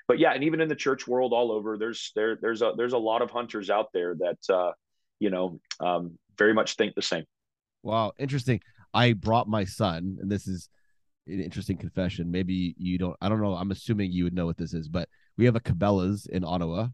but 0.08 0.20
yeah, 0.20 0.32
and 0.32 0.44
even 0.44 0.62
in 0.62 0.70
the 0.70 0.76
church 0.76 1.08
world 1.08 1.34
all 1.34 1.52
over, 1.52 1.78
there's, 1.78 2.12
there, 2.16 2.38
there's 2.42 2.62
a, 2.62 2.74
there's 2.78 2.94
a 2.94 2.98
lot 2.98 3.22
of 3.22 3.32
hunters 3.32 3.70
out 3.70 3.88
there 3.94 4.16
that, 4.16 4.54
uh, 4.54 4.72
you 5.20 5.30
know, 5.30 5.60
um, 5.80 6.18
very 6.38 6.54
much 6.54 6.76
think 6.76 6.96
the 6.96 7.02
same. 7.02 7.26
Wow. 7.84 8.14
Interesting. 8.18 8.62
I 8.94 9.14
brought 9.14 9.50
my 9.50 9.66
son, 9.66 10.18
and 10.22 10.32
this 10.32 10.48
is 10.48 10.70
an 11.28 11.42
interesting 11.42 11.78
confession. 11.78 12.32
Maybe 12.32 12.74
you 12.78 12.98
don't, 12.98 13.18
I 13.20 13.28
don't 13.28 13.42
know. 13.42 13.56
I'm 13.56 13.72
assuming 13.72 14.12
you 14.12 14.24
would 14.24 14.34
know 14.34 14.46
what 14.46 14.58
this 14.58 14.74
is, 14.74 14.88
but 14.88 15.10
we 15.38 15.46
have 15.46 15.58
a 15.58 15.60
Cabela's 15.60 16.26
in 16.28 16.46
Ottawa 16.46 16.88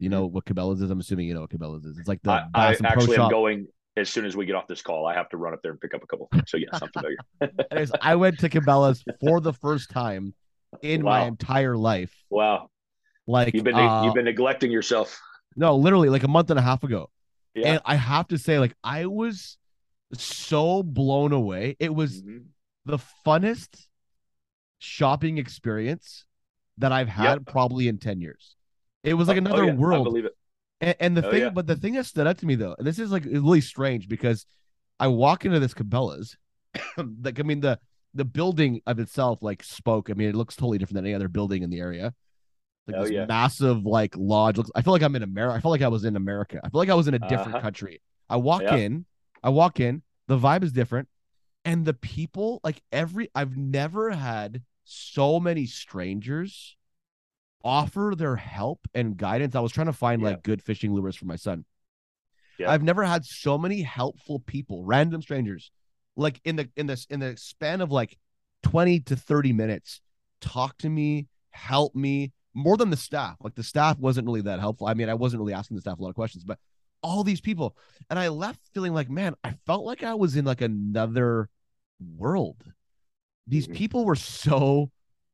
you 0.00 0.08
know 0.08 0.26
what 0.26 0.44
Cabela's 0.44 0.80
is? 0.80 0.90
I'm 0.90 0.98
assuming 1.00 1.28
you 1.28 1.34
know 1.34 1.42
what 1.42 1.50
Cabela's 1.50 1.84
is. 1.84 1.98
It's 1.98 2.08
like 2.08 2.22
the 2.22 2.32
I, 2.32 2.46
I 2.54 2.76
actually 2.84 3.16
am 3.16 3.30
going 3.30 3.68
as 3.96 4.08
soon 4.08 4.24
as 4.24 4.36
we 4.36 4.46
get 4.46 4.56
off 4.56 4.66
this 4.66 4.82
call. 4.82 5.06
I 5.06 5.14
have 5.14 5.28
to 5.28 5.36
run 5.36 5.52
up 5.52 5.60
there 5.62 5.70
and 5.70 5.80
pick 5.80 5.94
up 5.94 6.02
a 6.02 6.06
couple 6.06 6.28
things. 6.32 6.50
So 6.50 6.56
yes, 6.56 6.70
I'm 6.72 6.88
familiar. 6.88 7.16
Anyways, 7.70 7.92
I 8.00 8.16
went 8.16 8.38
to 8.40 8.48
Cabela's 8.48 9.04
for 9.20 9.40
the 9.40 9.52
first 9.52 9.90
time 9.90 10.34
in 10.82 11.04
wow. 11.04 11.10
my 11.10 11.26
entire 11.26 11.76
life. 11.76 12.12
Wow. 12.30 12.70
Like 13.26 13.54
you've 13.54 13.64
been 13.64 13.74
uh, 13.74 14.02
you've 14.04 14.14
been 14.14 14.24
neglecting 14.24 14.72
yourself. 14.72 15.20
No, 15.54 15.76
literally 15.76 16.08
like 16.08 16.22
a 16.22 16.28
month 16.28 16.50
and 16.50 16.58
a 16.58 16.62
half 16.62 16.82
ago. 16.82 17.10
Yeah. 17.54 17.72
And 17.72 17.80
I 17.84 17.96
have 17.96 18.28
to 18.28 18.38
say, 18.38 18.58
like, 18.58 18.74
I 18.82 19.06
was 19.06 19.58
so 20.12 20.82
blown 20.82 21.32
away. 21.32 21.76
It 21.78 21.94
was 21.94 22.22
mm-hmm. 22.22 22.38
the 22.86 22.98
funnest 23.26 23.86
shopping 24.78 25.38
experience 25.38 26.24
that 26.78 26.92
I've 26.92 27.08
had 27.08 27.34
yep. 27.34 27.46
probably 27.46 27.88
in 27.88 27.98
10 27.98 28.20
years. 28.20 28.56
It 29.02 29.14
was 29.14 29.28
like 29.28 29.36
oh, 29.36 29.38
another 29.38 29.64
oh, 29.64 29.66
yeah. 29.66 29.74
world. 29.74 30.06
I 30.06 30.10
believe 30.10 30.24
it. 30.26 30.36
And, 30.80 30.96
and 31.00 31.16
the 31.16 31.26
oh, 31.26 31.30
thing, 31.30 31.40
yeah. 31.42 31.50
but 31.50 31.66
the 31.66 31.76
thing 31.76 31.94
that 31.94 32.06
stood 32.06 32.26
out 32.26 32.38
to 32.38 32.46
me 32.46 32.54
though, 32.54 32.74
and 32.78 32.86
this 32.86 32.98
is 32.98 33.10
like 33.10 33.24
really 33.24 33.60
strange 33.60 34.08
because 34.08 34.46
I 34.98 35.08
walk 35.08 35.44
into 35.44 35.60
this 35.60 35.74
Cabela's, 35.74 36.36
like 37.22 37.38
I 37.38 37.42
mean 37.42 37.60
the 37.60 37.78
the 38.14 38.24
building 38.24 38.80
of 38.86 38.98
itself 38.98 39.42
like 39.42 39.62
spoke. 39.62 40.10
I 40.10 40.14
mean, 40.14 40.28
it 40.28 40.34
looks 40.34 40.56
totally 40.56 40.78
different 40.78 40.96
than 40.96 41.06
any 41.06 41.14
other 41.14 41.28
building 41.28 41.62
in 41.62 41.70
the 41.70 41.80
area. 41.80 42.14
Like 42.86 42.96
oh, 42.96 43.02
this 43.02 43.12
yeah. 43.12 43.26
massive 43.26 43.84
like 43.84 44.14
lodge. 44.16 44.56
Looks. 44.56 44.70
I 44.74 44.82
feel 44.82 44.92
like 44.92 45.02
I'm 45.02 45.16
in 45.16 45.22
America. 45.22 45.56
I 45.56 45.60
feel 45.60 45.70
like 45.70 45.82
I 45.82 45.88
was 45.88 46.04
in 46.04 46.16
America. 46.16 46.60
I 46.64 46.68
feel 46.68 46.80
like 46.80 46.88
I 46.88 46.94
was 46.94 47.08
in 47.08 47.14
a 47.14 47.18
different 47.18 47.54
uh-huh. 47.54 47.60
country. 47.60 48.00
I 48.28 48.36
walk 48.36 48.62
yeah. 48.62 48.76
in. 48.76 49.04
I 49.42 49.50
walk 49.50 49.80
in. 49.80 50.02
The 50.28 50.38
vibe 50.38 50.62
is 50.62 50.72
different, 50.72 51.08
and 51.64 51.84
the 51.84 51.94
people 51.94 52.60
like 52.64 52.80
every. 52.92 53.28
I've 53.34 53.56
never 53.56 54.10
had 54.10 54.62
so 54.84 55.38
many 55.38 55.66
strangers 55.66 56.76
offer 57.64 58.14
their 58.16 58.36
help 58.36 58.80
and 58.94 59.16
guidance. 59.16 59.54
I 59.54 59.60
was 59.60 59.72
trying 59.72 59.86
to 59.86 59.92
find 59.92 60.22
yeah. 60.22 60.28
like 60.28 60.42
good 60.42 60.62
fishing 60.62 60.92
lures 60.94 61.16
for 61.16 61.26
my 61.26 61.36
son. 61.36 61.64
Yeah. 62.58 62.70
I've 62.70 62.82
never 62.82 63.04
had 63.04 63.24
so 63.24 63.56
many 63.56 63.82
helpful 63.82 64.40
people, 64.40 64.84
random 64.84 65.22
strangers, 65.22 65.70
like 66.16 66.40
in 66.44 66.56
the 66.56 66.68
in 66.76 66.86
this 66.86 67.06
in 67.08 67.20
the 67.20 67.36
span 67.36 67.80
of 67.80 67.90
like 67.90 68.18
20 68.62 69.00
to 69.00 69.16
30 69.16 69.52
minutes, 69.52 70.00
talk 70.40 70.76
to 70.78 70.88
me, 70.88 71.26
help 71.50 71.94
me 71.94 72.32
more 72.54 72.76
than 72.76 72.90
the 72.90 72.96
staff. 72.96 73.36
Like 73.40 73.54
the 73.54 73.62
staff 73.62 73.98
wasn't 73.98 74.26
really 74.26 74.42
that 74.42 74.60
helpful. 74.60 74.86
I 74.86 74.94
mean, 74.94 75.08
I 75.08 75.14
wasn't 75.14 75.40
really 75.40 75.54
asking 75.54 75.76
the 75.76 75.80
staff 75.80 75.98
a 75.98 76.02
lot 76.02 76.10
of 76.10 76.14
questions, 76.14 76.44
but 76.44 76.58
all 77.02 77.24
these 77.24 77.40
people. 77.40 77.76
And 78.08 78.18
I 78.18 78.28
left 78.28 78.60
feeling 78.74 78.92
like, 78.92 79.08
man, 79.08 79.34
I 79.44 79.54
felt 79.66 79.84
like 79.84 80.02
I 80.02 80.14
was 80.14 80.36
in 80.36 80.44
like 80.44 80.60
another 80.60 81.48
world. 82.16 82.62
These 83.46 83.66
mm-hmm. 83.66 83.76
people 83.76 84.04
were 84.04 84.16
so 84.16 84.90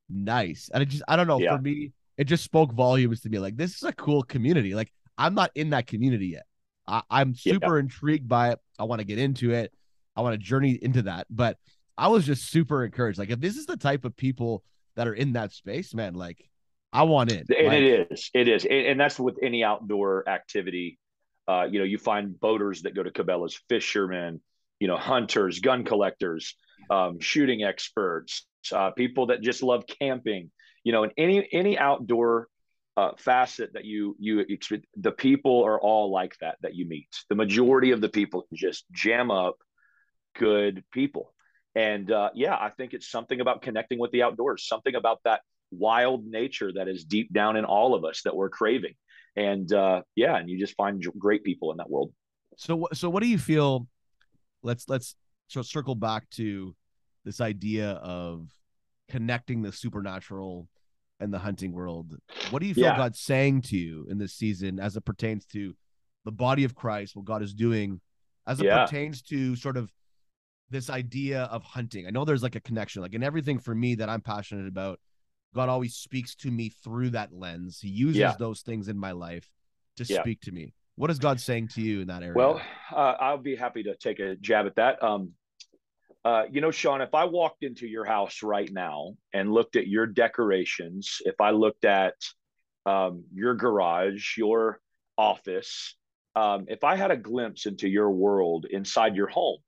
nice. 0.09 0.71
And 0.73 0.81
I 0.81 0.85
just 0.85 1.03
I 1.09 1.17
don't 1.17 1.27
know, 1.27 1.41
yeah. 1.41 1.57
for 1.57 1.63
me, 1.63 1.93
it 2.19 2.25
just 2.25 2.45
spoke 2.45 2.73
volumes 2.73 3.21
to 3.23 3.29
me. 3.29 3.39
Like 3.39 3.57
this 3.57 3.77
is 3.77 3.83
a 3.83 3.93
cool 3.93 4.23
community. 4.23 4.75
Like 4.75 4.93
I'm 5.19 5.35
not 5.35 5.51
in 5.55 5.71
that 5.71 5.87
community 5.87 6.29
yet. 6.29 6.47
I, 6.87 7.03
am 7.11 7.35
super 7.35 7.77
yeah. 7.77 7.81
intrigued 7.81 8.29
by 8.29 8.51
it. 8.53 8.61
I 8.79 8.85
want 8.85 9.01
to 9.01 9.05
get 9.05 9.19
into 9.19 9.51
it. 9.51 9.73
I 10.15 10.21
want 10.21 10.35
to 10.35 10.39
journey 10.39 10.79
into 10.81 11.03
that. 11.03 11.27
But 11.29 11.59
I 11.99 12.09
was 12.09 12.25
just 12.25 12.51
super 12.51 12.85
encouraged. 12.85 13.19
Like 13.19 13.31
if 13.31 13.41
this 13.41 13.57
is 13.57 13.67
the 13.67 13.77
type 13.77 14.05
of 14.05 14.17
people 14.17 14.63
that 14.95 15.09
are 15.09 15.15
in 15.15 15.33
that 15.33 15.53
space, 15.53 15.95
man, 15.95 16.15
like 16.15 16.49
I 16.93 17.03
want 17.03 17.33
in. 17.33 17.45
And 17.57 17.67
like, 17.67 17.79
it 17.79 18.09
is, 18.11 18.31
it 18.33 18.49
is, 18.49 18.65
and, 18.65 18.87
and 18.87 19.01
that's 19.01 19.19
with 19.19 19.37
any 19.43 19.65
outdoor 19.65 20.29
activity. 20.29 20.99
Uh, 21.49 21.67
you 21.71 21.79
know, 21.79 21.85
you 21.85 21.99
find 21.99 22.39
boaters 22.41 22.83
that 22.83 22.95
go 22.95 23.03
to 23.03 23.11
Cabela's, 23.11 23.61
fishermen, 23.69 24.41
you 24.81 24.89
know, 24.89 24.97
hunters, 24.97 25.61
gun 25.61 25.85
collectors, 25.85 26.57
um, 26.91 27.21
shooting 27.21 27.63
experts, 27.63 28.47
uh, 28.73 28.91
people 28.91 29.27
that 29.27 29.43
just 29.43 29.63
love 29.63 29.85
camping. 29.87 30.51
You 30.87 30.93
know, 30.93 31.03
in 31.03 31.11
any 31.19 31.49
any 31.51 31.77
outdoor 31.77 32.47
uh, 32.97 33.11
facet 33.19 33.73
that 33.73 33.85
you 33.85 34.15
you 34.21 34.47
the 34.97 35.11
people 35.11 35.65
are 35.65 35.81
all 35.81 36.13
like 36.13 36.37
that 36.41 36.59
that 36.63 36.77
you 36.77 36.87
meet. 36.87 37.09
The 37.29 37.35
majority 37.35 37.91
of 37.91 38.01
the 38.01 38.09
people 38.09 38.47
just 38.55 38.85
jam 38.93 39.33
up 39.33 39.57
good 40.39 40.85
people, 40.93 41.35
and 41.75 42.09
uh, 42.13 42.31
yeah, 42.37 42.55
I 42.55 42.71
think 42.71 42.95
it's 42.95 43.11
something 43.11 43.41
about 43.41 43.63
connecting 43.63 43.99
with 43.99 44.13
the 44.13 44.23
outdoors, 44.23 44.69
something 44.69 44.95
about 44.95 45.19
that 45.25 45.41
wild 45.73 46.25
nature 46.25 46.73
that 46.75 46.87
is 46.87 47.05
deep 47.05 47.33
down 47.33 47.57
in 47.57 47.65
all 47.65 47.97
of 47.97 48.05
us 48.05 48.23
that 48.23 48.37
we're 48.37 48.49
craving, 48.49 48.95
and 49.35 49.73
uh, 49.73 50.03
yeah, 50.15 50.37
and 50.37 50.49
you 50.49 50.57
just 50.57 50.77
find 50.77 51.05
great 51.19 51.43
people 51.43 51.73
in 51.73 51.79
that 51.79 51.91
world. 51.91 52.13
So, 52.59 52.87
so 52.95 53.11
what 53.11 53.25
do 53.25 53.29
you 53.29 53.39
feel? 53.39 53.89
Let's 54.63 54.89
let's 54.89 55.17
circle 55.49 55.97
back 55.97 56.31
to 56.31 56.77
this 57.25 57.41
idea 57.41 57.91
of 57.91 58.49
connecting 59.09 59.63
the 59.63 59.73
supernatural 59.73 60.69
and 61.21 61.33
the 61.33 61.39
hunting 61.39 61.73
world. 61.73 62.15
What 62.51 62.61
do 62.61 62.67
you 62.67 62.75
feel 62.75 62.85
yeah. 62.85 62.97
God's 62.97 63.21
saying 63.21 63.63
to 63.63 63.77
you 63.77 64.07
in 64.11 64.19
this 64.19 64.35
season 64.35 64.79
as 64.79 64.97
it 64.97 65.05
pertains 65.05 65.47
to 65.47 65.75
the 66.25 66.33
body 66.33 66.65
of 66.65 66.75
Christ, 66.75 67.17
what 67.17 67.25
God 67.25 67.43
is 67.43 67.55
doing 67.55 68.01
as 68.47 68.61
it 68.61 68.67
yeah. 68.67 68.85
pertains 68.85 69.23
to 69.23 69.57
sort 69.57 69.77
of 69.77 69.91
this 70.71 70.91
idea 70.91 71.45
of 71.45 71.63
hunting? 71.63 72.07
I 72.07 72.11
know 72.11 72.25
there's 72.25 72.43
like 72.43 72.57
a 72.57 72.61
connection, 72.61 73.03
like 73.03 73.15
in 73.15 73.23
everything 73.23 73.59
for 73.59 73.75
me 73.75 73.95
that 73.97 74.09
I'm 74.09 74.21
passionate 74.21 74.69
about, 74.69 75.01
God 75.55 75.69
always 75.69 75.95
speaks 75.95 76.35
to 76.37 76.51
me 76.51 76.69
through 76.69 77.11
that 77.11 77.33
lens. 77.33 77.79
He 77.81 77.89
uses 77.89 78.17
yeah. 78.17 78.35
those 78.39 78.61
things 78.61 78.89
in 78.89 78.99
my 78.99 79.13
life 79.13 79.49
to 79.97 80.05
speak 80.05 80.43
to 80.43 80.53
me. 80.53 80.75
What 80.97 81.11
is 81.11 81.19
God 81.19 81.41
saying 81.41 81.69
to 81.69 81.83
you 81.83 82.01
in 82.01 82.09
that 82.09 82.23
area? 82.23 82.35
Well, 82.35 82.61
uh, 82.95 83.15
I'll 83.21 83.39
be 83.39 83.57
happy 83.57 83.83
to 83.85 83.95
take 83.97 84.19
a 84.19 84.37
jab 84.37 84.67
at 84.67 84.77
that. 84.77 85.03
Um, 85.03 85.33
uh, 86.27 86.43
you 86.51 86.61
know, 86.61 86.73
Sean, 86.73 87.03
if 87.03 87.15
I 87.15 87.23
walked 87.27 87.63
into 87.63 87.87
your 87.87 88.05
house 88.05 88.43
right 88.43 88.69
now 88.73 89.15
and 89.33 89.53
looked 89.53 89.77
at 89.77 89.87
your 89.87 90.09
decorations, 90.09 91.19
if 91.25 91.41
I 91.41 91.51
looked 91.51 91.85
at 91.85 92.15
um, 92.85 93.23
your 93.33 93.55
garage, 93.55 94.37
your 94.37 94.81
office, 95.17 95.95
um, 96.35 96.65
if 96.67 96.83
I 96.83 96.97
had 96.97 97.13
a 97.13 97.17
glimpse 97.17 97.67
into 97.67 97.89
your 97.89 98.11
world 98.11 98.67
inside 98.69 99.15
your 99.15 99.29
home, 99.29 99.59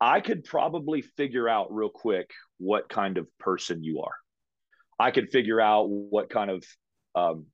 I 0.00 0.20
could 0.20 0.42
probably 0.42 1.00
figure 1.00 1.48
out 1.48 1.72
real 1.72 1.90
quick 1.90 2.32
what 2.58 2.88
kind 2.88 3.16
of 3.16 3.28
person 3.38 3.84
you 3.84 4.00
are. 4.00 4.16
I 4.98 5.12
could 5.12 5.30
figure 5.30 5.60
out 5.60 5.88
what 5.88 6.28
kind 6.28 6.50
of 6.50 6.64
um, 7.14 7.46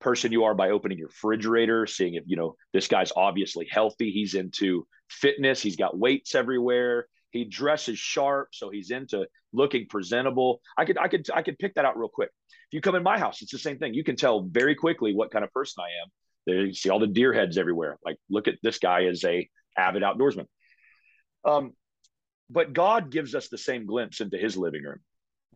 person 0.00 0.32
you 0.32 0.42
are 0.42 0.54
by 0.56 0.70
opening 0.70 0.98
your 0.98 1.06
refrigerator, 1.06 1.86
seeing 1.86 2.14
if, 2.14 2.24
you 2.26 2.34
know, 2.34 2.56
this 2.72 2.88
guy's 2.88 3.12
obviously 3.14 3.68
healthy. 3.70 4.10
He's 4.10 4.34
into 4.34 4.84
fitness, 5.08 5.62
he's 5.62 5.76
got 5.76 5.96
weights 5.96 6.34
everywhere 6.34 7.06
he 7.30 7.44
dresses 7.44 7.98
sharp, 7.98 8.48
so 8.52 8.70
he's 8.70 8.90
into 8.90 9.26
looking 9.52 9.86
presentable. 9.88 10.60
I 10.76 10.84
could 10.84 10.98
I 10.98 11.08
could 11.08 11.28
I 11.32 11.42
could 11.42 11.58
pick 11.58 11.74
that 11.74 11.84
out 11.84 11.98
real 11.98 12.08
quick. 12.08 12.30
If 12.50 12.74
you 12.74 12.80
come 12.80 12.94
in 12.94 13.02
my 13.02 13.18
house, 13.18 13.42
it's 13.42 13.52
the 13.52 13.58
same 13.58 13.78
thing. 13.78 13.94
You 13.94 14.04
can 14.04 14.16
tell 14.16 14.42
very 14.42 14.74
quickly 14.74 15.14
what 15.14 15.30
kind 15.30 15.44
of 15.44 15.52
person 15.52 15.82
I 15.82 16.02
am. 16.02 16.10
There 16.46 16.66
you 16.66 16.74
see 16.74 16.90
all 16.90 16.98
the 16.98 17.06
deer 17.06 17.32
heads 17.32 17.58
everywhere. 17.58 17.98
Like, 18.04 18.16
look 18.28 18.48
at 18.48 18.54
this 18.62 18.78
guy 18.78 19.02
is 19.02 19.24
a 19.24 19.48
avid 19.76 20.02
outdoorsman. 20.02 20.46
Um, 21.44 21.72
but 22.48 22.72
God 22.72 23.10
gives 23.10 23.34
us 23.34 23.48
the 23.48 23.58
same 23.58 23.86
glimpse 23.86 24.20
into 24.20 24.36
his 24.36 24.56
living 24.56 24.82
room. 24.82 25.00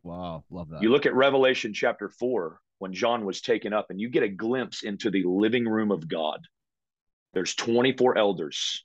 Wow, 0.03 0.45
love 0.51 0.69
that. 0.71 0.83
You 0.83 0.91
look 0.91 1.07
at 1.07 1.15
Revelation 1.15 1.73
chapter 1.73 2.09
four 2.09 2.61
when 2.79 2.93
John 2.93 3.25
was 3.25 3.41
taken 3.41 3.73
up, 3.73 3.87
and 3.91 4.01
you 4.01 4.09
get 4.09 4.23
a 4.23 4.29
glimpse 4.29 4.83
into 4.83 5.11
the 5.11 5.25
living 5.25 5.67
room 5.67 5.91
of 5.91 6.07
God. 6.09 6.41
There's 7.33 7.55
24 7.55 8.17
elders 8.17 8.85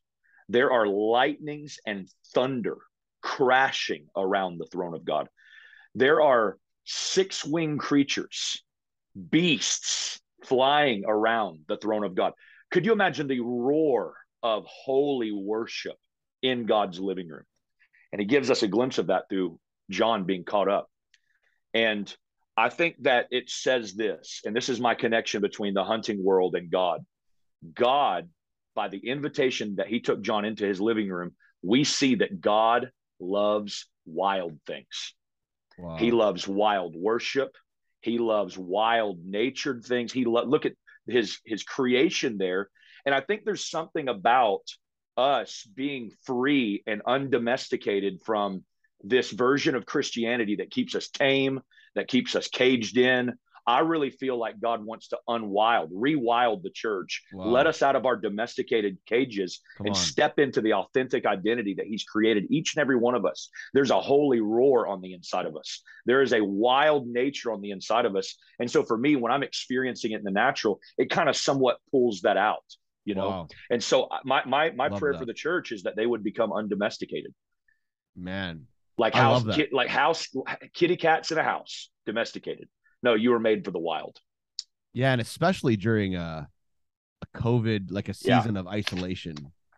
there 0.49 0.71
are 0.71 0.87
lightnings 0.87 1.77
and 1.85 2.09
thunder 2.33 2.77
crashing 3.21 4.07
around 4.17 4.57
the 4.57 4.65
throne 4.65 4.95
of 4.95 5.05
God. 5.05 5.27
There 5.95 6.21
are 6.21 6.57
six 6.85 7.45
winged 7.45 7.79
creatures, 7.79 8.63
beasts 9.29 10.19
flying 10.43 11.03
around 11.05 11.59
the 11.67 11.77
throne 11.77 12.03
of 12.03 12.15
God. 12.15 12.33
Could 12.71 12.85
you 12.85 12.93
imagine 12.93 13.27
the 13.27 13.41
roar 13.41 14.15
of 14.41 14.65
holy 14.65 15.31
worship 15.31 15.95
in 16.41 16.65
God's 16.65 16.99
living 16.99 17.27
room? 17.27 17.43
And 18.11 18.19
he 18.19 18.25
gives 18.25 18.49
us 18.49 18.63
a 18.63 18.67
glimpse 18.67 18.97
of 18.97 19.07
that 19.07 19.29
through 19.29 19.59
John 19.89 20.23
being 20.23 20.43
caught 20.43 20.69
up. 20.69 20.89
And 21.73 22.13
I 22.57 22.69
think 22.69 22.95
that 23.03 23.27
it 23.29 23.49
says 23.49 23.93
this, 23.93 24.41
and 24.45 24.55
this 24.55 24.69
is 24.69 24.79
my 24.79 24.95
connection 24.95 25.41
between 25.41 25.73
the 25.73 25.83
hunting 25.83 26.23
world 26.23 26.55
and 26.55 26.71
God. 26.71 27.05
God 27.75 28.29
by 28.75 28.87
the 28.87 28.97
invitation 28.97 29.75
that 29.75 29.87
he 29.87 29.99
took 29.99 30.21
John 30.21 30.45
into 30.45 30.65
his 30.65 30.79
living 30.79 31.09
room, 31.09 31.35
we 31.61 31.83
see 31.83 32.15
that 32.15 32.41
God 32.41 32.91
loves 33.19 33.87
wild 34.05 34.59
things. 34.65 35.13
Wow. 35.77 35.97
He 35.97 36.11
loves 36.11 36.47
wild 36.47 36.95
worship. 36.95 37.55
He 38.01 38.17
loves 38.17 38.57
wild 38.57 39.19
natured 39.25 39.83
things. 39.83 40.11
He 40.11 40.25
lo- 40.25 40.45
look 40.45 40.65
at 40.65 40.73
his 41.07 41.39
his 41.45 41.63
creation 41.63 42.37
there, 42.37 42.69
and 43.05 43.15
I 43.15 43.21
think 43.21 43.43
there's 43.43 43.69
something 43.69 44.07
about 44.07 44.61
us 45.17 45.67
being 45.75 46.11
free 46.23 46.83
and 46.87 47.01
undomesticated 47.05 48.21
from 48.25 48.63
this 49.03 49.31
version 49.31 49.75
of 49.75 49.85
Christianity 49.85 50.57
that 50.57 50.71
keeps 50.71 50.95
us 50.95 51.09
tame, 51.09 51.61
that 51.95 52.07
keeps 52.07 52.35
us 52.35 52.47
caged 52.47 52.97
in, 52.97 53.33
I 53.69 53.81
really 53.81 54.09
feel 54.09 54.35
like 54.35 54.59
God 54.59 54.83
wants 54.83 55.09
to 55.09 55.19
unwild, 55.27 55.91
rewild 55.91 56.63
the 56.63 56.71
church, 56.71 57.21
wow. 57.31 57.45
let 57.45 57.67
us 57.67 57.83
out 57.83 57.95
of 57.95 58.07
our 58.07 58.15
domesticated 58.15 58.97
cages 59.05 59.61
Come 59.77 59.85
and 59.85 59.95
on. 59.95 60.01
step 60.01 60.39
into 60.39 60.59
the 60.59 60.73
authentic 60.73 61.27
identity 61.27 61.75
that 61.75 61.85
He's 61.85 62.03
created 62.03 62.47
each 62.49 62.75
and 62.75 62.81
every 62.81 62.95
one 62.95 63.13
of 63.13 63.27
us. 63.27 63.47
There's 63.75 63.91
a 63.91 64.01
holy 64.01 64.39
roar 64.39 64.87
on 64.87 65.01
the 65.01 65.13
inside 65.13 65.45
of 65.45 65.55
us. 65.55 65.83
There 66.07 66.23
is 66.23 66.33
a 66.33 66.43
wild 66.43 67.05
nature 67.05 67.51
on 67.51 67.61
the 67.61 67.69
inside 67.69 68.05
of 68.05 68.15
us. 68.15 68.35
And 68.57 68.71
so 68.71 68.81
for 68.83 68.97
me, 68.97 69.15
when 69.15 69.31
I'm 69.31 69.43
experiencing 69.43 70.13
it 70.13 70.17
in 70.17 70.23
the 70.23 70.31
natural, 70.31 70.79
it 70.97 71.11
kind 71.11 71.29
of 71.29 71.35
somewhat 71.35 71.77
pulls 71.91 72.21
that 72.21 72.37
out, 72.37 72.65
you 73.05 73.13
know? 73.13 73.29
Wow. 73.29 73.47
And 73.69 73.83
so 73.83 74.05
uh, 74.05 74.17
my 74.25 74.43
my 74.45 74.71
my 74.71 74.89
prayer 74.89 75.13
that. 75.13 75.19
for 75.19 75.25
the 75.25 75.33
church 75.35 75.71
is 75.71 75.83
that 75.83 75.95
they 75.95 76.07
would 76.07 76.23
become 76.23 76.51
undomesticated. 76.51 77.35
Man. 78.15 78.65
Like 78.97 79.13
house, 79.13 79.45
like 79.71 79.89
house, 79.89 80.27
kitty 80.73 80.97
cats 80.97 81.31
in 81.31 81.37
a 81.37 81.43
house, 81.43 81.91
domesticated 82.07 82.67
no, 83.03 83.13
you 83.13 83.31
were 83.31 83.39
made 83.39 83.65
for 83.65 83.71
the 83.71 83.79
wild. 83.79 84.19
Yeah, 84.93 85.11
and 85.11 85.21
especially 85.21 85.77
during 85.77 86.15
a, 86.15 86.47
a 87.21 87.37
COVID, 87.37 87.91
like 87.91 88.09
a 88.09 88.13
season 88.13 88.55
yeah. 88.55 88.61
of 88.61 88.67
isolation. 88.67 89.35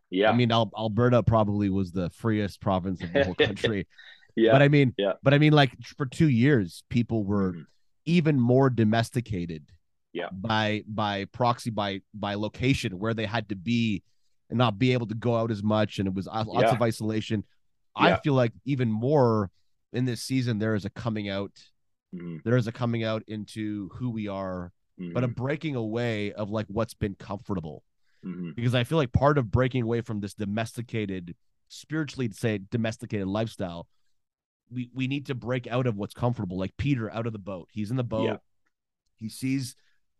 Yeah, 0.09 0.29
I 0.29 0.33
mean, 0.33 0.51
Al- 0.51 0.71
Alberta 0.77 1.23
probably 1.23 1.69
was 1.69 1.91
the 1.91 2.09
freest 2.09 2.59
province 2.61 3.01
of 3.01 3.13
the 3.13 3.23
whole 3.23 3.35
country. 3.35 3.87
yeah, 4.35 4.51
but 4.51 4.61
I 4.61 4.67
mean, 4.67 4.93
yeah, 4.97 5.13
but 5.23 5.33
I 5.33 5.37
mean, 5.37 5.53
like 5.53 5.71
for 5.97 6.05
two 6.05 6.29
years, 6.29 6.83
people 6.89 7.23
were 7.23 7.53
mm-hmm. 7.53 7.61
even 8.05 8.39
more 8.39 8.69
domesticated. 8.69 9.65
Yeah, 10.13 10.27
by 10.31 10.83
by 10.87 11.25
proxy, 11.25 11.69
by 11.69 12.01
by 12.13 12.35
location, 12.35 12.99
where 12.99 13.13
they 13.13 13.25
had 13.25 13.47
to 13.49 13.55
be 13.55 14.03
and 14.49 14.57
not 14.57 14.77
be 14.77 14.91
able 14.91 15.07
to 15.07 15.15
go 15.15 15.37
out 15.37 15.51
as 15.51 15.63
much, 15.63 15.99
and 15.99 16.07
it 16.07 16.13
was 16.13 16.27
lots 16.27 16.49
yeah. 16.53 16.71
of 16.71 16.81
isolation. 16.81 17.45
I 17.95 18.17
feel 18.17 18.33
like 18.33 18.53
even 18.65 18.89
more 18.89 19.49
in 19.93 20.05
this 20.05 20.21
season, 20.21 20.59
there 20.59 20.75
is 20.75 20.85
a 20.85 20.89
coming 20.89 21.29
out 21.29 21.51
Mm-hmm. 22.15 22.37
There 22.43 22.57
is 22.57 22.67
a 22.67 22.71
coming 22.71 23.03
out 23.03 23.23
into 23.27 23.89
who 23.93 24.09
we 24.09 24.27
are, 24.27 24.71
mm-hmm. 24.99 25.13
but 25.13 25.23
a 25.23 25.27
breaking 25.27 25.75
away 25.75 26.33
of 26.33 26.49
like 26.49 26.65
what's 26.67 26.93
been 26.93 27.15
comfortable. 27.15 27.83
Mm-hmm. 28.25 28.51
Because 28.55 28.75
I 28.75 28.83
feel 28.83 28.97
like 28.97 29.11
part 29.11 29.37
of 29.37 29.51
breaking 29.51 29.83
away 29.83 30.01
from 30.01 30.19
this 30.19 30.33
domesticated, 30.33 31.35
spiritually 31.69 32.29
say 32.31 32.59
domesticated 32.69 33.27
lifestyle, 33.27 33.87
we 34.69 34.89
we 34.93 35.07
need 35.07 35.25
to 35.27 35.35
break 35.35 35.67
out 35.67 35.87
of 35.87 35.97
what's 35.97 36.13
comfortable. 36.13 36.57
Like 36.57 36.75
Peter 36.77 37.11
out 37.11 37.27
of 37.27 37.33
the 37.33 37.39
boat. 37.39 37.67
He's 37.71 37.91
in 37.91 37.97
the 37.97 38.03
boat. 38.03 38.25
Yeah. 38.25 38.37
He 39.15 39.29
sees 39.29 39.75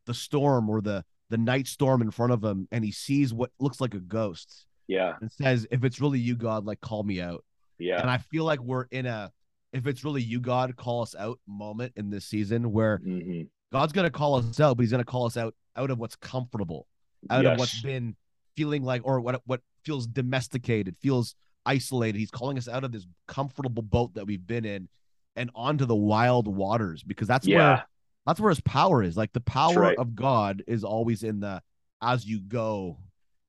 the 0.05 0.13
storm 0.13 0.69
or 0.69 0.81
the 0.81 1.03
the 1.29 1.37
night 1.37 1.67
storm 1.67 2.01
in 2.01 2.11
front 2.11 2.33
of 2.33 2.43
him 2.43 2.67
and 2.71 2.83
he 2.83 2.91
sees 2.91 3.33
what 3.33 3.51
looks 3.59 3.79
like 3.79 3.93
a 3.93 3.99
ghost. 3.99 4.65
Yeah. 4.87 5.13
And 5.21 5.31
says, 5.31 5.65
if 5.71 5.83
it's 5.85 6.01
really 6.01 6.19
you, 6.19 6.35
God, 6.35 6.65
like 6.65 6.81
call 6.81 7.03
me 7.03 7.21
out. 7.21 7.45
Yeah. 7.79 8.01
And 8.01 8.09
I 8.09 8.17
feel 8.17 8.43
like 8.43 8.59
we're 8.59 8.87
in 8.91 9.05
a 9.05 9.31
if 9.73 9.87
it's 9.87 10.03
really 10.03 10.21
you, 10.21 10.39
God, 10.39 10.75
call 10.75 11.01
us 11.01 11.15
out 11.15 11.39
moment 11.47 11.93
in 11.95 12.09
this 12.09 12.25
season 12.25 12.71
where 12.71 12.99
mm-hmm. 12.99 13.43
God's 13.71 13.93
gonna 13.93 14.11
call 14.11 14.35
us 14.35 14.59
out, 14.59 14.77
but 14.77 14.83
he's 14.83 14.91
gonna 14.91 15.03
call 15.03 15.25
us 15.25 15.37
out 15.37 15.55
out 15.75 15.91
of 15.91 15.97
what's 15.97 16.15
comfortable, 16.15 16.87
out 17.29 17.43
yes. 17.43 17.53
of 17.53 17.59
what's 17.59 17.81
been 17.81 18.15
feeling 18.55 18.83
like 18.83 19.01
or 19.05 19.21
what 19.21 19.41
what 19.45 19.61
feels 19.83 20.07
domesticated, 20.07 20.95
feels 21.01 21.35
isolated. 21.65 22.17
He's 22.17 22.31
calling 22.31 22.57
us 22.57 22.67
out 22.67 22.83
of 22.83 22.91
this 22.91 23.07
comfortable 23.27 23.83
boat 23.83 24.13
that 24.15 24.25
we've 24.25 24.45
been 24.45 24.65
in 24.65 24.89
and 25.35 25.49
onto 25.55 25.85
the 25.85 25.95
wild 25.95 26.47
waters 26.47 27.03
because 27.03 27.27
that's 27.27 27.47
yeah. 27.47 27.57
where 27.57 27.85
that's 28.25 28.39
where 28.39 28.49
his 28.49 28.61
power 28.61 29.01
is. 29.01 29.17
Like 29.17 29.33
the 29.33 29.41
power 29.41 29.79
right. 29.79 29.97
of 29.97 30.15
God 30.15 30.63
is 30.67 30.83
always 30.83 31.23
in 31.23 31.39
the 31.39 31.61
as 32.01 32.25
you 32.25 32.39
go. 32.41 32.97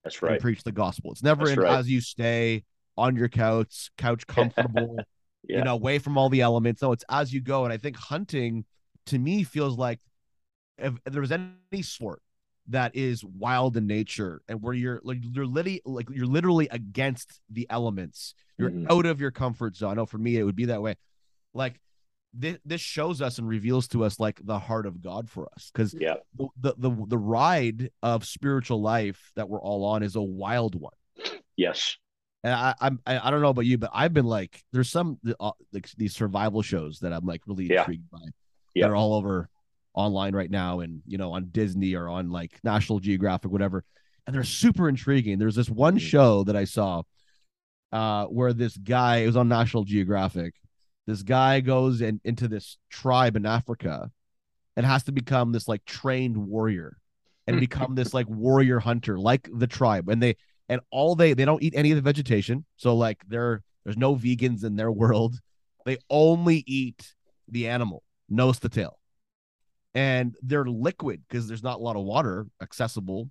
That's 0.05 0.21
right. 0.23 0.41
preach 0.41 0.65
the 0.65 0.73
gospel. 0.73 1.13
It's 1.13 1.23
never 1.23 1.45
that's 1.45 1.57
in 1.57 1.61
right. 1.61 1.79
as 1.79 1.89
you 1.89 2.01
stay 2.01 2.65
on 2.97 3.17
your 3.17 3.29
couch, 3.29 3.91
couch 3.97 4.27
comfortable, 4.29 4.99
Yeah. 5.49 5.59
you 5.59 5.65
know, 5.65 5.75
away 5.75 5.99
from 5.99 6.17
all 6.17 6.29
the 6.29 6.41
elements. 6.41 6.83
No, 6.83 6.93
it's 6.93 7.05
as 7.09 7.33
you 7.33 7.41
go. 7.41 7.65
And 7.65 7.73
I 7.73 7.77
think 7.77 7.97
hunting 7.97 8.65
to 9.07 9.19
me 9.19 9.43
feels 9.43 9.77
like 9.77 9.99
if, 10.79 10.95
if 11.05 11.13
there 11.13 11.21
was 11.21 11.33
any 11.33 11.83
sport 11.83 12.23
that 12.69 12.95
is 12.95 13.25
wild 13.25 13.77
in 13.77 13.87
nature 13.89 14.41
and 14.49 14.63
where 14.63 14.73
you're 14.73 15.01
like 15.03 15.19
you're 15.21 15.47
literally 15.47 15.83
like 15.85 16.09
you're 16.11 16.27
literally 16.27 16.69
against 16.71 17.41
the 17.51 17.67
elements. 17.71 18.35
You're 18.57 18.71
Mhm. 18.71 18.91
out 18.91 19.05
of 19.07 19.21
your 19.21 19.33
comfort 19.33 19.75
zone. 19.77 19.91
I 19.91 19.95
know 19.95 20.07
for 20.07 20.19
me 20.19 20.37
it 20.37 20.45
would 20.45 20.55
be 20.55 20.67
that 20.67 20.81
way. 20.81 20.95
Like 21.55 21.81
this, 22.33 22.59
this 22.65 22.81
shows 22.81 23.21
us 23.21 23.39
and 23.39 23.49
reveals 23.49 23.89
to 23.89 24.05
us 24.05 24.21
like 24.21 24.41
the 24.45 24.59
heart 24.61 24.87
of 24.87 25.03
God 25.03 25.29
for 25.29 25.49
us 25.55 25.71
because 25.73 25.93
Yeah. 25.99 26.15
the 26.63 26.75
the 26.79 26.91
the 27.09 27.19
ride 27.19 27.91
of 28.03 28.25
spiritual 28.25 28.81
life 28.81 29.33
that 29.35 29.49
we're 29.49 29.61
all 29.61 29.85
on 29.85 30.05
is 30.05 30.15
a 30.15 30.23
wild 30.23 30.77
one. 30.77 30.95
Yes. 31.57 31.97
And 32.45 32.53
I, 32.53 32.75
I'm 32.81 33.01
I, 33.07 33.29
I 33.29 33.31
don't 33.31 33.41
know 33.41 33.51
about 33.51 33.67
you, 33.67 33.79
but 33.79 33.91
I've 33.95 34.13
been 34.13 34.27
like, 34.27 34.63
there's 34.73 34.91
some 34.91 35.19
uh, 35.39 35.53
like 35.73 35.89
these 35.97 36.15
survival 36.15 36.63
shows 36.63 36.99
that 37.01 37.13
I'm 37.13 37.25
like 37.25 37.43
really 37.47 37.67
Yeah. 37.67 37.81
intrigued 37.81 38.11
by. 38.11 38.19
Yeah. 38.75 38.87
They're 38.87 38.97
all 38.97 39.15
over 39.15 39.49
online 39.95 40.35
right 40.35 40.51
now, 40.51 40.81
and 40.81 41.03
you 41.07 41.19
know 41.19 41.33
on 41.33 41.49
Disney 41.53 41.95
or 41.95 42.09
on 42.09 42.31
like 42.31 42.59
National 42.65 42.99
Geographic, 42.99 43.51
whatever. 43.51 43.85
And 44.27 44.35
they're 44.35 44.45
super 44.45 44.89
intriguing. 44.89 45.39
There's 45.39 45.55
this 45.57 45.71
one 45.71 45.97
Mhm. 45.97 46.01
show 46.01 46.45
that 46.45 46.57
I 46.57 46.65
saw, 46.65 47.03
uh, 47.93 48.27
where 48.27 48.53
this 48.53 48.77
guy 48.77 49.19
it 49.19 49.27
was 49.27 49.37
on 49.37 49.49
National 49.49 49.85
Geographic. 49.85 50.55
This 51.07 51.23
guy 51.23 51.61
goes 51.61 52.01
in, 52.01 52.21
into 52.25 52.47
this 52.49 52.79
tribe 52.89 53.37
in 53.37 53.45
Africa, 53.47 54.11
and 54.77 54.87
has 54.87 55.05
to 55.05 55.13
become 55.13 55.53
this 55.53 55.69
like 55.69 55.85
trained 55.85 56.37
warrior, 56.37 56.97
and 57.47 57.61
become 57.61 57.95
this 57.95 58.15
like 58.15 58.29
warrior 58.29 58.79
hunter, 58.81 59.19
like 59.19 59.49
the 59.53 59.67
tribe. 59.67 60.09
And 60.09 60.23
they 60.23 60.37
and 60.73 60.81
all 60.91 61.15
they 61.15 61.35
they 61.35 61.45
don't 61.45 61.63
eat 61.63 61.75
any 61.77 61.91
of 61.93 61.97
the 61.97 62.03
vegetation 62.13 62.65
so 62.77 62.97
like 62.97 63.19
there 63.29 63.63
there's 63.85 63.97
no 64.07 64.15
vegans 64.17 64.65
in 64.65 64.75
their 64.77 64.91
world 65.03 65.33
they 65.87 65.97
only 66.09 66.65
eat 66.67 67.15
the 67.49 67.69
animal 67.69 68.03
nose 68.29 68.59
to 68.59 68.69
tail 68.69 68.99
and 69.95 70.35
they're 70.43 70.65
liquid 70.65 71.23
because 71.29 71.47
there's 71.49 71.63
not 71.63 71.79
a 71.79 71.83
lot 71.83 71.97
of 71.97 72.03
water 72.05 72.47
accessible 72.63 73.31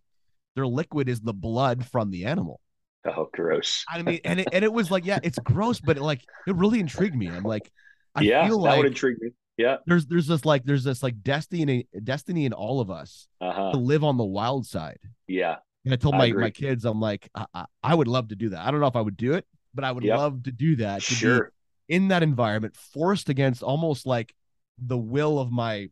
their 0.56 0.68
liquid 0.68 1.10
is 1.10 1.20
the 1.22 1.34
blood 1.34 1.86
from 1.86 2.12
the 2.12 2.26
animal 2.26 2.60
Oh, 3.04 3.30
gross. 3.34 3.84
i 3.90 4.02
mean 4.04 4.20
and 4.24 4.42
it, 4.42 4.50
and 4.52 4.64
it 4.64 4.72
was 4.72 4.92
like 4.92 5.06
yeah 5.06 5.18
it's 5.24 5.40
gross 5.40 5.80
but 5.80 5.98
it, 5.98 6.04
like 6.04 6.22
it 6.48 6.56
really 6.56 6.80
intrigued 6.80 7.16
me 7.16 7.28
i'm 7.34 7.44
like 7.44 7.72
i 8.14 8.22
yeah, 8.24 8.46
feel 8.48 8.62
that 8.62 8.70
like 8.72 8.78
would 8.78 8.86
intrigue 8.88 9.18
me. 9.22 9.30
Yeah. 9.58 9.78
there's 9.88 10.06
there's 10.06 10.28
this 10.28 10.46
like 10.46 10.64
there's 10.66 10.84
this 10.84 11.02
like 11.02 11.24
destiny 11.24 11.88
destiny 12.04 12.46
in 12.46 12.54
all 12.54 12.80
of 12.80 12.92
us 12.92 13.28
Uh 13.40 13.52
huh. 13.52 13.72
to 13.72 13.78
live 13.78 14.04
on 14.04 14.18
the 14.18 14.26
wild 14.26 14.68
side 14.68 15.00
Yeah. 15.28 15.56
And 15.86 15.94
I 15.94 15.98
told 15.98 16.16
I 16.16 16.20
my, 16.20 16.28
agree. 16.28 16.44
my 16.44 16.50
kids, 16.52 16.86
I'm 16.86 17.00
like, 17.00 17.30
I, 17.34 17.66
I, 17.84 17.96
would 17.96 18.08
love 18.08 18.28
to 18.30 18.36
do 18.36 18.50
that. 18.50 18.66
I 18.66 18.72
don't 18.72 18.80
know 18.80 18.88
if 18.88 18.96
I 18.96 19.02
would 19.02 19.18
do 19.18 19.34
it, 19.34 19.48
but 19.74 19.84
I 19.84 19.92
would 19.92 20.04
Yep. 20.04 20.16
love 20.16 20.44
to 20.44 20.52
do 20.52 20.76
that. 20.78 21.08
To 21.08 21.16
Sure. 21.16 21.52
be 21.88 21.96
in 21.96 22.10
that 22.10 22.24
environment, 22.24 22.76
forced 22.76 23.30
against 23.30 23.64
almost 23.64 24.06
like 24.06 24.36
the 24.78 24.98
will 24.98 25.40
of 25.40 25.52
my, 25.52 25.90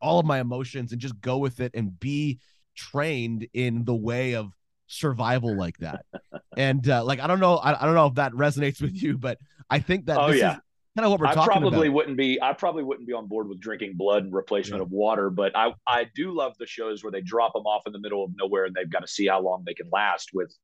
all 0.00 0.18
of 0.18 0.26
my 0.26 0.40
emotions, 0.40 0.92
and 0.92 1.00
just 1.00 1.20
go 1.20 1.36
with 1.38 1.60
it 1.60 1.72
and 1.74 1.98
be 2.00 2.38
trained 2.74 3.46
in 3.52 3.84
the 3.84 3.94
way 3.94 4.34
of 4.34 4.52
survival 4.86 5.54
like 5.56 5.76
that. 5.78 6.04
and 6.56 6.88
uh, 6.88 7.04
like, 7.04 7.20
I 7.20 7.26
don't 7.26 7.40
know, 7.40 7.56
I, 7.56 7.82
I 7.82 7.84
don't 7.84 7.94
know 7.94 8.06
if 8.06 8.14
that 8.14 8.32
resonates 8.32 8.80
with 8.80 9.02
you, 9.02 9.18
but 9.18 9.38
I 9.68 9.80
think 9.80 10.06
that 10.06 10.18
Oh, 10.18 10.28
this 10.28 10.36
yeah. 10.36 10.54
is 10.54 10.60
kind 10.96 11.06
of 11.06 11.10
what 11.12 11.20
we're 11.20 11.26
I 11.26 11.34
talking 11.34 11.60
probably 11.60 11.88
about. 11.88 11.94
wouldn't 11.94 12.16
be. 12.16 12.40
I 12.42 12.52
probably 12.52 12.82
wouldn't 12.82 13.06
be 13.06 13.12
on 13.14 13.26
board 13.26 13.48
with 13.48 13.60
drinking 13.60 13.94
blood 13.96 14.24
and 14.24 14.32
replacement 14.32 14.80
Yeah. 14.80 14.86
of 14.86 14.90
water. 14.90 15.30
But 15.30 15.56
I, 15.56 15.72
I 15.86 16.06
do 16.14 16.32
love 16.32 16.54
the 16.58 16.66
shows 16.66 17.02
where 17.02 17.12
they 17.12 17.20
drop 17.20 17.52
them 17.52 17.64
off 17.64 17.82
in 17.86 17.92
the 17.92 17.98
middle 18.00 18.24
of 18.24 18.30
nowhere 18.36 18.64
and 18.64 18.74
they've 18.74 18.90
got 18.90 19.00
to 19.00 19.06
see 19.08 19.26
how 19.26 19.40
long 19.40 19.62
they 19.66 19.74
can 19.74 19.88
last 19.92 20.30
with 20.34 20.54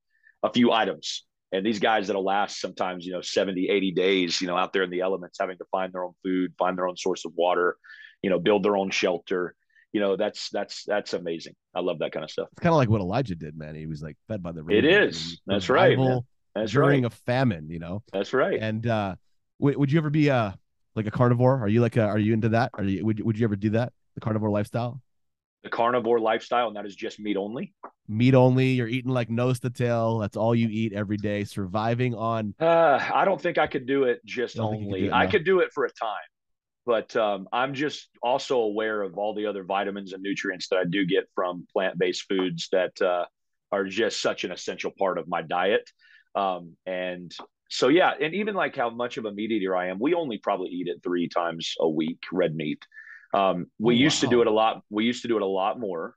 a 0.43 0.53
few 0.53 0.73
items. 0.73 1.25
And 1.53 1.65
these 1.65 1.79
guys 1.79 2.09
that'll 2.09 2.25
last 2.25 2.61
sometimes, 2.61 3.07
you 3.07 3.13
know, 3.13 3.21
70, 3.21 3.69
80 3.69 3.93
days, 3.93 4.41
you 4.41 4.49
know, 4.49 4.57
out 4.57 4.73
there 4.73 4.83
in 4.83 4.91
the 4.91 5.01
elements, 5.01 5.39
having 5.41 5.57
to 5.59 5.65
find 5.71 5.93
their 5.93 6.05
own 6.05 6.13
food, 6.25 6.53
find 6.59 6.77
their 6.77 6.89
own 6.89 6.97
source 6.97 7.25
of 7.25 7.33
water, 7.37 7.77
you 8.21 8.31
know, 8.31 8.39
build 8.41 8.65
their 8.65 8.77
own 8.77 8.91
shelter. 8.91 9.55
You 9.93 10.01
know, 10.01 10.17
that's 10.17 10.51
that's 10.51 10.83
that's 10.85 11.15
amazing. 11.15 11.55
I 11.75 11.81
love 11.81 12.01
that 12.01 12.11
kind 12.13 12.25
of 12.25 12.31
stuff. 12.31 12.49
It's 12.53 12.61
kind 12.61 12.73
of 12.73 12.77
like 12.79 12.91
what 12.91 13.01
Elijah 13.01 13.37
did, 13.37 13.57
man. 13.57 13.75
He 13.77 13.87
was 13.87 14.03
like 14.03 14.17
fed 14.29 14.43
by 14.43 14.53
the 14.53 14.63
rain. 14.63 14.77
It 14.79 14.85
is. 14.85 15.41
That's 15.47 15.71
right, 15.71 15.97
man. 15.97 16.21
That's 16.55 16.73
During 16.73 17.05
right. 17.05 17.13
a 17.13 17.17
famine, 17.17 17.71
you 17.71 17.79
know. 17.79 18.03
That's 18.13 18.33
right. 18.33 18.59
And 18.61 18.87
uh, 18.87 19.15
would, 19.59 19.77
would 19.77 19.93
you 19.93 19.99
ever 19.99 20.11
be 20.11 20.31
uh 20.31 20.53
like 20.95 21.07
a 21.07 21.11
carnivore? 21.11 21.61
Are 21.61 21.69
you 21.69 21.81
like 21.81 21.97
a, 21.97 22.05
are 22.05 22.19
you 22.19 22.33
into 22.33 22.51
that? 22.51 22.71
Are 22.75 22.85
you 22.85 23.05
would 23.05 23.21
would 23.21 23.39
you 23.39 23.45
ever 23.45 23.57
do 23.57 23.71
that? 23.71 23.93
The 24.15 24.21
carnivore 24.21 24.51
lifestyle, 24.51 25.01
The 25.63 25.69
carnivore 25.69 26.21
lifestyle, 26.21 26.69
and 26.69 26.77
that 26.77 26.87
is 26.87 26.97
just 26.97 27.21
meat 27.21 27.37
only. 27.37 27.75
meat 28.09 28.35
only. 28.35 28.69
You're 28.69 28.89
eating 28.89 29.11
like 29.13 29.29
nose 29.29 29.61
to 29.61 29.71
tail. 29.71 30.19
That's 30.19 30.37
all 30.39 30.55
you 30.55 30.69
eat 30.71 30.95
every 30.95 31.19
day. 31.19 31.45
Surviving 31.45 32.15
on. 32.15 32.55
Uh, 32.59 32.99
I 33.13 33.25
don't 33.27 33.41
think 33.41 33.59
I 33.59 33.67
could 33.67 33.87
do 33.87 34.05
it 34.05 34.25
just 34.25 34.55
could 34.55 34.63
only. 34.63 35.01
do 35.03 35.07
it, 35.09 35.13
I 35.13 35.27
could 35.27 35.45
do 35.45 35.61
it 35.61 35.71
for 35.75 35.85
a 35.85 35.91
time, 35.93 36.29
but 36.87 37.15
um, 37.17 37.47
I'm 37.53 37.75
just 37.75 38.09
also 38.23 38.61
aware 38.61 39.03
of 39.03 39.19
all 39.19 39.35
the 39.35 39.47
other 39.47 39.65
vitamins 39.65 40.15
and 40.15 40.23
nutrients 40.23 40.69
that 40.71 40.79
I 40.79 40.85
do 40.85 41.05
get 41.05 41.29
from 41.35 41.67
plant-based 41.75 42.25
foods 42.29 42.69
that 42.73 42.99
uh, 43.03 43.27
are 43.71 43.85
just 43.85 44.23
such 44.23 44.45
an 44.45 44.53
essential 44.53 44.93
part 44.99 45.19
of 45.19 45.29
my 45.29 45.43
diet. 45.43 45.91
Um, 46.35 46.77
and 46.87 47.31
so, 47.69 47.89
yeah, 47.89 48.13
and 48.21 48.35
even 48.35 48.55
like 48.55 48.77
how 48.77 48.91
much 48.91 49.17
of 49.17 49.25
a 49.25 49.33
meat 49.33 49.51
eater 49.51 49.77
I 49.77 49.89
am, 49.89 49.99
we 49.99 50.15
only 50.15 50.39
probably 50.39 50.69
eat 50.71 50.89
it 50.89 51.01
three 51.03 51.29
times 51.29 51.75
a 51.81 51.89
week, 51.89 52.19
red 52.33 52.55
meat. 52.55 52.85
Um, 53.35 53.67
we 53.79 53.95
Oh, 53.95 53.99
used 53.99 54.21
to 54.21 54.27
do 54.29 54.41
it 54.41 54.47
a 54.47 54.51
lot. 54.51 54.83
We 54.91 55.05
used 55.05 55.23
to 55.23 55.29
do 55.29 55.37
it 55.37 55.43
a 55.43 55.47
lot 55.47 55.79
more. 55.79 56.15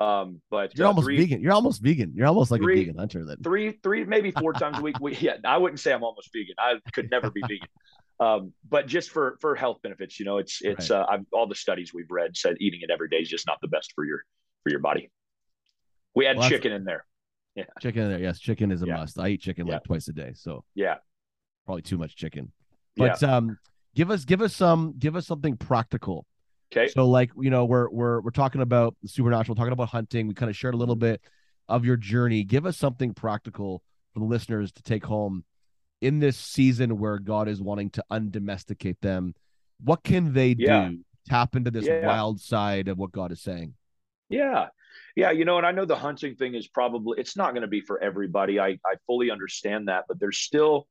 Um, 0.00 0.40
but 0.50 0.76
You're 0.76 0.86
uh, 0.86 0.90
almost 0.90 1.06
three, 1.06 1.16
vegan. 1.16 1.40
You're 1.40 1.52
almost 1.52 1.82
vegan. 1.82 2.12
You're 2.14 2.26
almost 2.28 2.50
like 2.50 2.60
Three- 2.60 2.74
a 2.74 2.84
vegan 2.84 2.98
hunter 2.98 3.24
then. 3.24 3.38
three, 3.42 3.72
three, 3.82 4.04
maybe 4.04 4.30
four 4.30 4.52
times 4.52 4.78
a 4.78 4.82
week. 4.82 4.96
We, 5.00 5.16
yeah, 5.20 5.36
I 5.44 5.56
wouldn't 5.58 5.80
say 5.80 5.92
I'm 5.92 6.04
almost 6.04 6.30
vegan. 6.32 6.54
I 6.58 6.74
could 6.92 7.10
never 7.10 7.30
be 7.30 7.42
vegan. 7.42 7.68
Um, 8.20 8.52
but 8.68 8.88
just 8.88 9.10
for 9.10 9.38
for 9.40 9.54
health 9.54 9.78
benefits, 9.80 10.18
you 10.18 10.26
know, 10.26 10.38
it's 10.38 10.58
it's 10.60 10.90
Right. 10.90 10.98
uh, 11.02 11.06
I've, 11.08 11.24
all 11.32 11.46
the 11.46 11.54
studies 11.54 11.94
we've 11.94 12.10
read 12.10 12.36
said 12.36 12.56
eating 12.58 12.80
it 12.82 12.90
every 12.90 13.08
day 13.08 13.18
is 13.18 13.28
just 13.28 13.46
not 13.46 13.58
the 13.62 13.68
best 13.68 13.92
for 13.94 14.04
your 14.04 14.24
for 14.64 14.70
your 14.70 14.80
body. 14.80 15.08
We 16.16 16.24
had 16.24 16.36
Well, 16.38 16.48
chicken 16.48 16.72
in 16.72 16.82
there. 16.82 17.04
Chicken 17.80 18.02
in 18.04 18.08
there. 18.10 18.20
Yes, 18.20 18.38
chicken 18.38 18.70
is 18.70 18.82
a 18.82 18.86
Yeah. 18.86 18.96
must. 18.98 19.18
I 19.18 19.28
eat 19.28 19.40
chicken 19.40 19.66
Yeah. 19.66 19.74
like 19.74 19.84
twice 19.84 20.06
a 20.08 20.12
day, 20.12 20.32
so 20.34 20.64
Yeah, 20.74 20.96
probably 21.66 21.82
too 21.82 21.98
much 21.98 22.14
chicken. 22.16 22.52
yeah. 22.96 23.08
But 23.08 23.22
um, 23.24 23.58
give 23.94 24.10
us 24.10 24.24
give 24.24 24.40
us 24.40 24.54
some 24.54 24.94
give 24.98 25.16
us 25.16 25.26
something 25.26 25.56
practical. 25.56 26.26
Okay. 26.72 26.88
So 26.88 27.08
like 27.08 27.30
you 27.40 27.50
know 27.50 27.64
we're 27.64 27.88
we're 27.90 28.20
we're 28.20 28.30
talking 28.30 28.60
about 28.60 28.96
the 29.02 29.08
supernatural, 29.08 29.56
talking 29.56 29.72
about 29.72 29.88
hunting. 29.88 30.28
We 30.28 30.34
kind 30.34 30.50
of 30.50 30.56
shared 30.56 30.74
a 30.74 30.76
little 30.76 30.96
bit 30.96 31.20
of 31.68 31.84
your 31.84 31.96
journey. 31.96 32.44
Give 32.44 32.64
us 32.66 32.76
something 32.76 33.12
practical 33.14 33.82
for 34.14 34.20
the 34.20 34.26
listeners 34.26 34.70
to 34.72 34.82
take 34.82 35.04
home 35.04 35.44
in 36.00 36.20
this 36.20 36.36
season 36.36 36.98
where 36.98 37.18
God 37.18 37.48
is 37.48 37.60
wanting 37.60 37.90
to 37.90 38.04
undomesticate 38.10 39.00
them. 39.00 39.34
What 39.82 40.04
can 40.04 40.32
they 40.32 40.54
Yeah. 40.56 40.90
do? 40.90 41.04
Tap 41.26 41.56
into 41.56 41.70
this 41.72 41.86
Yeah. 41.86 42.06
wild 42.06 42.40
side 42.40 42.86
of 42.88 42.98
what 42.98 43.10
God 43.12 43.32
is 43.32 43.40
saying. 43.42 43.74
Yeah. 44.28 44.68
Yeah, 45.16 45.30
you 45.30 45.44
know, 45.44 45.58
and 45.58 45.66
I 45.66 45.72
know 45.72 45.84
the 45.84 45.96
hunting 45.96 46.36
thing 46.36 46.54
is 46.54 46.68
probably 46.68 47.20
it's 47.20 47.36
not 47.36 47.52
going 47.52 47.62
to 47.62 47.68
be 47.68 47.80
for 47.80 48.02
everybody. 48.02 48.60
I 48.60 48.78
I 48.84 48.94
fully 49.06 49.30
understand 49.30 49.88
that, 49.88 50.04
but 50.08 50.20
there's 50.20 50.38
still 50.38 50.86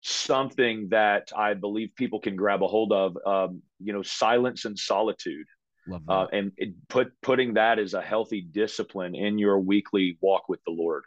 something 0.00 0.88
that 0.90 1.32
I 1.36 1.54
believe 1.54 1.90
people 1.96 2.20
can 2.20 2.36
grab 2.36 2.62
a 2.62 2.66
hold 2.66 2.92
of. 2.92 3.16
Um, 3.26 3.62
you 3.82 3.92
know, 3.92 4.02
silence 4.02 4.64
and 4.64 4.78
solitude. 4.78 5.46
Love 5.86 6.02
that. 6.06 6.12
uh, 6.12 6.26
and 6.32 6.52
it, 6.56 6.74
put 6.88 7.12
putting 7.22 7.54
that 7.54 7.78
as 7.78 7.94
a 7.94 8.02
healthy 8.02 8.40
discipline 8.40 9.14
in 9.14 9.38
your 9.38 9.58
weekly 9.58 10.18
walk 10.20 10.48
with 10.48 10.60
the 10.64 10.72
Lord. 10.72 11.04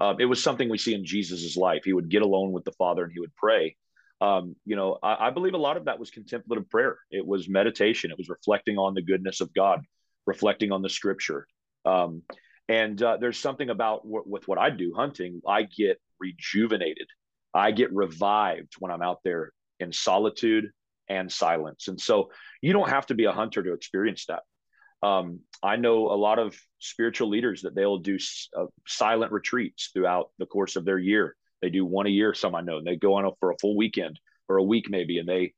Um, 0.00 0.16
it 0.18 0.24
was 0.24 0.42
something 0.42 0.68
we 0.68 0.78
see 0.78 0.94
in 0.94 1.04
Jesus's 1.04 1.56
life. 1.56 1.82
He 1.84 1.92
would 1.92 2.08
get 2.08 2.22
alone 2.22 2.52
with 2.52 2.64
the 2.64 2.72
Father 2.72 3.04
and 3.04 3.12
he 3.12 3.20
would 3.20 3.34
pray. 3.36 3.76
Um, 4.20 4.56
you 4.64 4.76
know, 4.76 4.98
I, 5.02 5.28
I 5.28 5.30
believe 5.30 5.54
a 5.54 5.58
lot 5.58 5.76
of 5.76 5.84
that 5.84 5.98
was 5.98 6.10
contemplative 6.10 6.68
prayer. 6.68 6.98
It 7.10 7.24
was 7.24 7.48
meditation. 7.48 8.10
It 8.10 8.18
was 8.18 8.28
reflecting 8.28 8.76
on 8.76 8.94
the 8.94 9.02
goodness 9.02 9.40
of 9.40 9.54
God, 9.54 9.82
reflecting 10.26 10.72
on 10.72 10.82
the 10.82 10.88
Scripture. 10.88 11.46
Um, 11.84 12.22
and 12.68 13.00
uh, 13.02 13.18
there's 13.20 13.38
something 13.38 13.70
about 13.70 14.04
w- 14.04 14.24
with 14.26 14.48
what 14.48 14.58
I 14.58 14.70
do 14.70 14.94
hunting. 14.94 15.42
I 15.46 15.62
get 15.62 16.00
rejuvenated. 16.18 17.06
I 17.52 17.70
get 17.70 17.94
revived 17.94 18.74
when 18.78 18.90
I'm 18.90 19.02
out 19.02 19.20
there 19.24 19.52
in 19.80 19.92
solitude 19.92 20.70
and 21.08 21.30
silence. 21.30 21.88
And 21.88 22.00
so 22.00 22.30
you 22.62 22.72
don't 22.72 22.88
have 22.88 23.06
to 23.06 23.14
be 23.14 23.24
a 23.24 23.32
hunter 23.32 23.62
to 23.62 23.74
experience 23.74 24.26
that. 24.26 24.42
Um, 25.06 25.40
I 25.62 25.76
know 25.76 26.10
a 26.10 26.16
lot 26.16 26.38
of 26.38 26.56
spiritual 26.78 27.28
leaders 27.28 27.62
that 27.62 27.74
they'll 27.74 27.98
do 27.98 28.16
uh, 28.56 28.64
silent 28.86 29.32
retreats 29.32 29.90
throughout 29.92 30.30
the 30.38 30.46
course 30.46 30.76
of 30.76 30.86
their 30.86 30.98
year. 30.98 31.36
They 31.60 31.68
do 31.68 31.84
one 31.84 32.06
a 32.06 32.10
year, 32.10 32.32
some 32.32 32.54
I 32.54 32.62
know, 32.62 32.78
and 32.78 32.86
they 32.86 32.96
go 32.96 33.14
on 33.14 33.30
for 33.38 33.50
a 33.50 33.58
full 33.60 33.76
weekend 33.76 34.18
or 34.48 34.56
a 34.56 34.62
week 34.62 34.86
maybe, 34.88 35.18
and 35.18 35.28
they 35.28 35.52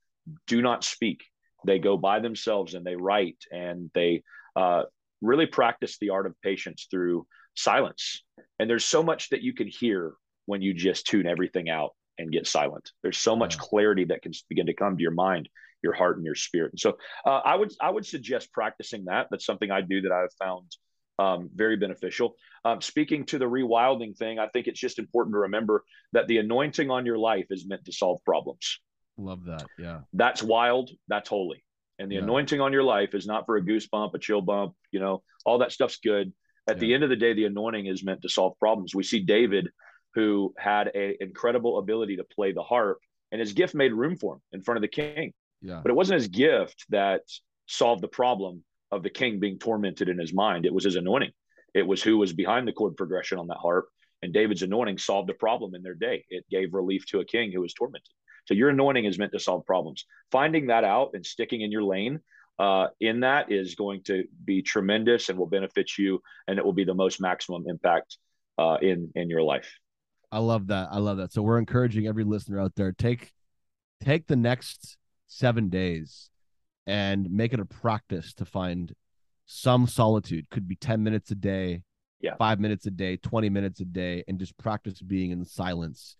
do 0.46 0.62
not 0.62 0.84
speak. 0.84 1.24
They 1.64 1.78
go 1.78 1.96
by 1.96 2.20
themselves 2.20 2.74
and 2.74 2.84
they 2.84 2.96
write 2.96 3.38
and 3.52 3.90
they 3.94 4.22
uh, 4.54 4.84
really 5.26 5.46
practice 5.46 5.98
the 5.98 6.10
art 6.10 6.26
of 6.26 6.34
patience 6.42 6.86
through 6.90 7.26
silence. 7.54 8.22
And 8.58 8.70
there's 8.70 8.84
so 8.84 9.02
much 9.02 9.30
that 9.30 9.42
you 9.42 9.52
can 9.54 9.66
hear 9.66 10.14
when 10.46 10.62
you 10.62 10.72
just 10.72 11.06
tune 11.06 11.26
everything 11.26 11.68
out 11.68 11.90
and 12.18 12.30
get 12.32 12.46
silent. 12.46 12.90
There's 13.02 13.18
so 13.18 13.36
much 13.36 13.56
Yeah. 13.56 13.62
clarity 13.62 14.04
that 14.04 14.22
can 14.22 14.32
begin 14.48 14.66
to 14.66 14.74
come 14.74 14.96
to 14.96 15.02
your 15.02 15.10
mind, 15.10 15.48
your 15.82 15.92
heart, 15.92 16.16
and 16.16 16.24
your 16.24 16.34
spirit. 16.34 16.72
And 16.72 16.80
so 16.80 16.96
uh, 17.26 17.40
I 17.44 17.54
would 17.56 17.72
I 17.80 17.90
would 17.90 18.06
suggest 18.06 18.52
practicing 18.52 19.04
that. 19.06 19.26
That's 19.30 19.44
something 19.44 19.70
I 19.70 19.80
do 19.80 20.00
that 20.02 20.12
I've 20.12 20.32
found 20.34 20.74
um, 21.18 21.50
very 21.54 21.76
beneficial. 21.76 22.36
Um, 22.64 22.80
speaking 22.80 23.24
to 23.26 23.38
the 23.38 23.46
rewilding 23.46 24.16
thing, 24.16 24.38
I 24.38 24.48
think 24.48 24.66
it's 24.66 24.80
just 24.80 24.98
important 24.98 25.34
to 25.34 25.40
remember 25.40 25.84
that 26.12 26.26
the 26.26 26.38
anointing 26.38 26.90
on 26.90 27.06
your 27.06 27.18
life 27.18 27.46
is 27.50 27.66
meant 27.66 27.84
to 27.86 27.92
solve 27.92 28.20
problems. 28.24 28.80
Love 29.18 29.44
that. 29.46 29.66
Yeah. 29.78 30.00
That's 30.12 30.42
wild. 30.42 30.90
That's 31.08 31.28
holy. 31.28 31.64
And 31.98 32.10
the 32.10 32.16
yeah. 32.16 32.22
anointing 32.22 32.60
on 32.60 32.72
your 32.72 32.82
life 32.82 33.14
is 33.14 33.26
not 33.26 33.46
for 33.46 33.56
a 33.56 33.62
goosebump, 33.62 34.14
a 34.14 34.18
chill 34.18 34.42
bump, 34.42 34.74
you 34.90 35.00
know, 35.00 35.22
all 35.44 35.58
that 35.58 35.72
stuff's 35.72 35.98
good. 36.02 36.32
At 36.68 36.76
yeah. 36.76 36.80
the 36.80 36.94
end 36.94 37.04
of 37.04 37.10
the 37.10 37.16
day, 37.16 37.32
the 37.32 37.44
anointing 37.44 37.86
is 37.86 38.04
meant 38.04 38.22
to 38.22 38.28
solve 38.28 38.58
problems. 38.58 38.94
We 38.94 39.02
see 39.02 39.20
David, 39.20 39.68
who 40.14 40.54
had 40.58 40.88
an 40.88 41.14
incredible 41.20 41.78
ability 41.78 42.16
to 42.16 42.24
play 42.24 42.52
the 42.52 42.62
harp, 42.62 42.98
and 43.32 43.40
his 43.40 43.52
gift 43.52 43.74
made 43.74 43.92
room 43.92 44.16
for 44.16 44.34
him 44.34 44.40
in 44.52 44.62
front 44.62 44.76
of 44.76 44.82
the 44.82 44.88
king. 44.88 45.32
Yeah. 45.62 45.80
But 45.82 45.90
it 45.90 45.94
wasn't 45.94 46.20
his 46.20 46.28
gift 46.28 46.84
that 46.90 47.22
solved 47.66 48.02
the 48.02 48.08
problem 48.08 48.62
of 48.92 49.02
the 49.02 49.10
king 49.10 49.40
being 49.40 49.58
tormented 49.58 50.08
in 50.08 50.18
his 50.18 50.32
mind. 50.32 50.66
It 50.66 50.74
was 50.74 50.84
his 50.84 50.96
anointing. 50.96 51.32
It 51.74 51.86
was 51.86 52.02
who 52.02 52.18
was 52.18 52.32
behind 52.32 52.68
the 52.68 52.72
chord 52.72 52.96
progression 52.96 53.38
on 53.38 53.46
that 53.48 53.56
harp. 53.56 53.86
And 54.22 54.32
David's 54.32 54.62
anointing 54.62 54.98
solved 54.98 55.28
a 55.30 55.34
problem 55.34 55.74
in 55.74 55.82
their 55.82 55.94
day. 55.94 56.24
It 56.30 56.44
gave 56.50 56.72
relief 56.72 57.04
to 57.06 57.20
a 57.20 57.24
king 57.24 57.52
who 57.52 57.60
was 57.60 57.74
tormented. 57.74 58.08
So 58.46 58.54
your 58.54 58.70
anointing 58.70 59.04
is 59.04 59.18
meant 59.18 59.32
to 59.32 59.40
solve 59.40 59.66
problems. 59.66 60.06
Finding 60.30 60.68
that 60.68 60.84
out 60.84 61.10
and 61.14 61.24
sticking 61.24 61.60
in 61.60 61.72
your 61.72 61.82
lane 61.82 62.20
uh, 62.58 62.88
in 63.00 63.20
that 63.20 63.52
is 63.52 63.74
going 63.74 64.02
to 64.04 64.24
be 64.44 64.62
tremendous 64.62 65.28
and 65.28 65.38
will 65.38 65.46
benefit 65.46 65.98
you, 65.98 66.22
and 66.48 66.58
it 66.58 66.64
will 66.64 66.72
be 66.72 66.84
the 66.84 66.94
most 66.94 67.20
maximum 67.20 67.64
impact 67.66 68.16
uh, 68.58 68.78
in 68.80 69.10
in 69.14 69.28
your 69.28 69.42
life. 69.42 69.78
I 70.32 70.38
love 70.38 70.68
that. 70.68 70.88
I 70.90 70.98
love 70.98 71.18
that. 71.18 71.32
So 71.32 71.42
we're 71.42 71.58
encouraging 71.58 72.06
every 72.06 72.24
listener 72.24 72.60
out 72.60 72.74
there 72.74 72.92
take 72.92 73.32
take 74.00 74.26
the 74.26 74.36
next 74.36 74.96
seven 75.26 75.68
days 75.68 76.30
and 76.86 77.30
make 77.30 77.52
it 77.52 77.60
a 77.60 77.64
practice 77.64 78.32
to 78.34 78.44
find 78.44 78.94
some 79.44 79.86
solitude. 79.86 80.48
Could 80.50 80.66
be 80.66 80.76
ten 80.76 81.02
minutes 81.02 81.30
a 81.30 81.34
day, 81.34 81.82
yeah, 82.20 82.36
five 82.38 82.58
minutes 82.58 82.86
a 82.86 82.90
day, 82.90 83.18
twenty 83.18 83.50
minutes 83.50 83.80
a 83.80 83.84
day, 83.84 84.24
and 84.26 84.38
just 84.38 84.56
practice 84.56 85.02
being 85.02 85.30
in 85.30 85.44
silence 85.44 86.16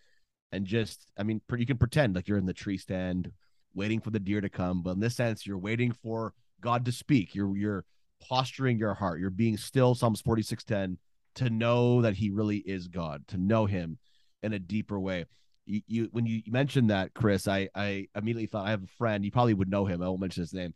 and 0.51 0.65
just 0.65 1.11
I 1.17 1.23
mean, 1.23 1.41
you 1.55 1.65
can 1.65 1.77
pretend 1.77 2.15
like 2.15 2.27
you're 2.27 2.37
in 2.37 2.45
the 2.45 2.53
tree 2.53 2.77
stand 2.77 3.31
waiting 3.73 3.99
for 3.99 4.09
the 4.09 4.19
deer 4.19 4.41
to 4.41 4.49
come, 4.49 4.81
but 4.81 4.91
in 4.91 4.99
this 4.99 5.15
sense, 5.15 5.45
you're 5.45 5.57
waiting 5.57 5.91
for 5.91 6.33
God 6.61 6.85
to 6.85 6.91
speak. 6.91 7.35
You're 7.35 7.55
you're 7.55 7.85
posturing 8.21 8.77
your 8.77 8.93
heart. 8.93 9.19
You're 9.19 9.29
being 9.29 9.57
still, 9.57 9.95
Psalms 9.95 10.21
46:10, 10.21 10.97
to 11.35 11.49
know 11.49 12.01
that 12.01 12.15
He 12.15 12.29
really 12.29 12.57
is 12.57 12.87
God, 12.87 13.27
to 13.29 13.37
know 13.37 13.65
Him 13.65 13.99
in 14.43 14.53
a 14.53 14.59
deeper 14.59 14.99
way. 14.99 15.25
You, 15.65 15.81
you 15.87 16.09
when 16.11 16.25
you 16.25 16.41
mentioned 16.47 16.89
that, 16.89 17.13
Chris, 17.13 17.47
I 17.47 17.69
I 17.75 18.07
immediately 18.15 18.47
thought 18.47 18.67
I 18.67 18.71
have 18.71 18.83
a 18.83 18.97
friend. 18.97 19.23
You 19.23 19.31
probably 19.31 19.53
would 19.53 19.69
know 19.69 19.85
him. 19.85 20.01
I 20.01 20.07
won't 20.07 20.21
mention 20.21 20.43
his 20.43 20.53
name. 20.53 20.73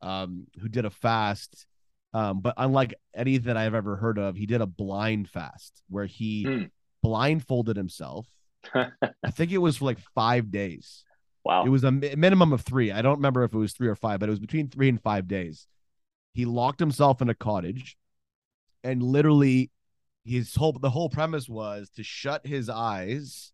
Um, 0.00 0.46
who 0.60 0.68
did 0.68 0.84
a 0.84 0.90
fast. 0.90 1.66
Um, 2.14 2.40
but 2.40 2.54
unlike 2.56 2.94
anything 3.14 3.56
I've 3.56 3.74
ever 3.74 3.96
heard 3.96 4.16
of, 4.16 4.36
he 4.36 4.46
did 4.46 4.62
a 4.62 4.66
blind 4.66 5.28
fast 5.28 5.82
where 5.90 6.06
he 6.06 6.44
mm. 6.44 6.70
blindfolded 7.02 7.76
himself 7.76 8.26
I 8.74 9.30
think 9.30 9.52
it 9.52 9.58
was 9.58 9.78
for 9.78 9.86
like 9.86 9.98
five 10.14 10.50
days. 10.50 11.04
Wow. 11.44 11.64
It 11.64 11.70
was 11.70 11.84
a 11.84 11.90
minimum 11.90 12.52
of 12.52 12.62
three. 12.62 12.92
I 12.92 13.00
don't 13.02 13.16
remember 13.16 13.44
if 13.44 13.54
it 13.54 13.58
was 13.58 13.72
three 13.72 13.88
or 13.88 13.94
five, 13.94 14.20
but 14.20 14.28
it 14.28 14.30
was 14.30 14.40
between 14.40 14.68
three 14.68 14.88
and 14.88 15.00
five 15.00 15.28
days. 15.28 15.66
He 16.32 16.44
locked 16.44 16.78
himself 16.78 17.22
in 17.22 17.30
a 17.30 17.34
cottage 17.34 17.96
and 18.84 19.02
literally 19.02 19.70
his 20.24 20.54
whole 20.54 20.72
the 20.72 20.90
whole 20.90 21.08
premise 21.08 21.48
was 21.48 21.90
to 21.96 22.02
shut 22.02 22.46
his 22.46 22.68
eyes 22.68 23.52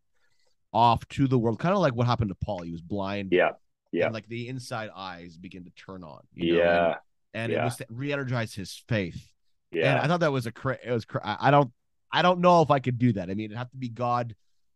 off 0.73 1.07
to 1.09 1.29
the 1.29 1.39
world, 1.39 1.61
kind 1.61 1.75
of 1.75 1.81
like 1.81 1.95
what 1.95 2.07
happened 2.07 2.31
to 2.31 2.35
Paul. 2.45 2.63
He 2.63 2.73
was 2.73 2.83
blind. 2.83 3.29
Yeah. 3.33 3.51
Yeah. 3.93 4.07
And 4.07 4.15
like 4.15 4.27
the 4.27 4.49
inside 4.49 4.91
eyes 4.95 5.37
begin 5.37 5.65
to 5.65 5.71
turn 5.71 6.03
on. 6.03 6.23
yeah. 6.35 6.55
Know? 6.55 6.95
And, 7.33 7.45
and 7.45 7.53
yeah. 7.53 7.63
it 7.63 7.65
was 7.65 7.77
to 7.77 7.87
re-energize 7.91 8.55
his 8.55 8.83
faith. 8.89 9.25
Yeah. 9.71 9.93
And 9.93 10.01
I 10.01 10.07
thought 10.09 10.21
that 10.21 10.33
was 10.33 10.47
a 10.47 10.53
cra- 10.53 10.79
it 10.85 10.91
was 10.91 11.05
cra- 11.05 11.39
I 11.41 11.51
don't 11.51 11.71
I 12.13 12.23
don't 12.23 12.41
know 12.41 12.63
if 12.63 12.71
I 12.71 12.81
could 12.81 12.99
do 12.99 13.13
that. 13.13 13.31
I 13.31 13.35
mean, 13.35 13.47
it'd 13.47 13.57
have 13.57 13.71
to 13.71 13.77
be 13.77 13.89
God 13.89 14.35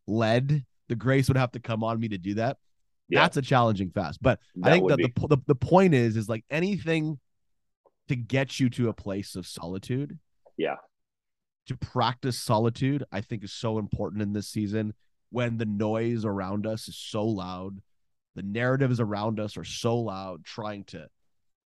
led, 0.09 0.65
the 0.89 0.97
grace 0.97 1.29
would 1.29 1.37
have 1.37 1.53
to 1.53 1.61
come 1.61 1.85
on 1.85 2.01
me 2.01 2.09
to 2.09 2.19
do 2.19 2.35
that. 2.35 2.57
Yeah. 3.09 3.23
That's 3.23 3.37
a 3.37 3.43
challenging 3.43 3.91
fast. 3.91 4.23
But 4.23 4.41
that 4.57 4.69
I 4.69 4.73
think 4.73 4.89
that 4.89 4.99
the, 4.99 5.27
the 5.29 5.39
the 5.47 5.55
point 5.55 5.95
is 5.95 6.17
is 6.17 6.29
like 6.29 6.45
anything 6.51 7.19
to 8.09 8.17
get 8.17 8.59
you 8.59 8.69
to 8.71 8.89
a 8.89 8.95
place 8.95 9.37
of 9.37 9.47
solitude. 9.47 10.19
Yeah. 10.57 10.77
To 11.69 11.77
practice 11.77 12.39
solitude, 12.39 13.05
I 13.13 13.21
think 13.21 13.45
is 13.45 13.53
so 13.53 13.79
important 13.79 14.23
in 14.23 14.33
this 14.33 14.49
season 14.49 14.95
when 15.31 15.59
the 15.59 15.67
noise 15.67 16.25
around 16.25 16.67
us 16.67 16.89
is 16.89 16.97
so 16.97 17.25
loud, 17.25 17.81
the 18.35 18.43
narratives 18.43 19.01
around 19.01 19.39
us 19.41 19.57
are 19.57 19.65
so 19.65 19.99
loud, 19.99 20.45
trying 20.45 20.85
to 20.85 21.09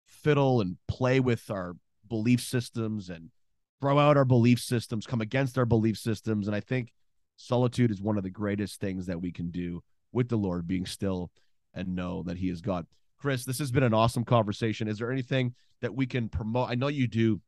fiddle 0.06 0.60
and 0.60 0.76
play 0.88 1.20
with 1.20 1.50
our 1.50 1.76
belief 2.08 2.40
systems 2.40 3.08
and 3.08 3.30
throw 3.80 3.98
out 3.98 4.16
our 4.16 4.24
belief 4.24 4.60
systems, 4.60 5.06
come 5.06 5.20
against 5.20 5.58
our 5.58 5.66
belief 5.66 5.96
systems. 5.96 6.46
And 6.46 6.56
I 6.56 6.60
think 6.60 6.92
Solitude 7.36 7.90
is 7.90 8.00
one 8.00 8.16
of 8.16 8.24
the 8.24 8.30
greatest 8.30 8.80
things 8.80 9.06
that 9.06 9.20
we 9.20 9.30
can 9.30 9.50
do 9.50 9.82
with 10.12 10.28
the 10.28 10.36
Lord, 10.36 10.66
being 10.66 10.86
still 10.86 11.30
and 11.74 11.94
know 11.94 12.22
that 12.24 12.38
He 12.38 12.48
is 12.48 12.60
God. 12.60 12.86
Chris, 13.18 13.44
this 13.44 13.58
has 13.58 13.70
been 13.70 13.82
an 13.82 13.94
awesome 13.94 14.24
conversation. 14.24 14.88
Is 14.88 14.98
there 14.98 15.12
anything 15.12 15.54
that 15.80 15.94
we 15.94 16.06
can 16.06 16.28
promote? 16.28 16.70
I 16.70 16.74
know 16.74 16.88
you 16.88 17.06
do 17.06 17.40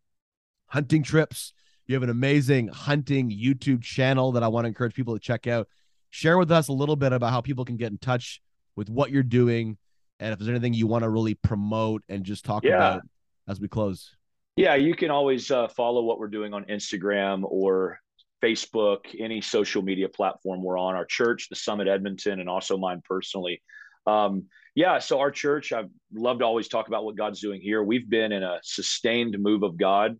hunting 0.66 1.02
trips. 1.02 1.52
You 1.86 1.94
have 1.94 2.02
an 2.02 2.10
amazing 2.10 2.68
hunting 2.68 3.30
YouTube 3.30 3.82
channel 3.82 4.32
that 4.32 4.42
I 4.42 4.48
want 4.48 4.64
to 4.64 4.68
encourage 4.68 4.94
people 4.94 5.14
to 5.14 5.20
check 5.20 5.46
out. 5.46 5.68
Share 6.10 6.38
with 6.38 6.50
us 6.50 6.68
a 6.68 6.72
little 6.72 6.96
bit 6.96 7.12
about 7.12 7.30
how 7.30 7.40
people 7.40 7.64
can 7.64 7.76
get 7.76 7.90
in 7.90 7.98
touch 7.98 8.40
with 8.76 8.88
what 8.88 9.10
you're 9.10 9.22
doing 9.22 9.78
and 10.20 10.32
if 10.32 10.38
there's 10.38 10.48
anything 10.48 10.74
you 10.74 10.86
want 10.86 11.04
to 11.04 11.08
really 11.08 11.34
promote 11.34 12.02
and 12.08 12.24
just 12.24 12.44
talk 12.44 12.64
yeah. 12.64 12.74
about 12.74 13.02
as 13.46 13.60
we 13.60 13.68
close. 13.68 14.14
Yeah, 14.56 14.74
you 14.74 14.94
can 14.94 15.10
always 15.10 15.50
uh, 15.50 15.68
follow 15.68 16.02
what 16.02 16.18
we're 16.18 16.28
doing 16.28 16.52
on 16.52 16.64
Instagram 16.64 17.42
or 17.44 18.00
Facebook, 18.42 18.98
any 19.18 19.40
social 19.40 19.82
media 19.82 20.08
platform 20.08 20.62
we're 20.62 20.78
on, 20.78 20.94
our 20.94 21.04
church, 21.04 21.48
the 21.48 21.56
Summit 21.56 21.88
Edmonton, 21.88 22.40
and 22.40 22.48
also 22.48 22.76
mine 22.76 23.02
personally. 23.04 23.62
Um, 24.06 24.44
yeah, 24.74 24.98
so 25.00 25.20
our 25.20 25.30
church, 25.30 25.72
I've 25.72 25.90
loved 26.12 26.40
to 26.40 26.46
always 26.46 26.68
talk 26.68 26.88
about 26.88 27.04
what 27.04 27.16
God's 27.16 27.40
doing 27.40 27.60
here. 27.60 27.82
We've 27.82 28.08
been 28.08 28.32
in 28.32 28.42
a 28.42 28.60
sustained 28.62 29.36
move 29.38 29.62
of 29.62 29.76
God 29.76 30.16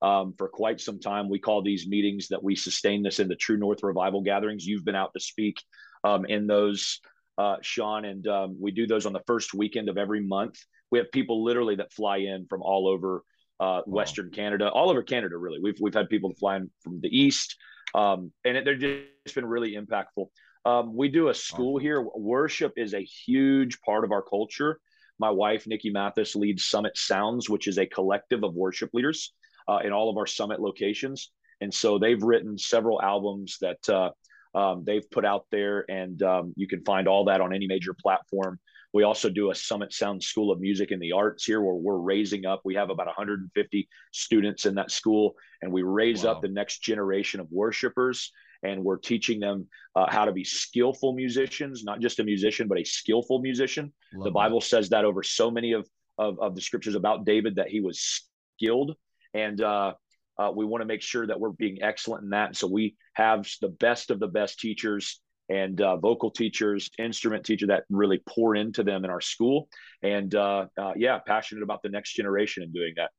um, 0.00 0.34
for 0.36 0.48
quite 0.48 0.80
some 0.80 0.98
time. 0.98 1.28
We 1.28 1.38
call 1.38 1.62
these 1.62 1.86
meetings 1.86 2.28
that 2.28 2.42
we 2.42 2.56
sustain 2.56 3.02
this 3.02 3.20
in 3.20 3.28
the 3.28 3.36
True 3.36 3.56
North 3.56 3.82
Revival 3.82 4.22
gatherings. 4.22 4.66
You've 4.66 4.84
been 4.84 4.94
out 4.94 5.12
to 5.14 5.20
speak 5.20 5.62
um, 6.04 6.24
in 6.24 6.46
those, 6.46 7.00
uh, 7.36 7.56
Sean, 7.60 8.04
and 8.04 8.26
um, 8.26 8.56
we 8.60 8.70
do 8.70 8.86
those 8.86 9.06
on 9.06 9.12
the 9.12 9.22
first 9.26 9.54
weekend 9.54 9.88
of 9.88 9.98
every 9.98 10.20
month. 10.20 10.58
We 10.90 10.98
have 10.98 11.12
people 11.12 11.44
literally 11.44 11.76
that 11.76 11.92
fly 11.92 12.18
in 12.18 12.46
from 12.48 12.62
all 12.62 12.88
over 12.88 13.22
uh, 13.60 13.82
Western 13.86 14.30
Canada, 14.30 14.70
all 14.70 14.90
over 14.90 15.02
Canada, 15.02 15.36
really. 15.36 15.58
We've 15.60 15.78
we've 15.80 15.94
had 15.94 16.08
people 16.08 16.32
flying 16.38 16.70
from 16.82 17.00
the 17.00 17.08
east, 17.08 17.56
um, 17.94 18.32
and 18.44 18.56
it, 18.56 18.64
they're 18.64 18.76
just 18.76 19.34
been 19.34 19.46
really 19.46 19.76
impactful. 19.76 20.26
Um, 20.64 20.94
we 20.94 21.08
do 21.08 21.28
a 21.28 21.34
school 21.34 21.78
here. 21.78 22.00
Worship 22.02 22.72
is 22.76 22.94
a 22.94 23.00
huge 23.00 23.80
part 23.80 24.04
of 24.04 24.12
our 24.12 24.22
culture. 24.22 24.80
My 25.18 25.30
wife, 25.30 25.66
Nikki 25.66 25.90
Mathis, 25.90 26.36
leads 26.36 26.64
Summit 26.64 26.96
Sounds, 26.96 27.48
which 27.48 27.66
is 27.66 27.78
a 27.78 27.86
collective 27.86 28.44
of 28.44 28.54
worship 28.54 28.90
leaders 28.92 29.32
uh, 29.66 29.78
in 29.84 29.92
all 29.92 30.10
of 30.10 30.16
our 30.16 30.26
summit 30.26 30.60
locations. 30.60 31.30
And 31.60 31.72
so 31.72 31.98
they've 31.98 32.22
written 32.22 32.56
several 32.56 33.02
albums 33.02 33.58
that 33.60 33.88
uh, 33.88 34.10
um, 34.54 34.84
they've 34.84 35.08
put 35.10 35.24
out 35.24 35.46
there, 35.50 35.84
and 35.88 36.22
um, 36.22 36.52
you 36.56 36.68
can 36.68 36.84
find 36.84 37.08
all 37.08 37.24
that 37.24 37.40
on 37.40 37.52
any 37.52 37.66
major 37.66 37.94
platform. 37.94 38.58
We 38.92 39.02
also 39.02 39.28
do 39.28 39.50
a 39.50 39.54
Summit 39.54 39.92
Sound 39.92 40.22
School 40.22 40.50
of 40.50 40.60
Music 40.60 40.90
and 40.90 41.02
the 41.02 41.12
Arts 41.12 41.44
here, 41.44 41.60
where 41.60 41.74
we're 41.74 41.98
raising 41.98 42.46
up. 42.46 42.62
We 42.64 42.74
have 42.76 42.90
about 42.90 43.06
150 43.06 43.88
students 44.12 44.66
in 44.66 44.74
that 44.76 44.90
school, 44.90 45.34
and 45.60 45.72
we 45.72 45.82
raise 45.82 46.24
wow. 46.24 46.32
up 46.32 46.42
the 46.42 46.48
next 46.48 46.80
generation 46.82 47.40
of 47.40 47.48
worshipers. 47.50 48.32
And 48.64 48.82
we're 48.82 48.96
teaching 48.96 49.38
them 49.38 49.68
uh, 49.94 50.06
how 50.08 50.24
to 50.24 50.32
be 50.32 50.42
skillful 50.42 51.12
musicians, 51.12 51.84
not 51.84 52.00
just 52.00 52.18
a 52.18 52.24
musician, 52.24 52.66
but 52.66 52.80
a 52.80 52.84
skillful 52.84 53.40
musician. 53.40 53.92
Love 54.12 54.24
the 54.24 54.30
Bible 54.32 54.58
that. 54.58 54.66
says 54.66 54.88
that 54.88 55.04
over 55.04 55.22
so 55.22 55.48
many 55.48 55.72
of, 55.72 55.88
of, 56.16 56.40
of 56.40 56.56
the 56.56 56.60
scriptures 56.60 56.96
about 56.96 57.24
David 57.24 57.56
that 57.56 57.68
he 57.68 57.80
was 57.80 58.26
skilled. 58.56 58.96
And 59.32 59.60
uh, 59.60 59.94
uh, 60.38 60.50
we 60.54 60.64
want 60.64 60.82
to 60.82 60.86
make 60.86 61.02
sure 61.02 61.26
that 61.26 61.38
we're 61.38 61.50
being 61.50 61.82
excellent 61.82 62.24
in 62.24 62.30
that. 62.30 62.56
So 62.56 62.66
we 62.66 62.96
have 63.14 63.48
the 63.60 63.68
best 63.68 64.10
of 64.10 64.18
the 64.18 64.26
best 64.26 64.58
teachers 64.58 65.20
and 65.48 65.80
uh, 65.80 65.96
vocal 65.96 66.30
teachers, 66.30 66.90
instrument 66.98 67.44
teacher 67.44 67.66
that 67.66 67.84
really 67.90 68.20
pour 68.28 68.54
into 68.54 68.82
them 68.82 69.04
in 69.04 69.10
our 69.10 69.20
school. 69.20 69.68
And 70.02 70.34
uh, 70.34 70.66
uh, 70.76 70.92
yeah, 70.96 71.18
passionate 71.18 71.62
about 71.62 71.82
the 71.82 71.88
next 71.88 72.12
generation 72.14 72.62
and 72.62 72.72
doing 72.72 72.94
that. 72.96 73.10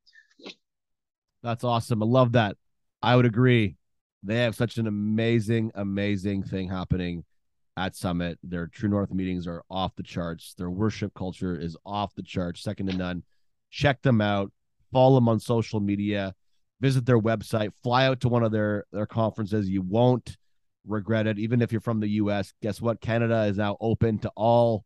That's 1.42 1.64
awesome. 1.64 2.04
I 2.04 2.06
love 2.06 2.34
that. 2.34 2.58
I 3.02 3.16
would 3.16 3.26
agree. 3.26 3.78
They 4.24 4.40
have 4.40 4.56
such 4.56 4.78
an 4.78 4.88
amazing, 4.88 5.72
amazing 5.76 6.44
thing 6.44 6.70
happening 6.70 7.24
at 7.78 7.96
Summit. 7.96 8.38
Their 8.44 8.68
True 8.68 8.90
North 8.90 9.14
meetings 9.14 9.48
are 9.48 9.64
off 9.70 9.96
the 9.96 10.04
charts. 10.04 10.54
Their 10.56 10.70
worship 10.70 11.14
culture 11.14 11.58
is 11.58 11.78
off 11.86 12.14
the 12.16 12.24
charts, 12.24 12.62
second 12.62 12.88
to 12.88 12.98
none. 12.98 13.24
Check 13.72 14.02
them 14.02 14.20
out. 14.20 14.52
Follow 14.92 15.16
them 15.16 15.30
on 15.30 15.40
social 15.40 15.80
media. 15.80 16.34
Visit 16.82 17.06
their 17.06 17.20
website. 17.20 17.72
Fly 17.84 18.06
out 18.06 18.20
to 18.22 18.30
one 18.30 18.44
of 18.44 18.52
their 18.52 18.86
their 18.92 19.06
conferences. 19.06 19.70
You 19.70 19.82
won't 19.82 20.38
regret 20.90 21.28
it. 21.28 21.40
Even 21.40 21.62
if 21.62 21.72
you're 21.72 21.82
from 21.82 22.00
the 22.00 22.08
U.S., 22.08 22.54
guess 22.62 22.82
what? 22.82 23.02
Canada 23.02 23.44
is 23.44 23.58
now 23.58 23.78
open 23.80 24.20
to 24.20 24.32
all 24.36 24.86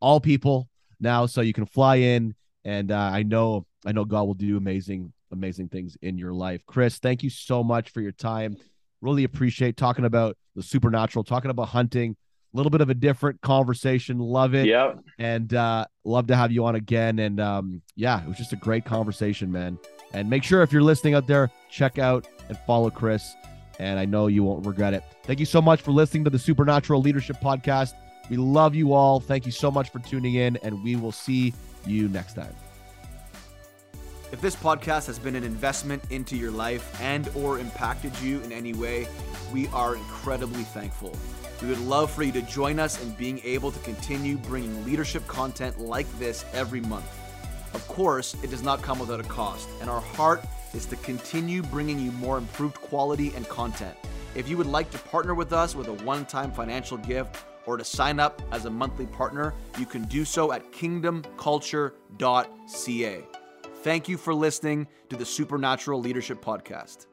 all 0.00 0.20
people 0.20 0.68
now, 0.98 1.26
so 1.26 1.40
you 1.40 1.52
can 1.52 1.66
fly 1.66 1.96
in. 1.96 2.34
And 2.64 2.92
uh, 2.92 3.10
I 3.12 3.22
know 3.22 3.66
I 3.84 3.92
know 3.92 4.04
God 4.04 4.24
will 4.24 4.34
do 4.34 4.56
amazing 4.56 5.12
amazing 5.32 5.68
things 5.68 5.96
in 6.02 6.18
your 6.18 6.32
life. 6.32 6.62
Chris, 6.66 6.98
thank 6.98 7.22
you 7.22 7.30
so 7.30 7.62
much 7.62 7.90
for 7.90 8.00
your 8.00 8.12
time. 8.12 8.56
Really 9.00 9.24
appreciate 9.24 9.76
talking 9.76 10.04
about 10.04 10.36
the 10.56 10.62
supernatural, 10.62 11.24
talking 11.24 11.50
about 11.50 11.68
hunting, 11.68 12.16
a 12.52 12.56
little 12.56 12.70
bit 12.70 12.80
of 12.80 12.90
a 12.90 12.94
different 12.94 13.40
conversation. 13.40 14.18
Love 14.18 14.54
it. 14.54 14.66
Yeah. 14.66 14.94
And 15.18 15.54
uh, 15.54 15.86
love 16.04 16.26
to 16.28 16.36
have 16.36 16.52
you 16.52 16.64
on 16.64 16.74
again. 16.74 17.18
And 17.20 17.40
um, 17.40 17.82
yeah, 17.96 18.22
it 18.22 18.28
was 18.28 18.36
just 18.36 18.52
a 18.52 18.56
great 18.56 18.84
conversation, 18.84 19.50
man. 19.50 19.78
And 20.12 20.28
make 20.28 20.42
sure 20.42 20.62
if 20.62 20.72
you're 20.72 20.82
listening 20.82 21.14
out 21.14 21.26
there, 21.26 21.50
check 21.70 21.98
out 21.98 22.26
and 22.48 22.58
follow 22.66 22.90
Chris. 22.90 23.34
And 23.80 23.98
I 23.98 24.04
know 24.04 24.26
you 24.26 24.44
won't 24.44 24.66
regret 24.66 24.92
it. 24.92 25.02
Thank 25.22 25.40
you 25.40 25.46
so 25.46 25.62
much 25.62 25.80
for 25.80 25.90
listening 25.90 26.22
to 26.24 26.30
the 26.30 26.38
Supernatural 26.38 27.00
Leadership 27.00 27.38
Podcast. 27.42 27.94
We 28.28 28.36
love 28.36 28.74
you 28.74 28.92
all. 28.92 29.20
Thank 29.20 29.46
you 29.46 29.52
so 29.52 29.70
much 29.70 29.88
for 29.88 30.00
tuning 30.00 30.34
in, 30.34 30.58
and 30.58 30.84
we 30.84 30.96
will 30.96 31.12
see 31.12 31.54
you 31.86 32.06
next 32.08 32.34
time. 32.34 32.54
If 34.32 34.42
this 34.42 34.54
podcast 34.54 35.06
has 35.06 35.18
been 35.18 35.34
an 35.34 35.44
investment 35.44 36.02
into 36.10 36.36
your 36.36 36.50
life 36.50 37.00
and 37.00 37.30
or 37.34 37.58
impacted 37.58 38.12
you 38.20 38.42
in 38.42 38.52
any 38.52 38.74
way, 38.74 39.08
we 39.50 39.66
are 39.68 39.96
incredibly 39.96 40.62
thankful. 40.62 41.16
We 41.62 41.68
would 41.68 41.80
love 41.80 42.10
for 42.10 42.22
you 42.22 42.32
to 42.32 42.42
join 42.42 42.78
us 42.78 43.02
in 43.02 43.12
being 43.12 43.40
able 43.44 43.72
to 43.72 43.78
continue 43.78 44.36
bringing 44.36 44.84
leadership 44.84 45.26
content 45.26 45.80
like 45.80 46.06
this 46.18 46.44
every 46.52 46.82
month. 46.82 47.06
Of 47.72 47.88
course, 47.88 48.36
it 48.42 48.50
does 48.50 48.62
not 48.62 48.82
come 48.82 48.98
without 48.98 49.20
a 49.20 49.24
cost, 49.24 49.70
and 49.80 49.88
our 49.88 50.02
heart 50.02 50.44
is 50.74 50.86
to 50.86 50.96
continue 50.96 51.62
bringing 51.62 51.98
you 51.98 52.10
more 52.12 52.38
improved 52.38 52.76
quality 52.76 53.34
and 53.34 53.46
content. 53.48 53.96
If 54.34 54.48
you 54.48 54.56
would 54.56 54.66
like 54.66 54.90
to 54.92 54.98
partner 54.98 55.34
with 55.34 55.52
us 55.52 55.74
with 55.74 55.88
a 55.88 55.92
one 56.04 56.24
time 56.24 56.52
financial 56.52 56.96
gift 56.98 57.44
or 57.66 57.76
to 57.76 57.84
sign 57.84 58.20
up 58.20 58.40
as 58.52 58.64
a 58.64 58.70
monthly 58.70 59.06
partner, 59.06 59.52
you 59.78 59.86
can 59.86 60.04
do 60.04 60.24
so 60.24 60.52
at 60.52 60.70
kingdomculture.ca. 60.72 63.24
Thank 63.82 64.08
you 64.08 64.18
for 64.18 64.34
listening 64.34 64.86
to 65.08 65.16
the 65.16 65.24
Supernatural 65.24 66.00
Leadership 66.00 66.44
Podcast. 66.44 67.06